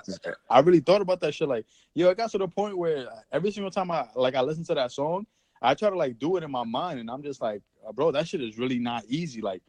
I 0.50 0.60
really 0.60 0.80
thought 0.80 1.00
about 1.00 1.20
that 1.20 1.34
shit. 1.34 1.48
Like, 1.48 1.64
yo, 1.94 2.10
it 2.10 2.16
got 2.16 2.30
to 2.32 2.38
the 2.38 2.48
point 2.48 2.76
where 2.76 3.06
every 3.30 3.52
single 3.52 3.70
time 3.70 3.90
I 3.90 4.08
like 4.16 4.34
I 4.34 4.40
listen 4.40 4.64
to 4.64 4.74
that 4.74 4.90
song, 4.90 5.26
I 5.62 5.74
try 5.74 5.90
to 5.90 5.96
like 5.96 6.18
do 6.18 6.36
it 6.36 6.44
in 6.44 6.50
my 6.50 6.64
mind, 6.64 7.00
and 7.00 7.10
I'm 7.10 7.22
just 7.22 7.40
like, 7.42 7.62
uh, 7.86 7.92
bro, 7.92 8.12
that 8.12 8.28
shit 8.28 8.42
is 8.42 8.58
really 8.58 8.78
not 8.78 9.04
easy. 9.08 9.40
Like 9.40 9.62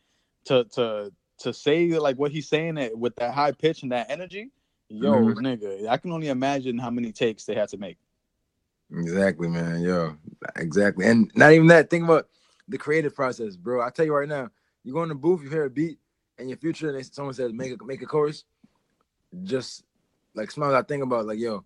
to 0.46 0.66
to 0.76 1.12
to 1.40 1.54
say 1.54 1.88
like 2.00 2.18
what 2.18 2.32
he's 2.32 2.48
saying 2.48 2.78
it 2.78 2.98
with 2.98 3.16
that 3.18 3.34
high 3.34 3.52
pitch 3.52 3.84
and 3.84 3.92
that 3.92 4.10
energy. 4.10 4.52
Yo, 4.90 5.34
Mhm. 5.34 5.36
nigga, 5.36 5.88
I 5.88 5.98
can 5.98 6.12
only 6.12 6.30
imagine 6.30 6.78
how 6.78 6.90
many 6.92 7.12
takes 7.12 7.46
they 7.46 7.56
had 7.56 7.70
to 7.70 7.78
make. 7.78 7.98
Exactly, 8.92 9.48
man. 9.50 9.82
Yo, 9.82 10.18
exactly. 10.58 11.06
And 11.08 11.32
not 11.36 11.52
even 11.54 11.68
that. 11.68 11.90
Think 11.90 12.06
about 12.06 12.30
the 12.68 12.78
creative 12.78 13.16
process, 13.16 13.56
bro. 13.56 13.82
I 13.82 13.90
tell 13.90 14.06
you 14.06 14.14
right 14.14 14.30
now, 14.30 14.50
you 14.84 14.94
go 14.94 15.04
in 15.04 15.10
the 15.10 15.16
booth, 15.16 15.44
you 15.44 15.50
hear 15.50 15.66
a 15.66 15.70
beat, 15.70 16.00
and 16.38 16.50
your 16.50 16.58
future, 16.58 16.96
and 16.96 17.06
someone 17.06 17.34
says 17.34 17.54
make 17.54 17.74
a 17.80 17.86
make 17.86 18.02
a 18.02 18.06
chorus. 18.06 18.46
Just 19.44 19.84
like 20.36 20.52
sometimes 20.52 20.76
I 20.76 20.84
think 20.84 21.04
about 21.04 21.26
like, 21.28 21.40
yo, 21.40 21.66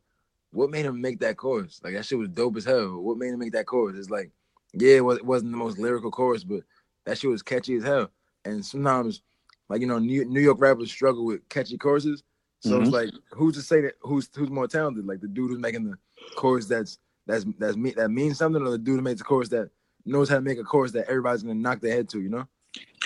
what 0.56 0.70
made 0.70 0.86
him 0.86 1.02
make 1.02 1.20
that 1.20 1.38
chorus? 1.38 1.82
Like 1.84 1.94
that 1.94 2.06
shit 2.06 2.18
was 2.18 2.30
dope 2.30 2.56
as 2.58 2.66
hell. 2.66 2.98
What 3.02 3.18
made 3.18 3.34
him 3.34 3.40
make 3.40 3.52
that 3.54 3.66
chorus? 3.66 3.98
It's 3.98 4.10
like, 4.10 4.32
yeah, 4.74 4.96
it, 4.96 5.06
was, 5.06 5.18
it 5.18 5.26
wasn't 5.26 5.52
the 5.52 5.58
most 5.58 5.78
lyrical 5.78 6.12
chorus, 6.12 6.44
but 6.44 6.62
that 7.06 7.18
shit 7.18 7.30
was 7.30 7.44
catchy 7.44 7.76
as 7.76 7.84
hell. 7.84 8.10
And 8.46 8.66
sometimes, 8.66 9.22
like 9.70 9.82
you 9.82 9.88
know, 9.88 10.00
New, 10.00 10.24
New 10.26 10.40
York 10.40 10.60
rappers 10.62 10.92
struggle 10.92 11.26
with 11.26 11.48
catchy 11.50 11.78
choruses. 11.78 12.24
So 12.62 12.80
it's 12.82 12.90
Mhm. 12.90 12.94
like, 12.94 13.10
who's 13.32 13.56
to 13.56 13.62
say 13.62 13.82
that 13.82 13.96
who's 14.02 14.30
who's 14.34 14.50
more 14.50 14.68
talented? 14.68 15.06
Like 15.06 15.20
the 15.22 15.28
dude 15.28 15.52
who's 15.52 15.60
making 15.60 15.84
the 15.86 15.98
chorus 16.36 16.66
that's 16.68 17.00
that's 17.28 17.46
that's 17.60 17.76
me 17.76 17.92
that 17.92 18.10
means 18.10 18.38
something, 18.38 18.62
or 18.62 18.72
the 18.72 18.78
dude 18.78 18.96
who 18.98 19.02
makes 19.02 19.20
the 19.20 19.26
chorus 19.26 19.50
that 19.50 19.70
knows 20.06 20.30
how 20.30 20.36
to 20.36 20.42
make 20.42 20.58
a 20.58 20.64
chorus 20.64 20.92
that 20.94 21.08
everybody's 21.10 21.44
gonna 21.44 21.56
knock 21.56 21.82
their 21.82 21.94
head 21.94 22.08
to. 22.10 22.22
You 22.22 22.30
know. 22.30 22.48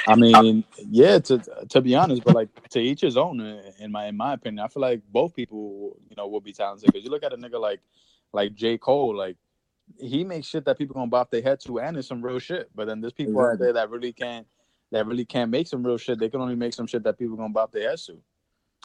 I 0.10 0.16
mean, 0.42 0.64
yeah. 0.78 1.20
To 1.20 1.40
to 1.70 1.82
be 1.82 1.96
honest, 1.96 2.24
but 2.24 2.36
like 2.36 2.70
to 2.70 2.80
each 2.80 3.02
his 3.02 3.18
own. 3.18 3.40
Uh, 3.40 3.62
in 3.80 3.92
my 3.92 4.08
in 4.08 4.18
my 4.18 4.34
opinion, 4.34 4.66
I 4.66 4.68
feel 4.68 4.82
like 4.82 5.02
both 5.12 5.36
people, 5.36 5.98
you 6.10 6.16
know, 6.16 6.28
will 6.28 6.42
be 6.42 6.54
talented. 6.54 6.88
Because 6.88 7.04
you 7.04 7.12
look 7.12 7.24
at 7.24 7.34
a 7.34 7.38
nigga 7.38 7.60
like 7.60 7.80
like 8.34 8.56
J 8.56 8.78
Cole, 8.78 9.16
like 9.16 9.38
he 10.00 10.24
makes 10.24 10.48
shit 10.48 10.66
that 10.66 10.78
people 10.78 10.94
gonna 10.94 11.08
bop 11.08 11.32
their 11.32 11.42
head 11.42 11.60
to, 11.62 11.80
and 11.80 11.98
it's 11.98 12.08
some 12.08 12.22
real 12.22 12.40
shit. 12.40 12.70
But 12.76 12.88
then 12.88 13.02
there's 13.02 13.14
people 13.14 13.34
exactly. 13.34 13.54
out 13.54 13.60
there 13.60 13.74
that 13.74 13.90
really 13.90 14.14
can't 14.14 14.48
that 14.92 15.06
really 15.06 15.26
can't 15.26 15.52
make 15.52 15.68
some 15.68 15.86
real 15.86 15.98
shit. 15.98 16.20
They 16.20 16.30
can 16.30 16.42
only 16.42 16.56
make 16.56 16.74
some 16.74 16.88
shit 16.88 17.04
that 17.04 17.18
people 17.18 17.38
gonna 17.38 17.54
bop 17.54 17.72
their 17.72 17.90
heads 17.90 18.06
to. 18.08 18.18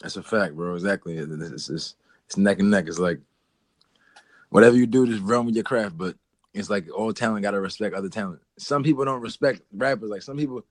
That's 0.03 0.17
a 0.17 0.23
fact, 0.23 0.55
bro. 0.55 0.75
Exactly. 0.75 1.17
It's, 1.17 1.71
it's, 1.71 1.95
it's 2.27 2.37
neck 2.37 2.59
and 2.59 2.71
neck. 2.71 2.87
It's 2.89 2.99
like 2.99 3.21
whatever 4.51 4.77
you 4.77 4.87
do, 4.87 5.07
just 5.07 5.23
run 5.23 5.47
with 5.47 5.55
your 5.55 5.65
craft. 5.65 5.97
But 5.97 6.17
it's 6.53 6.71
like 6.71 6.87
all 6.95 7.13
talent 7.13 7.43
gotta 7.43 7.61
respect 7.61 7.95
other 7.95 8.09
talent. 8.09 8.41
Some 8.59 8.83
people 8.83 9.05
don't 9.05 9.21
respect 9.21 9.63
rappers. 9.73 10.11
Like 10.11 10.23
some 10.23 10.37
people, 10.37 10.65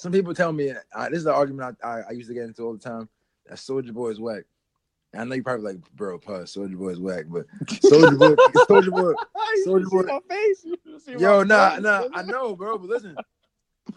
some 0.00 0.12
people 0.12 0.32
tell 0.32 0.50
me 0.50 0.72
uh, 0.94 1.08
this 1.10 1.18
is 1.18 1.24
the 1.24 1.34
argument 1.34 1.76
I, 1.84 1.86
I, 1.86 2.00
I, 2.08 2.10
used 2.12 2.28
to 2.28 2.34
get 2.34 2.44
into 2.44 2.62
all 2.62 2.72
the 2.72 2.78
time. 2.78 3.06
That 3.46 3.58
Soulja 3.58 3.92
Boy 3.92 4.08
is 4.08 4.18
whack. 4.18 4.44
I 5.14 5.24
know 5.24 5.34
you 5.34 5.42
probably 5.42 5.74
like, 5.74 5.92
bro, 5.92 6.18
pause. 6.18 6.54
Soulja 6.54 6.74
Boy 6.74 6.88
is 6.88 6.98
whack, 6.98 7.26
but 7.28 7.44
Soldier 7.82 8.16
Boy, 8.16 8.34
Soldier 8.66 8.90
Boy, 8.92 9.12
Soulja 9.66 9.90
Boy. 9.90 10.02
My 10.04 10.20
face. 10.26 10.64
Yo, 11.06 11.42
nah, 11.42 11.72
face. 11.72 11.82
nah. 11.82 12.08
I 12.14 12.22
know, 12.22 12.56
bro, 12.56 12.78
but 12.78 12.88
listen, 12.88 13.14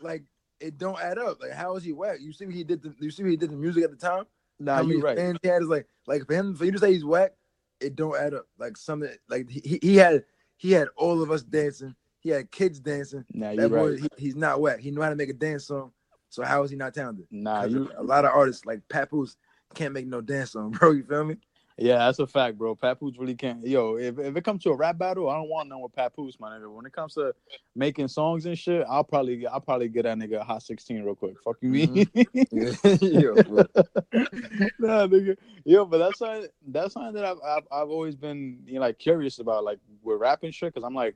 like 0.02 0.24
it 0.60 0.78
don't 0.78 1.00
add 1.00 1.18
up. 1.18 1.42
Like, 1.42 1.52
how 1.52 1.78
is 1.78 1.86
he 1.86 1.94
whack? 1.94 2.18
You 2.20 2.34
see 2.34 2.48
what 2.48 2.56
he 2.56 2.66
did? 2.66 2.82
The, 2.82 2.94
you 3.00 3.10
see 3.10 3.24
what 3.24 3.32
he 3.32 3.38
did 3.38 3.52
the 3.52 3.56
music 3.56 3.86
at 3.86 3.92
the 3.92 3.96
time? 3.96 4.26
Nah, 4.60 4.82
you 4.82 5.02
right. 5.02 5.18
And 5.18 5.40
he 5.42 5.48
had 5.48 5.62
is 5.62 5.70
like, 5.70 5.88
like 6.06 6.26
for 6.28 6.34
him, 6.34 6.54
for 6.54 6.66
you 6.66 6.74
to 6.74 6.80
say 6.80 6.92
he's 6.92 7.06
whack, 7.06 7.32
it 7.80 7.96
don't 7.96 8.20
add 8.20 8.34
up. 8.34 8.48
Like 8.60 8.76
something, 8.76 9.10
like 9.30 9.50
he, 9.50 9.80
he 9.82 9.96
had 9.96 10.26
he 10.58 10.74
had 10.74 10.90
all 10.98 11.22
of 11.22 11.32
us 11.32 11.44
dancing. 11.44 11.96
He 12.24 12.30
had 12.30 12.50
kids 12.52 12.80
dancing. 12.80 13.26
Nah, 13.34 13.52
you 13.52 13.68
right. 13.68 14.00
he, 14.00 14.08
he's 14.18 14.36
not 14.36 14.62
whack. 14.62 14.80
He 14.80 14.92
know 14.92 15.02
how 15.02 15.10
to 15.10 15.16
make 15.16 15.30
a 15.30 15.34
dance 15.34 15.68
song. 15.68 15.92
So 16.30 16.44
how 16.44 16.64
is 16.64 16.72
he 16.72 16.78
not 16.78 16.94
talented? 16.94 17.28
Nah, 17.30 17.66
you 17.66 17.92
a 17.98 18.04
lot 18.04 18.26
of 18.26 18.32
artists 18.32 18.66
like 18.66 18.82
Papoose 18.90 19.36
can't 19.76 19.94
make 19.94 20.08
no 20.08 20.22
dance 20.22 20.52
song, 20.52 20.72
bro. 20.80 20.92
You 20.92 21.04
feel 21.04 21.26
me? 21.26 21.38
Yeah, 21.78 21.98
that's 21.98 22.20
a 22.20 22.28
fact, 22.28 22.58
bro. 22.58 22.76
Papoose 22.76 23.18
really 23.18 23.34
can't. 23.34 23.66
Yo, 23.66 23.96
if, 23.96 24.20
if 24.20 24.36
it 24.38 24.44
comes 24.44 24.62
to 24.64 24.70
a 24.70 24.76
rap 24.76 24.98
battle, 25.00 25.30
I 25.30 25.36
don't 25.36 25.50
want 25.50 25.70
no 25.70 25.80
with 25.80 25.94
Papoose, 25.94 26.40
my 26.40 26.52
nigga. 26.52 26.72
When 26.72 26.86
it 26.86 26.94
comes 26.94 27.16
to 27.16 27.34
making 27.76 28.10
songs 28.10 28.46
and 28.46 28.58
shit, 28.58 28.86
I'll 28.88 29.04
probably 29.04 29.48
I'll 29.48 29.60
probably 29.60 29.88
get 29.90 30.04
that 30.04 30.18
nigga 30.18 30.42
a 30.42 30.44
hot 30.44 30.62
sixteen 30.62 31.04
real 31.04 31.16
quick. 31.16 31.36
Fuck 31.44 31.58
you, 31.62 31.70
me. 31.70 31.88
Mm-hmm. 31.88 33.06
yo, 33.20 33.34
nah, 34.80 35.08
nigga. 35.08 35.36
Yo, 35.66 35.86
but 35.86 35.98
that's 35.98 36.20
something 36.20 36.48
that's 36.68 36.94
something 36.94 37.14
that 37.14 37.26
I've, 37.26 37.38
I've 37.44 37.64
I've 37.72 37.90
always 37.90 38.16
been 38.16 38.60
you 38.66 38.76
know 38.76 38.82
like 38.82 39.00
curious 39.00 39.40
about, 39.40 39.64
like 39.64 39.80
with 40.04 40.20
rapping 40.20 40.52
shit, 40.52 40.74
because 40.74 40.86
I'm 40.86 40.96
like, 40.96 41.16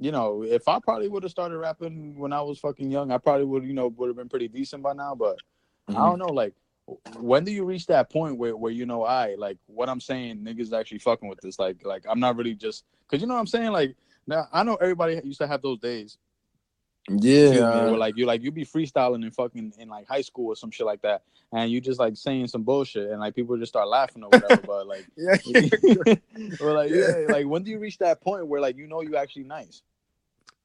you 0.00 0.12
know, 0.12 0.42
if 0.42 0.66
I 0.66 0.78
probably 0.80 1.08
would 1.08 1.22
have 1.24 1.30
started 1.30 1.58
rapping 1.58 2.18
when 2.18 2.32
I 2.32 2.40
was 2.40 2.58
fucking 2.58 2.90
young, 2.90 3.12
I 3.12 3.18
probably 3.18 3.44
would 3.44 3.64
you 3.64 3.74
know 3.74 3.88
would 3.88 4.08
have 4.08 4.16
been 4.16 4.30
pretty 4.30 4.48
decent 4.48 4.82
by 4.82 4.94
now. 4.94 5.14
But 5.14 5.36
mm-hmm. 5.88 5.96
I 5.96 6.08
don't 6.08 6.18
know, 6.18 6.32
like 6.32 6.54
when 7.18 7.44
do 7.44 7.52
you 7.52 7.64
reach 7.64 7.86
that 7.86 8.10
point 8.10 8.38
where, 8.38 8.56
where 8.56 8.72
you 8.72 8.86
know 8.86 9.04
I 9.04 9.34
like 9.36 9.58
what 9.66 9.90
I'm 9.90 10.00
saying 10.00 10.38
niggas 10.38 10.72
actually 10.72 10.98
fucking 10.98 11.28
with 11.28 11.38
this 11.40 11.58
like 11.58 11.84
like 11.84 12.04
I'm 12.08 12.18
not 12.18 12.36
really 12.36 12.54
just 12.54 12.84
because 13.06 13.20
you 13.20 13.28
know 13.28 13.34
what 13.34 13.40
I'm 13.40 13.46
saying? 13.46 13.72
Like 13.72 13.94
now 14.26 14.48
I 14.52 14.62
know 14.62 14.76
everybody 14.76 15.20
used 15.22 15.40
to 15.40 15.46
have 15.46 15.60
those 15.60 15.78
days. 15.78 16.16
Yeah. 17.08 17.90
like 17.90 18.16
you 18.16 18.24
like 18.24 18.42
you 18.42 18.50
be 18.50 18.64
freestyling 18.64 19.22
and 19.22 19.34
fucking 19.34 19.74
in 19.78 19.88
like 19.88 20.06
high 20.08 20.20
school 20.22 20.48
or 20.48 20.56
some 20.56 20.70
shit 20.70 20.86
like 20.86 21.02
that 21.02 21.22
and 21.52 21.70
you 21.70 21.80
just 21.80 21.98
like 21.98 22.16
saying 22.16 22.46
some 22.46 22.62
bullshit 22.62 23.10
and 23.10 23.20
like 23.20 23.34
people 23.34 23.56
just 23.56 23.72
start 23.72 23.88
laughing 23.88 24.22
or 24.22 24.28
whatever 24.28 24.62
but 24.66 24.86
like 24.86 25.06
yeah. 25.16 25.36
or 26.60 26.72
like 26.72 26.90
yeah 26.90 27.24
like 27.28 27.46
when 27.46 27.62
do 27.62 27.70
you 27.70 27.78
reach 27.78 27.98
that 27.98 28.20
point 28.20 28.46
where 28.46 28.60
like 28.60 28.76
you 28.76 28.86
know 28.86 29.00
you 29.00 29.16
actually 29.16 29.44
nice 29.44 29.82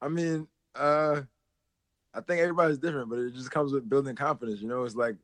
I 0.00 0.08
mean 0.08 0.46
uh 0.74 1.22
I 2.14 2.20
think 2.20 2.40
everybody's 2.40 2.78
different 2.78 3.10
but 3.10 3.18
it 3.18 3.34
just 3.34 3.50
comes 3.50 3.72
with 3.72 3.88
building 3.88 4.16
confidence 4.16 4.60
you 4.60 4.68
know 4.68 4.84
it's 4.84 4.96
like 4.96 5.16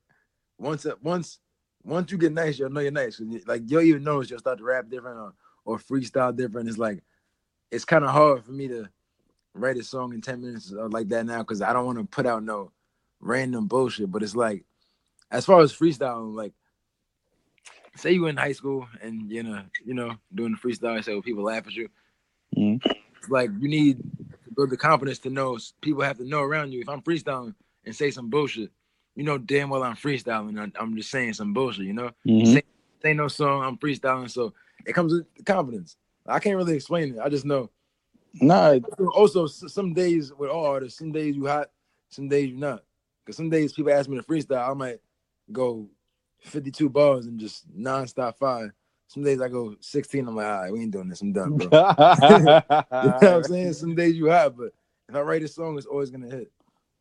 once 0.59 0.87
once 1.03 1.39
once 1.85 2.13
you 2.13 2.19
get 2.19 2.33
nice, 2.33 2.59
you'll 2.59 2.71
know 2.71 2.81
you're 2.81 2.91
nice. 2.91 3.21
Like 3.47 3.63
you'll 3.67 3.83
even 3.83 4.05
notice 4.05 4.31
you'll 4.31 4.39
start 4.39 4.59
to 4.59 4.65
rap 4.65 4.89
different 4.89 5.19
or, 5.19 5.33
or 5.65 5.79
freestyle 5.79 6.35
different. 6.35 6.69
It's 6.69 6.79
like 6.79 7.03
it's 7.71 7.85
kind 7.85 8.05
of 8.05 8.11
hard 8.11 8.45
for 8.45 8.53
me 8.53 8.69
to 8.69 8.89
write 9.55 9.77
a 9.77 9.83
song 9.83 10.15
in 10.15 10.21
10 10.21 10.41
minutes 10.41 10.73
like 10.73 11.09
that 11.09 11.27
now 11.27 11.39
because 11.39 11.63
I 11.63 11.73
don't 11.73 11.87
want 11.87 11.99
to 11.99 12.05
put 12.05 12.27
out 12.27 12.43
no 12.43 12.73
random 13.21 13.67
bullshit. 13.67 14.11
But 14.11 14.23
it's 14.23 14.37
like 14.37 14.65
as 15.31 15.45
far 15.45 15.61
as 15.61 15.73
freestyling, 15.73 16.35
like 16.35 16.53
say 17.97 18.13
you 18.13 18.27
in 18.27 18.37
high 18.37 18.53
school 18.53 18.87
and 19.03 19.31
you 19.31 19.43
know, 19.43 19.63
you 19.85 19.95
know, 19.95 20.15
doing 20.35 20.53
the 20.53 20.69
freestyle, 20.69 21.03
so 21.03 21.21
people 21.21 21.45
laugh 21.45 21.67
at 21.67 21.75
you. 21.75 21.89
Mm-hmm. 22.57 22.91
It's 23.19 23.31
like 23.31 23.51
you 23.59 23.69
need 23.69 24.01
build 24.63 24.71
the 24.71 24.77
confidence 24.77 25.19
to 25.19 25.31
know 25.31 25.59
people 25.81 26.03
have 26.03 26.19
to 26.19 26.25
know 26.25 26.41
around 26.41 26.73
you. 26.73 26.81
If 26.81 26.89
I'm 26.89 27.03
freestyling 27.03 27.55
and 27.85 27.95
say 27.95 28.13
some 28.13 28.31
bullshit, 28.31 28.71
you 29.17 29.25
know 29.25 29.37
damn 29.37 29.69
well 29.69 29.83
I'm 29.83 29.97
freestyling. 29.97 30.73
I'm 30.79 30.97
just 30.97 31.11
saying 31.11 31.35
some 31.35 31.53
bullshit, 31.53 31.87
you 31.87 31.93
know. 31.93 32.13
Mm-hmm. 32.27 32.53
Say, 32.53 32.63
say 33.03 33.13
no 33.13 33.27
song, 33.27 33.65
I'm 33.65 33.77
freestyling. 33.77 34.31
So 34.31 34.55
it 34.87 34.93
comes 34.93 35.13
with 35.13 35.45
confidence. 35.45 35.97
I 36.27 36.39
can't 36.39 36.57
really 36.57 36.77
explain 36.77 37.17
it. 37.17 37.21
I 37.21 37.29
just 37.29 37.45
know. 37.45 37.71
Nah. 38.35 38.79
Also, 39.15 39.47
some 39.47 39.95
days 39.95 40.33
with 40.33 40.49
all 40.49 40.65
artists, 40.65 40.99
some 40.99 41.11
days 41.11 41.35
you 41.35 41.47
hot, 41.47 41.71
some 42.09 42.29
days 42.29 42.51
you 42.51 42.57
not. 42.57 42.85
Because 43.25 43.37
some 43.37 43.51
days 43.51 43.73
people 43.73 43.93
ask 43.93 44.09
me 44.09 44.17
to 44.17 44.23
freestyle, 44.23 44.71
I 44.71 44.75
might 44.75 45.01
go 45.51 45.89
52 46.45 46.89
bars 46.89 47.27
and 47.27 47.39
just 47.39 47.69
nonstop 47.77 48.37
fire. 48.37 48.75
Some 49.13 49.25
days 49.25 49.43
I 49.43 49.49
go 49.49 49.77
16. 49.79 50.27
I'm 50.27 50.35
like, 50.35 50.47
all 50.47 50.63
right, 50.63 50.73
we 50.73 50.81
ain't 50.81 50.91
doing 50.91 51.11
this. 51.11 51.21
I'm 51.21 51.35
done, 51.35 51.59
bro. 51.59 51.67
you 51.69 51.71
know 51.71 52.63
what 52.71 53.23
I'm 53.23 53.45
saying? 53.45 53.75
Some 53.75 53.95
days 53.95 54.17
you 54.17 54.31
hot, 54.31 54.57
but 54.57 54.73
if 55.07 55.15
I 55.15 55.21
write 55.21 55.43
a 55.43 55.49
song, 55.49 55.77
it's 55.77 55.87
always 55.87 56.11
gonna 56.11 56.31
hit. 56.31 56.51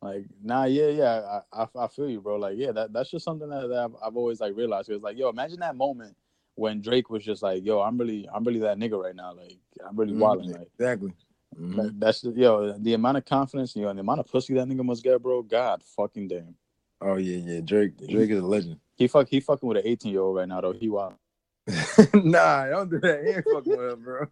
Like, 0.02 0.26
nah, 0.42 0.64
yeah, 0.64 0.88
yeah, 0.88 1.40
I, 1.54 1.62
I, 1.62 1.66
I 1.74 1.88
feel 1.88 2.10
you, 2.10 2.20
bro. 2.20 2.36
Like, 2.36 2.56
yeah, 2.58 2.70
that, 2.72 2.92
that's 2.92 3.10
just 3.10 3.24
something 3.24 3.48
that, 3.48 3.66
that 3.66 3.78
I've, 3.78 3.94
I've 4.04 4.16
always 4.16 4.42
like 4.42 4.54
realized. 4.54 4.90
It's 4.90 5.02
like, 5.02 5.16
yo, 5.16 5.30
imagine 5.30 5.60
that 5.60 5.74
moment 5.74 6.14
when 6.54 6.82
Drake 6.82 7.08
was 7.08 7.24
just 7.24 7.42
like, 7.42 7.64
yo, 7.64 7.80
I'm 7.80 7.96
really, 7.96 8.28
I'm 8.30 8.44
really 8.44 8.60
that 8.60 8.78
nigga 8.78 9.02
right 9.02 9.16
now. 9.16 9.32
Like, 9.32 9.56
I'm 9.88 9.96
really 9.96 10.12
mm-hmm. 10.12 10.20
wilding. 10.20 10.52
Like, 10.52 10.68
exactly. 10.78 11.14
Mm-hmm. 11.58 11.98
that's 11.98 12.20
just, 12.20 12.36
yo, 12.36 12.76
the 12.76 12.92
amount 12.92 13.16
of 13.16 13.24
confidence, 13.24 13.74
you 13.74 13.82
know, 13.82 13.88
and 13.88 13.98
the 13.98 14.02
amount 14.02 14.20
of 14.20 14.30
pussy 14.30 14.52
that 14.52 14.68
nigga 14.68 14.84
must 14.84 15.02
get, 15.02 15.22
bro. 15.22 15.40
God 15.40 15.82
fucking 15.96 16.28
damn. 16.28 16.56
Oh 17.00 17.16
yeah, 17.16 17.38
yeah. 17.38 17.60
Drake, 17.60 17.96
Drake 17.96 18.30
is 18.30 18.42
a 18.42 18.46
legend. 18.46 18.78
He 18.96 19.08
fuck, 19.08 19.28
he 19.28 19.40
fucking 19.40 19.66
with 19.66 19.78
an 19.78 19.86
18 19.86 20.12
year 20.12 20.20
old 20.20 20.36
right 20.36 20.46
now 20.48 20.60
though. 20.60 20.72
He 20.72 20.90
wild. 20.90 21.14
nah, 22.14 22.62
I 22.62 22.68
don't 22.70 22.90
do 22.90 22.98
that. 23.00 23.24
He 23.24 23.30
ain't 23.30 23.44
fucking 23.44 23.76
with 23.76 23.92
him, 23.92 24.02
bro. 24.02 24.26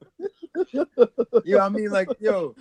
yo, 1.44 1.58
I 1.58 1.68
mean, 1.68 1.90
like, 1.90 2.08
yo, 2.18 2.56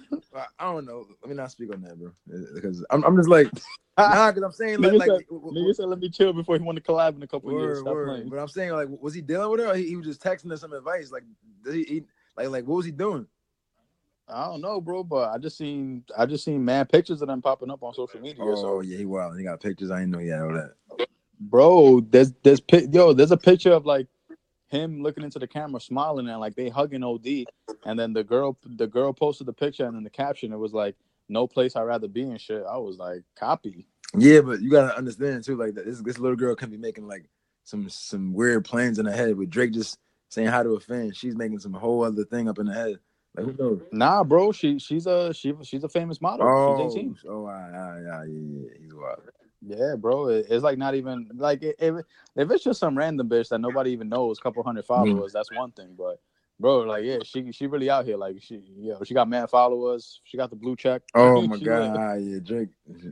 I 0.60 0.72
don't 0.72 0.86
know. 0.86 1.08
Let 1.22 1.30
me 1.30 1.36
not 1.36 1.52
speak 1.52 1.74
on 1.74 1.82
that, 1.82 1.98
bro, 1.98 2.12
because 2.54 2.86
I'm, 2.92 3.04
I'm 3.04 3.16
just 3.18 3.30
like, 3.30 3.48
nah, 3.98 4.32
because 4.32 4.44
I'm 4.44 4.52
saying 4.52 4.80
like, 4.80 4.92
nigga 4.92 5.00
like, 5.00 5.08
said, 5.08 5.22
nigga 5.32 5.76
said, 5.76 5.86
let 5.86 6.00
me 6.00 6.10
chill 6.10 6.34
before 6.34 6.56
he 6.56 6.62
want 6.62 6.76
to 6.76 6.84
collab 6.84 7.16
in 7.16 7.24
a 7.24 7.28
couple 7.28 7.52
word, 7.52 7.62
years. 7.62 7.80
Stop 7.80 7.94
word. 7.94 8.08
playing. 8.08 8.30
But 8.30 8.38
I'm 8.38 8.48
saying, 8.48 8.72
like, 8.72 8.88
was 8.90 9.16
he 9.16 9.22
dealing 9.22 9.50
with 9.50 9.60
her? 9.60 9.74
He, 9.74 9.88
he, 9.88 9.96
was 9.96 10.06
just 10.06 10.22
texting 10.22 10.52
us 10.52 10.62
some 10.62 10.74
advice. 10.74 11.12
Like, 11.12 11.24
he, 11.66 11.84
he, 11.84 12.04
like, 12.38 12.50
like, 12.50 12.66
what 12.66 12.76
was 12.76 12.86
he 12.86 12.92
doing? 12.92 13.26
I 14.28 14.46
don't 14.46 14.62
know, 14.62 14.80
bro, 14.80 15.04
but 15.04 15.32
I 15.32 15.40
just 15.40 15.58
seen, 15.58 16.04
I 16.16 16.28
just 16.28 16.46
seen 16.46 16.64
mad 16.64 16.90
pictures 16.90 17.24
of 17.24 17.28
them 17.28 17.42
popping 17.42 17.72
up 17.72 17.82
on 17.82 17.96
social 17.96 18.22
media. 18.22 18.44
Oh 18.44 18.56
so. 18.56 18.82
yeah, 18.82 19.00
he 19.00 19.06
wild. 19.06 19.36
He 19.36 19.44
got 19.44 19.60
pictures. 19.60 19.90
I 19.90 20.02
didn't 20.02 20.12
know 20.12 20.20
he 20.20 20.28
had 20.28 20.42
all 20.42 20.54
that. 20.54 20.76
Bro, 21.40 22.02
there's, 22.12 22.34
there's, 22.44 22.62
yo, 22.92 23.14
there's 23.14 23.32
a 23.32 23.38
picture 23.38 23.72
of 23.72 23.88
like 23.88 24.06
him 24.70 25.02
looking 25.02 25.24
into 25.24 25.40
the 25.40 25.48
camera, 25.48 25.82
smiling, 25.82 26.28
and 26.28 26.40
like 26.40 26.56
they 26.56 26.70
hugging 26.70 27.04
OD. 27.04 27.46
And 27.86 28.00
then 28.00 28.14
the 28.14 28.24
girl, 28.24 28.58
the 28.64 28.88
girl 28.88 29.14
posted 29.14 29.48
the 29.48 29.54
picture, 29.54 29.86
and 29.86 29.96
then 29.96 30.04
the 30.04 30.10
caption 30.10 30.54
it 30.54 30.58
was 30.58 30.74
like, 30.74 30.96
"No 31.28 31.48
place 31.48 31.76
I'd 31.76 31.84
rather 31.84 32.08
be 32.08 32.24
and 32.24 32.40
shit." 32.40 32.64
I 32.70 32.78
was 32.78 32.98
like, 32.98 33.24
"Copy." 33.36 33.86
Yeah, 34.18 34.42
but 34.42 34.62
you 34.62 34.70
gotta 34.72 34.98
understand 34.98 35.44
too, 35.44 35.56
like 35.56 35.76
this 35.76 36.02
this 36.02 36.20
little 36.20 36.38
girl 36.38 36.56
can 36.56 36.70
be 36.70 36.78
making 36.78 37.08
like 37.08 37.30
some 37.64 37.90
some 37.90 38.34
weird 38.34 38.66
plans 38.66 39.00
in 39.00 39.06
her 39.06 39.12
head 39.12 39.36
with 39.38 39.50
Drake 39.50 39.74
just 39.74 40.00
saying 40.30 40.48
hi 40.48 40.64
to 40.64 40.76
a 40.76 40.80
fan. 40.80 41.12
She's 41.14 41.36
making 41.36 41.60
some 41.60 41.74
whole 41.74 42.04
other 42.04 42.24
thing 42.26 42.48
up 42.48 42.60
in 42.60 42.68
her 42.68 42.74
head. 42.74 43.00
Like 43.36 43.46
who 43.46 43.64
knows? 43.64 43.82
Nah, 43.92 44.24
bro. 44.24 44.52
She 44.52 44.80
she's 44.80 45.06
a 45.06 45.34
she 45.34 45.54
she's 45.64 45.84
a 45.84 45.90
famous 45.90 46.22
model. 46.22 46.48
Oh, 46.48 46.90
she's 46.90 46.98
18. 46.98 47.18
oh, 47.28 47.32
oh 47.32 47.48
yeah, 47.48 47.70
yeah, 47.72 48.02
yeah, 48.02 48.24
yeah. 48.26 48.70
He's 48.82 48.94
wild. 48.94 49.22
Yeah, 49.62 49.96
bro. 49.98 50.28
It's 50.28 50.64
like 50.64 50.78
not 50.78 50.96
even 50.96 51.30
like 51.36 51.60
if 51.62 51.96
if 52.36 52.52
it's 52.52 52.64
just 52.64 52.80
some 52.80 52.98
random 52.98 53.28
bitch 53.28 53.50
that 53.50 53.60
nobody 53.60 53.92
even 53.92 54.10
knows, 54.10 54.40
couple 54.40 54.64
hundred 54.64 54.86
mm-hmm. 54.86 55.12
followers, 55.12 55.32
mm. 55.32 55.34
that's 55.34 55.52
one 55.52 55.72
thing. 55.72 55.96
But 55.98 56.20
bro, 56.60 56.80
like 56.80 57.04
yeah, 57.04 57.20
she 57.24 57.52
she 57.52 57.68
really 57.68 57.90
out 57.90 58.06
here. 58.06 58.18
Like 58.18 58.38
she 58.40 58.62
yeah, 58.78 58.96
she 59.04 59.14
got 59.14 59.28
mad 59.28 59.50
followers. 59.50 60.22
She 60.24 60.38
got 60.38 60.50
the 60.50 60.56
blue 60.56 60.76
check. 60.76 61.02
Oh 61.14 61.42
my 61.48 61.58
god, 61.58 61.96
like, 61.96 62.22
yeah, 62.24 62.40
Drake 62.40 62.70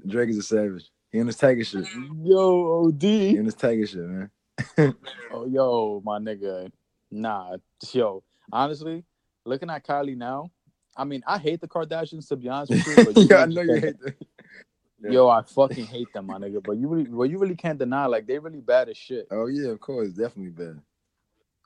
Drake 0.08 0.30
is 0.30 0.38
a 0.38 0.44
savage. 0.44 0.90
He 1.12 1.20
in 1.20 1.28
his 1.28 1.38
tiger 1.38 1.64
shit. 1.64 1.86
Yo, 2.24 2.88
OD. 2.88 3.02
He 3.02 3.38
in 3.38 3.46
his 3.46 3.56
tiger 3.56 3.88
shit, 3.88 4.00
man. 4.00 4.32
oh 5.32 5.46
yo, 5.48 6.02
my 6.06 6.20
nigga. 6.20 6.72
Nah, 7.12 7.58
yo. 7.92 8.24
Honestly, 8.52 9.04
looking 9.46 9.70
at 9.70 9.86
Kylie 9.86 10.16
now, 10.16 10.52
I 10.96 11.04
mean, 11.04 11.22
I 11.28 11.38
hate 11.38 11.62
the 11.62 11.68
Kardashians 11.68 12.28
to 12.30 12.36
be 12.36 12.50
honest 12.50 12.72
with 12.72 12.88
you. 12.88 13.06
But 13.06 13.18
you 13.18 13.28
yeah, 13.30 13.44
I 13.44 13.46
know 13.46 13.62
you 13.62 13.76
hate 13.76 14.00
them. 14.00 14.16
Yeah. 15.00 15.12
Yo, 15.12 15.30
I 15.30 15.44
fucking 15.44 15.86
hate 15.86 16.12
them, 16.14 16.26
my 16.26 16.38
nigga. 16.40 16.64
But 16.64 16.78
you 16.78 16.88
really, 16.88 17.10
well, 17.10 17.30
you 17.30 17.38
really 17.38 17.56
can't 17.56 17.78
deny, 17.78 18.06
like 18.08 18.26
they 18.26 18.40
really 18.40 18.62
bad 18.62 18.90
as 18.90 18.98
shit. 18.98 19.28
Oh 19.30 19.46
yeah, 19.46 19.70
of 19.70 19.80
course, 19.80 20.10
definitely 20.10 20.52
bad. 20.52 20.82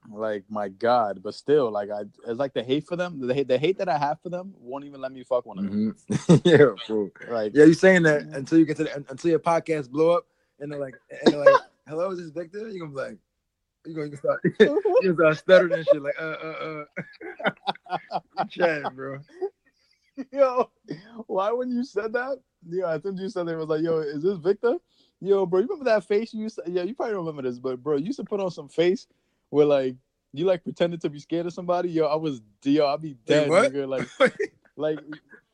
like 0.09 0.43
my 0.49 0.67
god, 0.67 1.21
but 1.23 1.33
still, 1.33 1.71
like 1.71 1.89
I, 1.89 2.01
it's 2.27 2.39
like 2.39 2.53
the 2.53 2.63
hate 2.63 2.87
for 2.87 2.95
them, 2.97 3.25
the 3.25 3.33
hate, 3.33 3.47
the 3.47 3.57
hate 3.57 3.77
that 3.77 3.87
I 3.87 3.97
have 3.97 4.19
for 4.21 4.29
them 4.29 4.53
won't 4.59 4.83
even 4.85 4.99
let 4.99 5.11
me 5.13 5.23
fuck 5.23 5.45
one 5.45 5.59
of 5.59 5.65
them. 5.65 5.95
Mhm. 6.09 6.41
yeah, 6.45 6.75
bro. 6.87 7.09
Like, 7.29 7.53
Yeah, 7.55 7.65
you 7.65 7.73
saying 7.73 8.03
that 8.03 8.23
until 8.33 8.57
you 8.57 8.65
get 8.65 8.77
to 8.77 8.83
the, 8.83 9.05
until 9.09 9.29
your 9.29 9.39
podcast 9.39 9.89
blow 9.89 10.17
up 10.17 10.25
and 10.59 10.71
they're 10.71 10.79
like, 10.79 10.95
and 11.09 11.33
they're 11.33 11.45
like, 11.45 11.61
hello, 11.87 12.11
is 12.11 12.19
this 12.19 12.31
Victor? 12.31 12.67
You 12.69 12.79
gonna 12.79 12.91
be 12.91 12.97
like, 12.97 13.17
you 13.85 13.95
gonna 13.95 14.17
start, 14.17 14.41
you 14.59 15.13
gonna 15.13 15.35
start 15.35 15.37
stuttering 15.37 15.73
and 15.73 15.85
shit 15.85 16.01
like, 16.01 16.15
uh, 16.19 16.35
uh, 16.43 16.83
uh. 18.19 18.19
Chatting, 18.49 18.91
bro. 18.93 19.19
yo, 20.31 20.69
why 21.27 21.51
when 21.51 21.69
you 21.69 21.83
said 21.83 22.13
that? 22.13 22.39
Yo, 22.69 22.87
I 22.87 22.97
think 22.97 23.19
you 23.19 23.29
said 23.29 23.47
it 23.47 23.57
was 23.57 23.67
like, 23.67 23.81
yo, 23.81 23.99
is 23.99 24.23
this 24.23 24.37
Victor? 24.37 24.77
Yo, 25.19 25.45
bro, 25.45 25.59
you 25.59 25.67
remember 25.67 25.85
that 25.85 26.03
face 26.03 26.33
you 26.33 26.41
used 26.41 26.59
to, 26.63 26.69
yeah, 26.69 26.83
you 26.83 26.95
probably 26.95 27.13
don't 27.13 27.25
remember 27.25 27.43
this, 27.43 27.59
but 27.59 27.81
bro, 27.81 27.97
you 27.97 28.05
used 28.05 28.19
to 28.19 28.25
put 28.25 28.39
on 28.39 28.51
some 28.51 28.67
face 28.67 29.07
where 29.49 29.65
like 29.65 29.95
you 30.33 30.45
like 30.45 30.63
pretended 30.63 31.01
to 31.01 31.09
be 31.09 31.19
scared 31.19 31.45
of 31.45 31.53
somebody. 31.53 31.89
Yo, 31.89 32.05
I 32.05 32.15
was 32.15 32.41
yo, 32.63 32.87
I'd 32.87 33.01
be 33.01 33.15
dead, 33.25 33.49
what? 33.49 33.71
nigga. 33.71 33.87
Like 33.87 34.33
like 34.75 34.99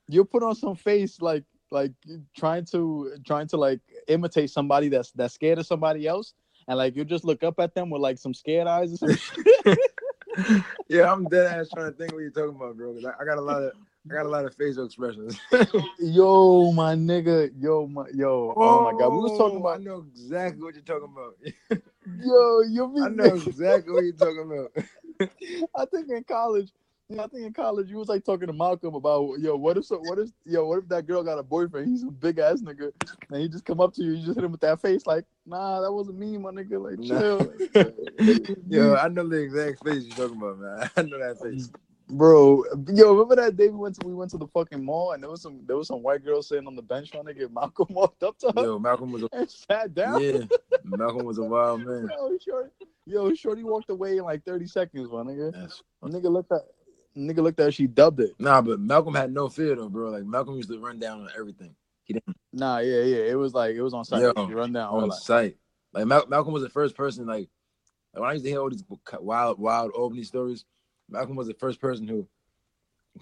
you 0.07 0.23
put 0.23 0.43
on 0.43 0.55
some 0.55 0.75
face 0.75 1.21
like 1.21 1.43
like 1.71 1.91
trying 2.35 2.65
to 2.65 3.11
trying 3.25 3.47
to 3.47 3.57
like 3.57 3.79
imitate 4.07 4.49
somebody 4.49 4.89
that's 4.89 5.11
that's 5.11 5.33
scared 5.33 5.59
of 5.59 5.65
somebody 5.65 6.07
else. 6.07 6.33
And 6.67 6.77
like 6.77 6.95
you 6.95 7.05
just 7.05 7.23
look 7.23 7.43
up 7.43 7.59
at 7.59 7.73
them 7.73 7.89
with 7.89 8.01
like 8.01 8.17
some 8.17 8.33
scared 8.33 8.67
eyes 8.67 8.93
or 8.93 8.97
something. 8.97 9.77
yeah, 10.87 11.11
I'm 11.11 11.25
dead 11.25 11.59
ass 11.59 11.69
trying 11.73 11.91
to 11.91 11.97
think 11.97 12.13
what 12.13 12.19
you're 12.19 12.31
talking 12.31 12.55
about, 12.55 12.77
bro. 12.77 12.95
I, 13.05 13.21
I 13.21 13.25
got 13.25 13.37
a 13.37 13.41
lot 13.41 13.63
of, 13.63 13.71
I 14.09 14.13
got 14.13 14.25
a 14.25 14.29
lot 14.29 14.45
of 14.45 14.55
facial 14.55 14.85
expressions. 14.85 15.39
yo, 15.99 16.71
my 16.71 16.95
nigga, 16.95 17.51
yo, 17.59 17.87
my 17.87 18.05
yo, 18.13 18.53
oh, 18.55 18.83
my 18.83 18.91
god, 18.91 19.09
we 19.09 19.19
was 19.19 19.37
talking 19.37 19.59
about 19.59 19.79
I 19.79 19.83
know 19.83 20.05
exactly 20.13 20.61
what 20.61 20.75
you're 20.75 20.83
talking 20.83 21.11
about. 21.11 21.35
yo, 22.23 22.61
you 22.69 22.93
be 22.95 23.01
I 23.01 23.09
know 23.09 23.35
exactly 23.35 23.93
what 23.93 24.03
you're 24.05 24.13
talking 24.13 24.45
about. 24.45 25.29
I 25.75 25.85
think 25.85 26.09
in 26.09 26.23
college, 26.23 26.71
yeah, 27.09 27.23
I 27.23 27.27
think 27.27 27.47
in 27.47 27.53
college 27.53 27.89
you 27.89 27.97
was 27.97 28.07
like 28.07 28.23
talking 28.23 28.47
to 28.47 28.53
Malcolm 28.53 28.95
about 28.95 29.39
yo, 29.39 29.57
what 29.57 29.77
if 29.77 29.85
so, 29.85 29.97
what 29.97 30.19
if 30.19 30.29
yo, 30.45 30.65
what 30.65 30.79
if 30.79 30.87
that 30.87 31.05
girl 31.05 31.23
got 31.23 31.39
a 31.39 31.43
boyfriend? 31.43 31.89
He's 31.89 32.03
a 32.03 32.07
big 32.07 32.39
ass 32.39 32.61
nigga, 32.61 32.93
and 33.29 33.41
he 33.41 33.49
just 33.49 33.65
come 33.65 33.81
up 33.81 33.93
to 33.95 34.03
you, 34.03 34.11
you 34.13 34.25
just 34.25 34.35
hit 34.35 34.45
him 34.45 34.51
with 34.51 34.61
that 34.61 34.81
face 34.81 35.05
like, 35.05 35.25
nah, 35.45 35.81
that 35.81 35.91
wasn't 35.91 36.17
me, 36.17 36.37
my 36.37 36.51
nigga. 36.51 36.81
Like 36.81 37.01
chill, 37.05 37.51
Yo, 38.69 38.95
I 38.95 39.09
know 39.09 39.27
the 39.27 39.37
exact 39.37 39.83
face 39.83 40.05
you're 40.05 40.15
talking 40.15 40.41
about, 40.41 40.59
man. 40.59 40.89
I 40.95 41.01
know 41.01 41.19
that 41.19 41.41
face. 41.41 41.69
Bro. 42.09 42.63
Yo, 42.93 43.11
remember 43.13 43.35
that 43.35 43.55
day 43.57 43.67
we 43.69 43.77
went 43.77 43.99
to 43.99 44.07
we 44.07 44.13
went 44.13 44.31
to 44.31 44.37
the 44.37 44.47
fucking 44.47 44.83
mall 44.83 45.11
and 45.13 45.21
there 45.23 45.29
was 45.29 45.41
some 45.41 45.61
there 45.65 45.75
was 45.77 45.87
some 45.87 46.01
white 46.03 46.23
girl 46.23 46.41
sitting 46.41 46.67
on 46.67 46.75
the 46.75 46.81
bench 46.81 47.11
trying 47.11 47.25
to 47.25 47.33
get 47.33 47.51
Malcolm 47.53 47.87
walked 47.89 48.23
up 48.23 48.37
to 48.39 48.51
her 48.55 48.63
Yo, 48.63 48.79
Malcolm 48.79 49.11
was 49.11 49.23
a 49.23 49.29
and 49.33 49.49
sat 49.49 49.93
down. 49.93 50.21
yeah. 50.21 50.39
Malcolm 50.83 51.25
was 51.25 51.37
a 51.37 51.43
wild 51.43 51.81
man. 51.85 52.09
Yo, 52.11 52.37
shorty, 52.45 52.69
yo, 53.05 53.33
shorty 53.33 53.63
walked 53.63 53.89
away 53.89 54.17
in 54.17 54.23
like 54.23 54.43
thirty 54.43 54.67
seconds, 54.67 55.09
my 55.11 55.23
nigga. 55.23 55.51
That's- 55.51 55.81
Nigga 56.03 56.31
looked 56.31 56.51
at 56.51 56.61
nigga 57.17 57.37
looked 57.39 57.59
at 57.59 57.65
her, 57.65 57.71
she 57.71 57.87
dubbed 57.87 58.19
it. 58.21 58.31
Nah, 58.39 58.61
but 58.61 58.79
Malcolm 58.79 59.15
had 59.15 59.33
no 59.33 59.49
fear 59.49 59.75
though, 59.75 59.89
bro. 59.89 60.09
Like 60.11 60.25
Malcolm 60.25 60.55
used 60.55 60.69
to 60.69 60.79
run 60.79 60.99
down 60.99 61.21
on 61.21 61.29
everything. 61.37 61.75
He 62.03 62.13
didn't 62.13 62.37
Nah, 62.53 62.77
yeah, 62.79 63.01
yeah. 63.01 63.23
It 63.25 63.35
was 63.37 63.53
like 63.53 63.75
it 63.75 63.81
was 63.81 63.93
on 63.93 64.05
site. 64.05 64.21
Yo, 64.21 64.31
run 64.51 64.71
down 64.73 64.93
on 64.93 65.09
that. 65.09 65.15
sight. 65.15 65.57
Like 65.93 66.05
Mal- 66.05 66.27
Malcolm 66.27 66.53
was 66.53 66.63
the 66.63 66.69
first 66.69 66.95
person. 66.95 67.25
Like, 67.25 67.49
like 68.13 68.21
when 68.21 68.29
I 68.29 68.33
used 68.33 68.45
to 68.45 68.51
hear 68.51 68.61
all 68.61 68.69
these 68.69 68.83
wild, 69.19 69.59
wild 69.59 69.91
Albany 69.91 70.23
stories, 70.23 70.63
Malcolm 71.09 71.35
was 71.35 71.47
the 71.47 71.53
first 71.53 71.79
person 71.79 72.07
who 72.07 72.27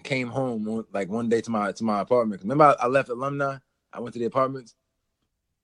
came 0.02 0.28
home 0.28 0.64
one, 0.64 0.84
like 0.92 1.08
one 1.08 1.28
day 1.28 1.40
to 1.40 1.50
my 1.50 1.72
to 1.72 1.84
my 1.84 2.00
apartment. 2.00 2.42
Remember, 2.42 2.64
I, 2.64 2.84
I 2.84 2.86
left 2.88 3.08
alumni. 3.08 3.56
I 3.92 4.00
went 4.00 4.12
to 4.14 4.18
the 4.18 4.26
apartments. 4.26 4.74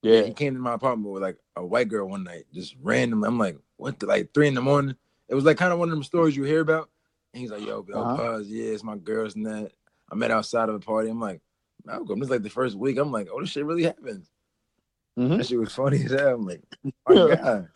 Yeah. 0.02 0.22
he 0.22 0.32
came 0.32 0.54
to 0.54 0.60
my 0.60 0.74
apartment 0.74 1.12
with 1.12 1.22
like 1.22 1.36
a 1.56 1.64
white 1.64 1.88
girl 1.88 2.08
one 2.08 2.24
night, 2.24 2.44
just 2.52 2.74
randomly. 2.82 3.28
I'm 3.28 3.38
like, 3.38 3.56
what? 3.76 4.00
The, 4.00 4.06
like 4.06 4.32
three 4.34 4.48
in 4.48 4.54
the 4.54 4.60
morning. 4.62 4.96
It 5.28 5.34
was 5.34 5.44
like 5.44 5.56
kind 5.58 5.72
of 5.72 5.78
one 5.78 5.88
of 5.88 5.94
them 5.94 6.02
stories 6.02 6.36
you 6.36 6.42
hear 6.44 6.60
about. 6.60 6.90
And 7.32 7.40
he's 7.40 7.50
like, 7.50 7.64
yo, 7.64 7.84
yo, 7.88 8.02
Uh-huh. 8.02 8.38
cuz, 8.38 8.48
yeah, 8.48 8.72
it's 8.72 8.82
my 8.82 8.96
girls 8.96 9.36
and 9.36 9.46
that. 9.46 9.72
I 10.10 10.14
met 10.14 10.30
outside 10.30 10.68
of 10.68 10.74
a 10.74 10.80
party. 10.80 11.08
I'm 11.08 11.20
like, 11.20 11.40
Malcolm, 11.84 12.18
this 12.18 12.26
is 12.26 12.30
like 12.30 12.42
the 12.42 12.50
first 12.50 12.76
week. 12.76 12.98
I'm 12.98 13.12
like, 13.12 13.28
oh, 13.32 13.40
this 13.40 13.50
shit 13.50 13.64
really 13.64 13.84
happened. 13.84 14.26
Mhm. 15.18 15.38
That 15.38 15.46
shit 15.46 15.58
was 15.58 15.72
funny 15.74 16.04
as 16.04 16.10
hell. 16.10 16.34
I'm 16.34 16.46
like, 16.46 16.62
my 17.08 17.14
God. 17.36 17.68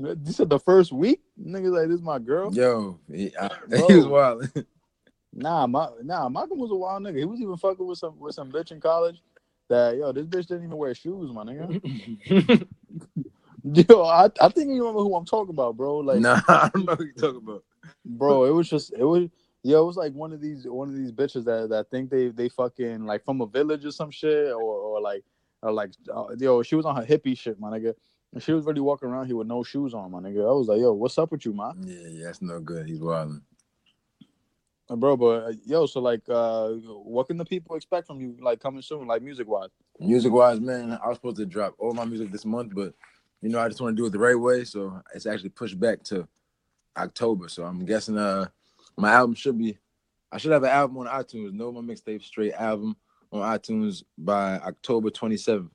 You 0.00 0.32
said 0.32 0.48
the 0.48 0.58
first 0.58 0.92
week, 0.92 1.20
nigga, 1.38 1.70
like 1.70 1.88
this 1.88 1.96
is 1.96 2.02
my 2.02 2.18
girl. 2.18 2.54
Yo, 2.54 2.98
he, 3.12 3.32
I, 3.38 3.50
he 3.70 3.94
was 3.94 4.06
wild. 4.06 4.50
Nah, 5.32 5.66
my 5.66 5.88
nah, 6.02 6.28
Malcolm 6.28 6.58
was 6.58 6.70
a 6.70 6.74
wild 6.74 7.02
nigga. 7.02 7.18
He 7.18 7.24
was 7.24 7.40
even 7.40 7.56
fucking 7.56 7.86
with 7.86 7.98
some 7.98 8.18
with 8.18 8.34
some 8.34 8.50
bitch 8.50 8.72
in 8.72 8.80
college. 8.80 9.22
That 9.68 9.96
yo, 9.96 10.10
this 10.12 10.26
bitch 10.26 10.46
didn't 10.46 10.64
even 10.64 10.76
wear 10.76 10.94
shoes, 10.94 11.30
my 11.32 11.44
nigga. 11.44 12.66
Yo, 13.62 14.02
I, 14.04 14.30
I 14.40 14.48
think 14.48 14.70
you 14.70 14.78
remember 14.78 15.00
who 15.00 15.14
I'm 15.14 15.26
talking 15.26 15.50
about, 15.50 15.76
bro. 15.76 15.98
Like, 15.98 16.20
nah, 16.20 16.40
I 16.48 16.70
don't 16.72 16.86
know 16.86 16.92
what 16.94 17.00
you're 17.00 17.12
talking 17.12 17.36
about. 17.36 17.62
bro, 18.04 18.44
it 18.44 18.50
was 18.50 18.70
just 18.70 18.92
it 18.94 19.04
was 19.04 19.28
yo, 19.62 19.82
it 19.82 19.86
was 19.86 19.96
like 19.96 20.12
one 20.14 20.32
of 20.32 20.40
these 20.40 20.66
one 20.66 20.88
of 20.88 20.96
these 20.96 21.12
bitches 21.12 21.44
that 21.44 21.68
that 21.68 21.90
think 21.90 22.10
they 22.10 22.28
they 22.28 22.48
fucking 22.48 23.04
like 23.04 23.24
from 23.24 23.42
a 23.42 23.46
village 23.46 23.84
or 23.84 23.90
some 23.90 24.10
shit 24.10 24.48
or 24.48 24.62
or 24.62 25.00
like 25.00 25.24
or 25.62 25.72
like 25.72 25.90
uh, 26.12 26.24
yo, 26.38 26.62
she 26.62 26.74
was 26.74 26.86
on 26.86 26.96
her 26.96 27.04
hippie 27.04 27.38
shit, 27.38 27.60
my 27.60 27.70
nigga. 27.70 27.94
And 28.32 28.42
she 28.42 28.52
was 28.52 28.64
really 28.64 28.80
walking 28.80 29.08
around 29.08 29.26
here 29.26 29.36
with 29.36 29.48
no 29.48 29.62
shoes 29.64 29.92
on, 29.92 30.10
my 30.10 30.20
nigga. 30.20 30.48
I 30.48 30.52
was 30.52 30.68
like, 30.68 30.80
yo, 30.80 30.92
what's 30.92 31.18
up 31.18 31.32
with 31.32 31.44
you, 31.44 31.52
man? 31.52 31.74
Yeah, 31.84 32.08
yeah, 32.08 32.24
that's 32.26 32.42
no 32.42 32.60
good. 32.60 32.86
He's 32.86 33.00
wild. 33.00 33.40
Uh, 34.88 34.96
Bro, 34.96 35.16
but 35.16 35.44
uh, 35.44 35.52
yo, 35.66 35.86
so 35.86 36.00
like, 36.00 36.22
uh, 36.28 36.68
what 36.68 37.26
can 37.26 37.38
the 37.38 37.44
people 37.44 37.76
expect 37.76 38.06
from 38.06 38.20
you, 38.20 38.36
like 38.40 38.60
coming 38.60 38.82
soon, 38.82 39.06
like 39.06 39.22
music 39.22 39.48
wise? 39.48 39.70
Music 39.98 40.32
wise, 40.32 40.60
man, 40.60 40.98
I 41.02 41.08
was 41.08 41.16
supposed 41.16 41.36
to 41.36 41.46
drop 41.46 41.74
all 41.78 41.92
my 41.92 42.04
music 42.04 42.30
this 42.30 42.44
month, 42.44 42.72
but 42.74 42.94
you 43.40 43.48
know, 43.48 43.60
I 43.60 43.68
just 43.68 43.80
want 43.80 43.96
to 43.96 44.02
do 44.02 44.06
it 44.06 44.10
the 44.10 44.18
right 44.18 44.38
way. 44.38 44.64
So 44.64 45.00
it's 45.14 45.26
actually 45.26 45.50
pushed 45.50 45.78
back 45.78 46.02
to 46.04 46.26
October. 46.96 47.48
So 47.48 47.64
I'm 47.64 47.84
guessing 47.84 48.18
uh 48.18 48.46
my 48.96 49.12
album 49.12 49.34
should 49.34 49.58
be 49.58 49.78
I 50.32 50.38
should 50.38 50.52
have 50.52 50.62
an 50.62 50.70
album 50.70 50.98
on 50.98 51.06
iTunes, 51.06 51.52
no 51.52 51.72
my 51.72 51.80
mixtape 51.80 52.22
straight 52.22 52.54
album 52.54 52.96
on 53.32 53.40
iTunes 53.58 54.02
by 54.18 54.58
October 54.58 55.10
27th. 55.10 55.70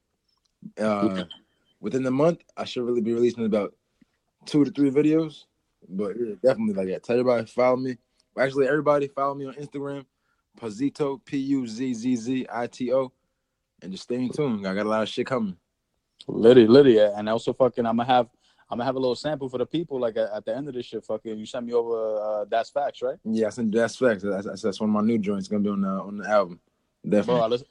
Uh 0.80 1.24
within 1.86 2.02
the 2.02 2.10
month, 2.10 2.40
I 2.58 2.66
should 2.66 2.84
really 2.84 3.00
be 3.00 3.14
releasing 3.14 3.46
about 3.46 3.76
two 4.48 4.66
to 4.66 4.72
three 4.72 4.90
videos. 4.90 5.44
But 5.88 6.16
yeah, 6.20 6.34
definitely 6.44 6.74
like 6.74 6.88
that. 6.88 7.04
Tell 7.04 7.20
everybody 7.20 7.46
follow 7.46 7.78
me. 7.78 7.96
Actually, 8.38 8.68
everybody 8.68 9.08
follow 9.08 9.36
me 9.36 9.46
on 9.46 9.54
Instagram, 9.54 10.04
Puzito, 10.60 11.24
P 11.24 11.38
U 11.38 11.68
Z 11.68 11.94
Z 11.94 12.16
Z 12.16 12.48
I 12.52 12.66
T 12.66 12.92
O, 12.92 13.12
and 13.84 13.92
just 13.92 14.06
stay 14.06 14.16
in 14.16 14.30
tune. 14.30 14.66
I 14.66 14.74
got 14.74 14.88
a 14.88 14.90
lot 14.90 15.04
of 15.04 15.10
shit 15.10 15.28
coming. 15.28 15.56
Liddy, 16.28 16.66
Liddy, 16.66 16.98
and 16.98 17.30
also 17.30 17.54
fucking, 17.54 17.86
I'm 17.86 17.98
gonna 17.98 18.10
have, 18.10 18.30
I'm 18.72 18.80
gonna 18.80 18.86
have 18.86 18.96
a 18.96 19.00
little 19.00 19.16
sample 19.16 19.48
for 19.48 19.60
the 19.60 19.66
people, 19.68 20.00
like 20.00 20.18
at, 20.18 20.44
the 20.44 20.58
end 20.58 20.68
of 20.68 20.74
this 20.74 20.88
shit. 20.88 21.06
Fucking, 21.06 21.38
you 21.38 21.46
send 21.46 21.68
me 21.68 21.74
over. 21.74 22.20
Uh, 22.20 22.46
that's 22.50 22.72
facts, 22.72 23.04
right? 23.04 23.18
Yeah, 23.24 23.46
I 23.46 23.50
sent 23.52 23.72
that's 23.72 23.96
facts. 23.96 24.24
That's, 24.24 24.64
that's, 24.64 24.82
one 24.82 24.90
of 24.90 24.96
my 24.96 25.02
new 25.02 25.20
joints 25.20 25.48
gonna 25.48 25.62
be 25.62 25.70
on 25.70 25.82
the 25.82 25.88
on 25.88 26.18
the 26.18 26.28
album. 26.28 26.60
Bro, 27.04 27.20
I 27.20 27.22
Definitely. 27.22 27.50
listen, 27.50 27.68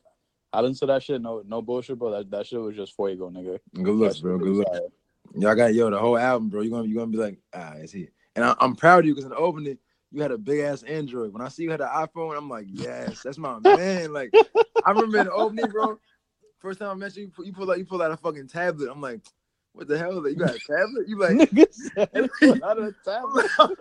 I 0.55 0.63
didn't 0.63 0.79
to 0.79 0.87
that 0.87 1.03
shit. 1.03 1.21
No, 1.21 1.43
no 1.47 1.61
bullshit, 1.61 1.99
bro. 1.99 2.11
That 2.11 2.31
that 2.31 2.47
shit 2.47 2.61
was 2.61 2.77
just 2.77 2.95
fuego, 2.95 3.31
nigga. 3.31 3.59
Good 3.75 3.95
luck, 3.95 4.17
bro. 4.21 4.39
shit 4.39 4.41
Good 4.41 4.49
was 4.49 4.59
looks. 4.59 4.71
fire. 4.71 4.89
Yo, 5.37 5.51
I 5.51 5.55
got 5.55 5.75
yo 5.75 5.91
the 5.91 5.99
whole 5.99 6.17
album, 6.17 6.49
bro. 6.49 6.63
You 6.63 6.71
gonna 6.71 6.87
you 6.87 6.95
gonna 6.95 7.11
be 7.11 7.19
like, 7.19 7.39
ah, 7.53 7.73
it's 7.77 7.93
here. 7.93 8.09
And 8.37 8.45
I, 8.45 8.55
I'm 8.61 8.77
proud 8.77 9.01
of 9.01 9.07
you 9.07 9.15
because 9.15 9.25
in 9.25 9.31
the 9.31 9.37
opening 9.37 9.79
you 10.13 10.23
had 10.23 10.31
a 10.31 10.39
big 10.39 10.61
ass 10.61 10.85
Android. 10.85 11.33
When 11.33 11.43
I 11.43 11.49
see 11.49 11.65
you 11.65 11.71
had 11.71 11.81
an 11.81 11.89
iPhone, 11.89 12.37
I'm 12.37 12.49
like, 12.49 12.67
yes, 12.69 13.23
that's 13.23 13.39
my 13.39 13.59
man. 13.59 14.13
Like 14.13 14.33
I 14.85 14.91
remember 14.91 15.19
in 15.19 15.27
the 15.27 15.33
opening, 15.33 15.69
bro. 15.71 15.99
First 16.59 16.79
time 16.79 16.91
I 16.91 16.95
met 16.95 17.17
you, 17.17 17.25
you 17.25 17.29
pull, 17.31 17.45
you 17.45 17.53
pull 17.53 17.71
out 17.71 17.79
you 17.79 17.85
pull 17.85 18.01
out 18.01 18.13
a 18.13 18.17
fucking 18.17 18.49
tablet. 18.49 18.91
I'm 18.91 19.01
like, 19.01 19.21
what 19.73 19.89
the 19.89 19.99
hell? 19.99 20.23
That 20.23 20.31
you 20.31 20.37
got 20.37 20.55
a 20.55 20.61
tablet? 20.61 21.09
You 21.09 21.19
like? 21.19 21.33
Nigga 21.51 21.67
said, 21.75 22.31
"Not 22.61 22.79
a 22.79 22.95
tablet." 23.05 23.51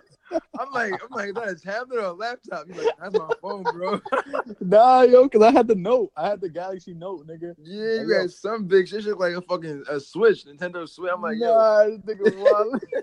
I'm 0.58 0.72
like, 0.72 0.92
I'm 0.92 1.10
like, 1.10 1.34
that 1.34 1.48
is 1.48 1.62
that 1.62 1.72
a 1.72 1.78
tablet 1.78 1.98
or 1.98 2.06
a 2.06 2.12
laptop? 2.12 2.66
You 2.68 2.74
like, 2.74 2.94
that's 3.00 3.14
my 3.14 3.30
phone, 3.42 3.62
bro. 3.62 4.00
nah, 4.60 5.02
yo, 5.02 5.28
cause 5.28 5.42
I 5.42 5.52
had 5.52 5.68
the 5.68 5.74
note. 5.74 6.12
I 6.16 6.28
had 6.28 6.40
the 6.40 6.48
Galaxy 6.48 6.94
Note, 6.94 7.26
nigga. 7.26 7.54
yeah, 7.62 8.02
you 8.02 8.08
Yo. 8.08 8.22
got 8.22 8.30
some 8.30 8.66
big 8.66 8.88
shit. 8.88 9.04
Look 9.04 9.20
like 9.20 9.34
a 9.34 9.42
fucking 9.42 9.84
a 9.88 10.00
Switch, 10.00 10.44
Nintendo 10.44 10.88
Switch. 10.88 11.10
I'm 11.12 11.22
like, 11.22 11.36
yo, 11.38 11.98
this 12.06 12.16
nigga 12.16 12.36
wild. 12.36 12.82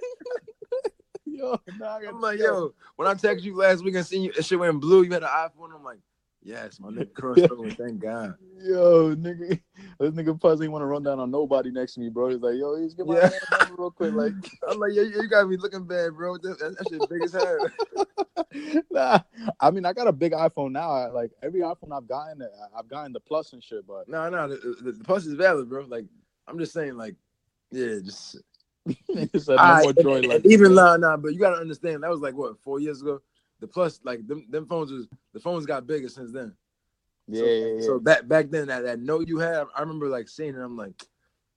yo, 1.26 1.60
nah, 1.78 2.00
I'm 2.08 2.22
like, 2.22 2.40
yo, 2.40 2.74
when 2.96 3.08
I 3.08 3.14
texted 3.14 3.44
you 3.44 3.56
last 3.56 3.84
week 3.84 3.96
and 3.96 4.06
seen 4.06 4.24
you, 4.24 4.34
shit 4.42 4.60
went 4.60 4.80
blue. 4.80 5.04
You 5.04 5.12
had 5.12 5.24
an 5.24 5.30
iPhone. 5.30 5.74
I'm 5.76 5.84
like, 5.84 6.00
yes, 6.44 6.80
my 6.80 6.90
nigga 6.90 7.14
crossed 7.16 7.52
over. 7.52 7.70
Thank 7.72 8.00
God. 8.00 8.36
Yo, 8.64 9.16
nigga, 9.16 9.60
this 10.00 10.12
nigga 10.12 10.40
Puzz 10.40 10.62
ain't 10.62 10.72
want 10.72 10.82
to 10.84 10.86
run 10.86 11.04
down 11.04 11.20
on 11.20 11.32
nobody 11.32 11.72
next 11.72 11.96
to 11.96 12.00
me, 12.00 12.10
bro. 12.10 12.30
He's 12.30 12.40
like, 12.42 12.56
yo, 12.56 12.76
he's 12.80 12.94
get 12.94 13.08
my 13.08 13.16
Yeah. 13.18 13.30
number 13.60 13.76
real 13.82 13.92
quick, 13.92 14.14
like, 14.14 14.34
I'm 14.70 14.78
like, 14.80 14.92
yeah, 14.94 15.04
you 15.04 15.28
gotta 15.28 15.48
be 15.48 15.58
looking 15.58 15.86
bad, 15.86 16.16
bro. 16.16 16.38
That, 16.38 16.60
that, 16.60 16.88
shit 16.90 17.10
big 17.10 17.24
as 17.24 17.34
hell. 17.34 18.84
nah. 18.92 19.20
I 19.60 19.72
mean, 19.72 19.86
I 19.86 19.94
got 19.94 20.08
a 20.08 20.12
big 20.12 20.34
iPhone 20.34 20.72
now. 20.72 20.92
I, 20.92 21.08
like 21.08 21.32
every 21.42 21.62
iPhone 21.62 21.92
I've 21.96 22.08
gotten, 22.08 22.42
I- 22.44 22.80
I've 22.80 22.88
gotten 22.88 23.14
the 23.14 23.20
plus 23.20 23.54
and 23.54 23.64
shit, 23.64 23.86
but 23.88 24.08
No, 24.08 24.30
no, 24.30 24.48
the, 24.48 24.76
the, 24.84 24.92
the 24.92 25.04
plus 25.04 25.26
is 25.26 25.34
valid, 25.34 25.70
bro. 25.70 25.86
Like, 25.88 26.06
I'm 26.48 26.60
just 26.60 26.74
saying, 26.74 26.98
like, 26.98 27.16
yeah, 27.72 27.98
just 28.04 28.36
a 28.36 28.42
no 28.86 29.56
Alright, 29.58 29.84
more 29.84 29.90
and- 29.90 30.02
joy. 30.04 30.16
and 30.18 30.28
Like 30.28 30.46
even 30.46 30.76
nah, 30.76 30.98
nah, 30.98 31.18
but 31.18 31.34
you 31.34 31.40
gotta 31.40 31.58
understand 31.62 32.04
that 32.04 32.10
was 32.10 32.20
like 32.20 32.36
what 32.36 32.60
four 32.62 32.80
years 32.80 33.02
ago. 33.02 33.22
The 33.62 33.68
plus, 33.68 34.00
like 34.04 34.28
them, 34.28 34.46
them 34.50 34.66
phones 34.66 34.92
was 34.92 35.08
the 35.34 35.40
phones 35.40 35.66
got 35.66 35.88
bigger 35.88 36.10
since 36.10 36.32
then. 36.34 36.54
yeah, 37.28 37.42
so, 37.42 37.46
yeah, 37.48 37.66
yeah. 37.66 37.82
So 37.86 38.00
back 38.00 38.28
back 38.28 38.50
then, 38.50 38.68
that, 38.68 38.82
that 38.84 39.00
note 39.00 39.28
you 39.28 39.38
had, 39.38 39.66
I 39.76 39.80
remember 39.82 40.10
like 40.10 40.28
seeing 40.28 40.56
it. 40.56 40.60
I'm 40.60 40.76
like, 40.76 41.06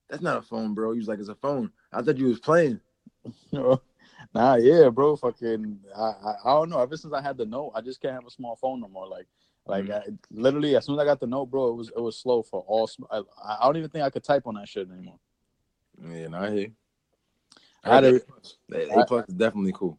that's 0.09 0.23
not 0.23 0.37
a 0.37 0.43
phone, 0.43 0.75
bro. 0.75 0.93
He 0.93 0.99
was 0.99 1.09
like, 1.09 1.19
it's 1.19 1.29
a 1.31 1.35
phone. 1.35 1.71
I 1.93 2.03
thought 2.03 2.19
you 2.19 2.27
was 2.27 2.39
playing. 2.41 2.81
Nah, 4.35 4.55
yeah, 4.57 4.89
bro. 4.89 5.17
Fucking, 5.17 5.79
I, 5.95 6.01
I, 6.03 6.35
I 6.45 6.55
don't 6.55 6.71
know. 6.71 6.81
Ever 6.81 6.97
since 6.97 7.13
I 7.13 7.21
had 7.21 7.37
the 7.37 7.45
note, 7.45 7.73
I 7.75 7.81
just 7.81 8.01
can't 8.01 8.15
have 8.15 8.27
a 8.27 8.31
small 8.31 8.57
phone 8.57 8.81
no 8.81 8.89
more. 8.89 9.07
Like, 9.07 9.27
like 9.67 9.85
Mhm. 9.85 9.93
I, 9.93 10.03
literally, 10.31 10.77
as 10.77 10.85
soon 10.87 10.95
as 10.97 11.03
I 11.03 11.05
got 11.05 11.21
the 11.21 11.27
note, 11.27 11.47
bro, 11.47 11.69
it 11.69 11.75
was 11.75 11.89
it 11.91 12.01
was 12.01 12.19
slow 12.19 12.43
for 12.43 12.61
all. 12.67 12.87
sm- 12.87 13.05
I, 13.11 13.23
I 13.45 13.65
don't 13.67 13.77
even 13.77 13.91
think 13.91 14.03
I 14.05 14.11
could 14.11 14.25
type 14.25 14.47
on 14.47 14.55
that 14.55 14.69
shit 14.69 14.89
anymore. 14.91 15.19
Yeah, 16.03 16.29
no, 16.29 16.39
I 16.39 16.51
hear. 16.51 16.69
I 17.85 17.95
had 17.95 18.05
a- 18.05 18.21
A 18.73 19.05
plus 19.07 19.29
is 19.29 19.35
definitely 19.35 19.73
cool. 19.73 19.99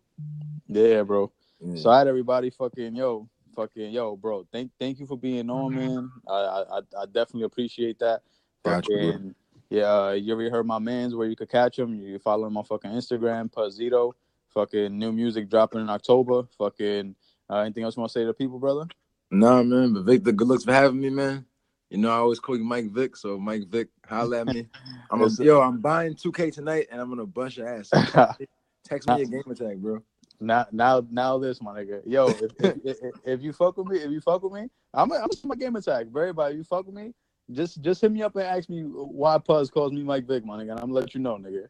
Yeah, 0.67 1.03
bro. 1.03 1.31
Yeah. 1.59 1.81
So 1.81 1.89
I 1.89 1.99
had 1.99 2.07
everybody 2.07 2.49
fucking 2.49 2.95
yo, 2.95 3.29
fucking 3.55 3.91
yo, 3.91 4.15
bro. 4.15 4.45
Thank 4.51 4.71
thank 4.79 4.99
you 4.99 5.05
for 5.05 5.17
being 5.17 5.49
on, 5.49 5.75
man. 5.75 6.11
I 6.27 6.33
I 6.33 6.61
I 6.61 6.81
I 7.01 7.05
definitely 7.05 7.43
appreciate 7.43 7.99
that. 7.99 8.21
Got 8.63 8.87
you. 8.87 9.11
Fucking 9.11 9.35
yeah, 9.69 9.83
uh, 9.83 10.11
you 10.11 10.33
already 10.33 10.49
heard 10.49 10.65
my 10.65 10.79
man's 10.79 11.15
where 11.15 11.27
you 11.27 11.35
could 11.35 11.49
catch 11.49 11.79
him. 11.79 11.95
You 11.95 12.19
follow 12.19 12.47
him 12.47 12.57
on 12.57 12.63
fucking 12.63 12.91
Instagram, 12.91 13.51
Puzito. 13.51 14.13
Fucking 14.49 14.97
new 14.97 15.11
music 15.11 15.49
dropping 15.49 15.81
in 15.81 15.89
October. 15.89 16.43
Fucking 16.57 17.15
uh, 17.49 17.57
anything 17.57 17.83
else 17.83 17.97
you 17.97 18.01
want 18.01 18.11
to 18.11 18.19
say 18.19 18.21
to 18.21 18.27
the 18.27 18.33
people, 18.33 18.59
brother? 18.59 18.85
Nah, 19.31 19.63
man, 19.63 19.93
but 19.93 20.03
Victor, 20.03 20.31
good 20.31 20.47
looks 20.47 20.63
for 20.63 20.71
having 20.73 20.99
me, 21.01 21.09
man. 21.09 21.45
You 21.89 21.97
know, 21.97 22.09
I 22.09 22.15
always 22.17 22.39
call 22.39 22.57
you 22.57 22.63
Mike 22.63 22.91
Vick, 22.91 23.15
so 23.15 23.37
Mike 23.37 23.67
Vick, 23.67 23.89
holla 24.07 24.41
at 24.41 24.47
me. 24.47 24.67
I'm 25.11 25.21
a, 25.21 25.23
Yes, 25.25 25.37
sir. 25.37 25.43
yo, 25.43 25.61
I'm 25.61 25.81
buying 25.81 26.15
2K 26.15 26.53
tonight, 26.53 26.87
and 26.91 27.01
I'm 27.01 27.09
gonna 27.09 27.25
bust 27.25 27.57
your 27.57 27.67
ass. 27.67 27.89
Text 28.83 29.07
me 29.07 29.21
a 29.21 29.25
game 29.25 29.43
attack, 29.49 29.77
bro. 29.77 30.01
Now 30.45 30.65
now 30.71 31.05
now 31.09 31.37
this 31.37 31.61
my 31.61 31.73
nigga. 31.79 32.01
Yo, 32.05 32.27
if, 32.27 32.51
if, 32.59 32.75
if, 32.85 32.97
if 33.25 33.41
you 33.41 33.51
fuck 33.53 33.77
with 33.77 33.87
me, 33.87 33.97
if 33.99 34.11
you 34.11 34.21
fuck 34.21 34.43
with 34.43 34.53
me, 34.53 34.69
I'm 34.93 35.11
I'm 35.11 35.27
my 35.43 35.55
game 35.55 35.75
attack. 35.75 36.11
For 36.11 36.21
everybody, 36.21 36.55
you 36.57 36.63
fuck 36.63 36.85
with 36.85 36.95
me, 36.95 37.13
just 37.51 37.81
just 37.81 38.01
hit 38.01 38.11
me 38.11 38.21
up 38.23 38.35
and 38.35 38.45
ask 38.45 38.69
me 38.69 38.81
why 38.83 39.37
Puz 39.37 39.71
calls 39.71 39.91
me 39.91 40.03
Mike 40.03 40.27
Vick, 40.27 40.45
my 40.45 40.57
nigga, 40.57 40.71
and 40.71 40.79
I'm 40.79 40.87
gonna 40.87 40.93
let 40.93 41.13
you 41.13 41.19
know, 41.19 41.37
nigga. 41.37 41.67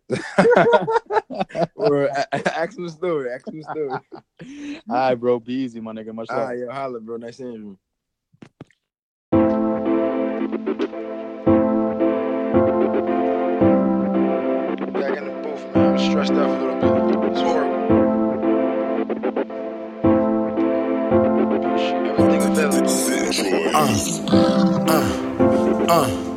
or 1.76 2.05
a- 2.05 2.28
a- 2.32 2.57
ask 2.57 2.78
him 2.78 2.86
the 2.86 2.91
story. 2.91 3.32
Ask 3.32 3.47
him 3.47 3.61
the 3.61 3.63
story. 3.63 4.82
All 4.89 4.95
right, 4.95 5.15
bro. 5.15 5.39
Be 5.39 5.53
easy, 5.53 5.80
my 5.80 5.93
nigga. 5.93 6.13
Much 6.13 6.30
love. 6.30 6.57
yo, 6.57 6.69
holla, 6.71 6.99
bro. 6.99 7.17
Nice 7.17 7.38
seeing 7.38 7.53
you. 7.53 7.80
Back 13.86 15.17
in 15.17 15.26
the 15.26 15.39
booth, 15.43 15.76
man. 15.76 15.93
I'm 15.93 15.99
stressed 15.99 16.32
out 16.34 16.49
a 16.49 16.63
little 16.63 17.19
bit. 17.21 17.32
It's 17.32 17.41
horrible. 17.41 18.05
Available. 21.76 22.88
Uh, 24.30 25.86
uh. 25.89 26.35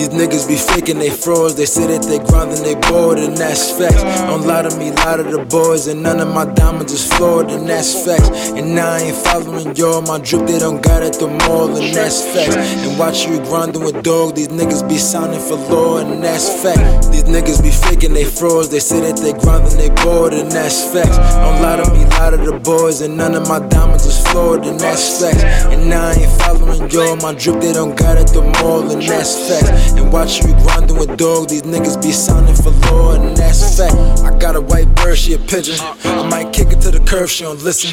These 0.00 0.16
niggas 0.16 0.48
be 0.48 0.56
faking 0.56 0.98
they 0.98 1.10
frauds. 1.10 1.56
They 1.56 1.66
say 1.66 1.86
that 1.86 2.08
they 2.08 2.20
grinding, 2.24 2.62
they 2.64 2.74
bored, 2.88 3.18
and 3.18 3.36
that's 3.36 3.70
facts. 3.70 4.00
Don't 4.22 4.46
lie 4.46 4.62
to 4.62 4.74
me, 4.78 4.92
lie 4.92 5.18
to 5.18 5.22
the 5.22 5.44
boys, 5.44 5.88
and 5.88 6.02
none 6.02 6.20
of 6.20 6.28
my 6.32 6.46
diamonds 6.46 6.90
is 6.90 7.06
flawed, 7.12 7.50
and 7.50 7.68
that's 7.68 7.92
facts. 8.02 8.48
And 8.56 8.74
now 8.74 8.92
I 8.92 9.00
ain't 9.00 9.16
following 9.16 9.76
y'all. 9.76 10.00
My 10.00 10.16
drip, 10.16 10.46
they 10.46 10.58
don't 10.58 10.80
got 10.80 11.02
at 11.02 11.20
the 11.20 11.28
mall, 11.28 11.76
and 11.76 11.94
that's 11.94 12.24
facts. 12.32 12.56
And 12.56 12.98
watch 12.98 13.26
you 13.26 13.44
grinding 13.44 13.84
with 13.84 14.02
dog. 14.02 14.36
These 14.36 14.48
niggas 14.48 14.88
be 14.88 14.96
sounding 14.96 15.38
for 15.38 15.56
law, 15.68 15.98
and 15.98 16.24
that's 16.24 16.48
fact. 16.62 17.12
These 17.12 17.24
niggas 17.24 17.62
be 17.62 17.70
faking 17.70 18.14
they 18.14 18.24
frauds. 18.24 18.70
They 18.70 18.80
say 18.80 19.00
that 19.00 19.20
they 19.20 19.34
grinding, 19.34 19.76
they 19.76 19.90
bored, 20.02 20.32
and 20.32 20.50
that's 20.50 20.80
facts. 20.94 21.18
Don't 21.44 21.60
lie 21.60 21.76
to 21.76 21.84
me, 21.92 22.06
lie 22.16 22.30
to 22.30 22.38
the 22.38 22.58
boys, 22.58 23.02
and 23.02 23.18
none 23.18 23.34
of 23.34 23.46
my 23.48 23.60
diamonds 23.68 24.06
is 24.06 24.16
flawed, 24.28 24.64
and 24.64 24.80
that's 24.80 25.20
facts. 25.20 25.44
And 25.68 25.90
now 25.90 26.08
I 26.08 26.12
ain't 26.14 26.32
following 26.40 26.88
y'all. 26.88 27.16
My 27.16 27.34
drip, 27.34 27.60
they 27.60 27.74
don't 27.74 27.94
got 27.94 28.16
at 28.16 28.28
the 28.28 28.40
mall, 28.40 28.90
and 28.90 29.02
that's 29.02 29.36
facts. 29.44 29.89
And 29.96 30.12
watch 30.12 30.42
you 30.42 30.52
grinding 30.62 30.98
with 30.98 31.16
dog. 31.16 31.48
These 31.48 31.62
niggas 31.62 32.02
be 32.02 32.12
sounding 32.12 32.54
for 32.56 32.70
law, 32.90 33.14
and 33.14 33.36
that's 33.36 33.78
fact. 33.78 33.94
I 34.22 34.36
got 34.38 34.56
a 34.56 34.60
white 34.60 34.94
bird, 34.94 35.16
she 35.18 35.34
a 35.34 35.38
pigeon. 35.38 35.76
I 36.04 36.28
might 36.28 36.52
kick 36.52 36.68
it 36.68 36.80
to 36.82 36.90
the 36.90 37.00
curb, 37.00 37.28
she 37.28 37.44
don't 37.44 37.62
listen. 37.62 37.90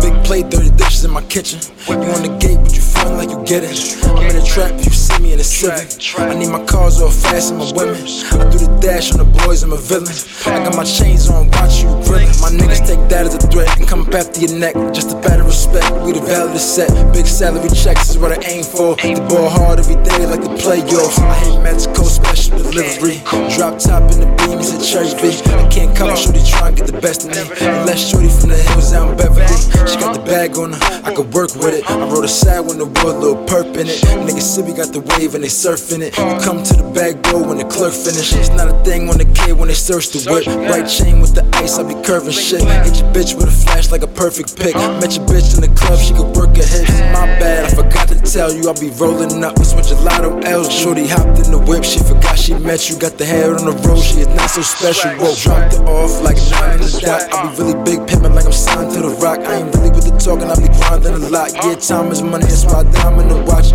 Big 0.00 0.24
plate, 0.24 0.48
dirty 0.50 0.70
dishes 0.70 1.04
in 1.04 1.10
my 1.10 1.22
kitchen. 1.24 1.58
Whip 1.88 2.02
you 2.02 2.10
on 2.10 2.22
the 2.22 2.36
gate, 2.38 2.58
but 2.62 2.74
you 2.74 2.80
like 3.12 3.30
you 3.30 3.42
get 3.44 3.62
it. 3.62 3.76
I'm 4.04 4.24
in 4.24 4.36
a 4.36 4.44
trap, 4.44 4.72
you 4.82 4.90
see 4.90 5.22
me 5.22 5.32
in 5.32 5.38
the 5.38 5.44
civic. 5.44 5.92
I 6.18 6.34
need 6.34 6.48
my 6.48 6.64
cars 6.64 7.00
all 7.00 7.10
fast 7.10 7.50
and 7.50 7.58
my 7.58 7.70
women. 7.72 8.00
I 8.34 8.48
do 8.50 8.58
the 8.58 8.78
dash 8.80 9.12
on 9.12 9.18
the 9.18 9.28
boys, 9.44 9.62
I'm 9.62 9.72
a 9.72 9.76
villain. 9.76 10.14
I 10.46 10.64
got 10.64 10.76
my 10.76 10.84
chains 10.84 11.28
on, 11.28 11.50
watch 11.50 11.82
you 11.82 11.88
grilling. 12.04 12.32
My 12.40 12.50
niggas 12.50 12.86
take 12.86 13.02
that 13.10 13.26
as 13.26 13.34
a 13.34 13.38
threat 13.38 13.68
and 13.78 13.86
come 13.86 14.02
up 14.02 14.14
after 14.14 14.40
your 14.40 14.58
neck. 14.58 14.74
Just 14.92 15.12
a 15.12 15.20
better 15.20 15.44
respect, 15.44 15.90
we 16.02 16.12
the 16.12 16.20
valid 16.20 16.58
set. 16.58 16.90
Big 17.12 17.26
salary 17.26 17.70
checks 17.70 18.10
is 18.10 18.18
what 18.18 18.32
I 18.32 18.40
aim 18.48 18.64
for. 18.64 18.96
The 18.96 19.20
ball 19.28 19.48
hard 19.48 19.78
every 19.78 19.96
day 20.02 20.26
like 20.26 20.42
the 20.42 20.54
playoffs. 20.56 21.18
I 21.20 21.34
hit 21.44 21.62
Mexico 21.62 22.04
special 22.04 22.58
delivery. 22.58 23.20
Drop 23.54 23.78
top 23.78 24.02
in 24.12 24.20
the 24.24 24.30
beams 24.40 24.72
at 24.72 24.82
Church 24.82 25.14
V. 25.20 25.36
I 25.52 25.68
can't 25.68 25.94
cover 25.96 26.16
shorty 26.16 26.42
try 26.42 26.68
and 26.68 26.76
get 26.76 26.86
the 26.86 26.98
best 27.00 27.28
of 27.28 27.30
me. 27.30 27.42
Unless 27.60 28.10
shorty 28.10 28.28
from 28.28 28.50
the 28.50 28.56
hills 28.56 28.92
out 28.92 29.10
in 29.10 29.16
Beverly. 29.16 29.46
She 29.86 29.96
got 30.00 30.16
the 30.16 30.24
bag 30.24 30.56
on 30.56 30.72
her, 30.72 31.00
I 31.04 31.14
could 31.14 31.32
work 31.32 31.54
with 31.56 31.74
it. 31.74 31.88
I 31.90 32.08
wrote 32.08 32.24
a 32.24 32.28
sad 32.28 32.66
when 32.66 32.78
the 32.78 32.86
world, 33.02 33.20
little 33.20 33.44
perp 33.46 33.76
in 33.76 33.86
it. 33.88 34.00
Niggas 34.26 34.46
City 34.54 34.72
got 34.72 34.92
the 34.92 35.00
wave 35.16 35.34
and 35.34 35.42
they 35.44 35.48
surfing 35.48 36.02
it. 36.02 36.16
You 36.16 36.36
come 36.44 36.62
to 36.62 36.74
the 36.74 36.88
back 36.94 37.22
door 37.22 37.42
when 37.46 37.58
the 37.58 37.64
clerk 37.64 37.92
finish. 37.92 38.32
It's 38.32 38.50
not 38.50 38.68
a 38.68 38.76
thing 38.84 39.08
on 39.08 39.18
the 39.18 39.24
kid 39.24 39.58
when 39.58 39.68
they 39.68 39.74
search 39.74 40.10
the 40.10 40.20
whip. 40.30 40.46
Right 40.46 40.88
chain 40.88 41.20
with 41.20 41.34
the 41.34 41.44
ice, 41.56 41.78
I 41.78 41.82
be 41.82 41.94
curving 42.02 42.32
shit. 42.32 42.62
Hit 42.84 43.00
your 43.00 43.10
bitch 43.12 43.34
with 43.34 43.48
a 43.48 43.56
flash 43.64 43.90
like 43.90 44.02
a 44.02 44.08
perfect 44.10 44.56
pick. 44.56 44.74
Met 44.74 45.16
your 45.16 45.26
bitch 45.26 45.54
in 45.54 45.62
the 45.62 45.72
club, 45.76 45.98
she 45.98 46.14
could 46.14 46.30
work 46.36 46.56
her 46.56 46.64
hips. 46.64 46.90
My 47.12 47.26
bad, 47.40 47.66
I 47.66 47.70
forgot 47.74 48.08
to 48.08 48.16
tell 48.20 48.52
you, 48.52 48.68
I 48.68 48.72
be 48.78 48.90
rolling 48.96 49.44
up 49.44 49.58
with 49.58 49.72
a 49.72 49.96
lotto 50.02 50.38
L's. 50.40 50.72
Shorty 50.72 51.06
hopped 51.06 51.38
in 51.42 51.50
the 51.50 51.58
whip, 51.58 51.84
she 51.84 51.98
forgot 52.00 52.38
she 52.38 52.54
met 52.54 52.88
you. 52.88 52.98
Got 52.98 53.18
the 53.18 53.24
hair 53.24 53.54
on 53.54 53.64
the 53.64 53.76
road, 53.86 54.00
she 54.00 54.20
is 54.20 54.28
not 54.28 54.50
so 54.50 54.62
special. 54.62 55.10
Whoa, 55.18 55.34
dropped 55.34 55.74
it 55.74 55.82
off 55.84 56.22
like 56.22 56.38
a 56.38 56.46
nine 56.50 56.80
in 56.80 56.86
the 56.86 57.00
dot. 57.02 57.28
I 57.34 57.50
be 57.50 57.62
really 57.62 57.76
big 57.84 58.00
pimpin' 58.08 58.34
like 58.34 58.46
I'm 58.46 58.52
signed 58.52 58.92
to 58.94 59.00
the 59.00 59.14
rock. 59.20 59.40
I 59.40 59.60
ain't 59.60 59.74
really 59.74 59.90
with 59.90 60.04
the 60.08 60.16
talking, 60.16 60.48
I 60.48 60.56
be 60.56 60.68
grinding 60.78 61.14
a 61.14 61.28
lot. 61.28 61.52
Yeah, 61.54 61.74
time 61.76 62.10
is 62.12 62.22
money, 62.22 62.46
that's 62.46 62.64
why 62.64 62.85
I 62.86 62.90
diamond 62.92 63.30
the 63.30 63.42
watch. 63.42 63.66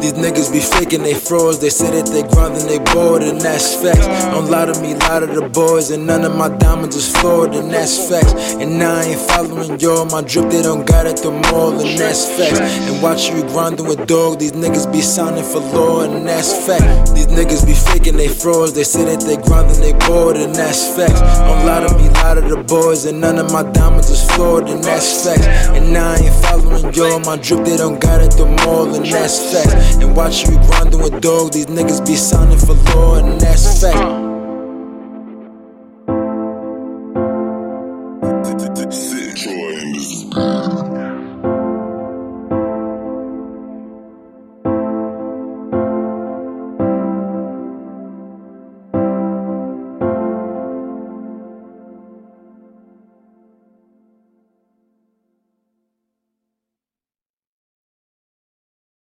These 0.00 0.12
niggas 0.12 0.52
be 0.52 0.60
faking 0.60 1.02
they 1.02 1.14
frauds. 1.14 1.58
They 1.58 1.70
say 1.70 1.90
that 1.90 2.06
they 2.06 2.22
grinding, 2.22 2.66
they 2.66 2.78
bored, 2.94 3.22
and 3.22 3.40
that's 3.40 3.74
facts. 3.74 4.06
Don't 4.30 4.48
lie 4.48 4.64
to 4.64 4.80
me, 4.80 4.94
lie 4.94 5.20
to 5.20 5.26
the 5.26 5.48
boys, 5.48 5.90
and 5.90 6.06
none 6.06 6.24
of 6.24 6.36
my 6.36 6.48
diamonds 6.48 6.94
is 6.94 7.10
flawed, 7.18 7.54
and 7.54 7.70
that's 7.70 8.08
facts. 8.08 8.54
And 8.54 8.78
now 8.78 8.94
I 8.94 9.02
ain't 9.02 9.20
following 9.20 9.80
y'all. 9.80 10.06
My 10.06 10.22
drip, 10.22 10.50
they 10.50 10.62
don't 10.62 10.86
got 10.86 11.06
it, 11.06 11.16
the 11.16 11.32
mall, 11.32 11.78
and 11.80 11.98
that's 11.98 12.30
facts. 12.30 12.60
And 12.88 13.02
watch 13.02 13.28
you 13.30 13.42
grinding 13.50 13.86
with 13.86 14.06
dog. 14.06 14.38
These 14.38 14.52
niggas 14.52 14.90
be 14.92 15.00
sounding 15.00 15.44
for 15.44 15.60
law, 15.74 16.02
and 16.02 16.26
that's 16.26 16.54
fact. 16.64 17.12
These 17.14 17.26
niggas 17.26 17.66
be 17.66 17.74
faking 17.74 18.16
they 18.16 18.28
frauds. 18.28 18.72
They 18.74 18.84
say 18.84 19.04
that 19.04 19.26
they 19.26 19.36
grinding, 19.36 19.80
they 19.80 19.92
bored, 20.06 20.36
and 20.36 20.54
that's 20.54 20.94
facts. 20.94 21.20
Don't 21.20 21.66
lie 21.66 21.84
to 21.84 21.92
me, 21.98 22.08
lie 22.22 22.34
to 22.34 22.40
the 22.40 22.62
boys, 22.62 23.04
and 23.04 23.20
none 23.20 23.38
of 23.38 23.52
my 23.52 23.64
diamonds 23.72 24.10
is 24.10 24.24
flawed, 24.30 24.70
and 24.70 24.82
that's 24.82 25.26
facts. 25.26 25.46
And 25.74 25.92
now 25.92 26.12
I 26.12 26.16
ain't 26.16 26.34
following 26.46 26.94
y'all. 26.94 27.18
My 27.20 27.36
drip, 27.36 27.66
they 27.66 27.76
don't 27.76 28.00
got 28.00 28.22
at 28.28 28.36
the 28.36 28.46
mall, 28.64 28.94
and 28.94 29.06
that's 29.06 29.38
facts. 29.52 29.96
And 29.96 30.16
watch 30.16 30.46
you 30.48 30.56
grinding 30.68 31.00
with 31.00 31.20
dog. 31.20 31.52
These 31.52 31.66
niggas 31.66 32.06
be 32.06 32.16
signing 32.16 32.58
for 32.58 32.74
law, 32.94 33.16
and 33.16 33.40
that's 33.40 33.80
fact. 33.80 34.37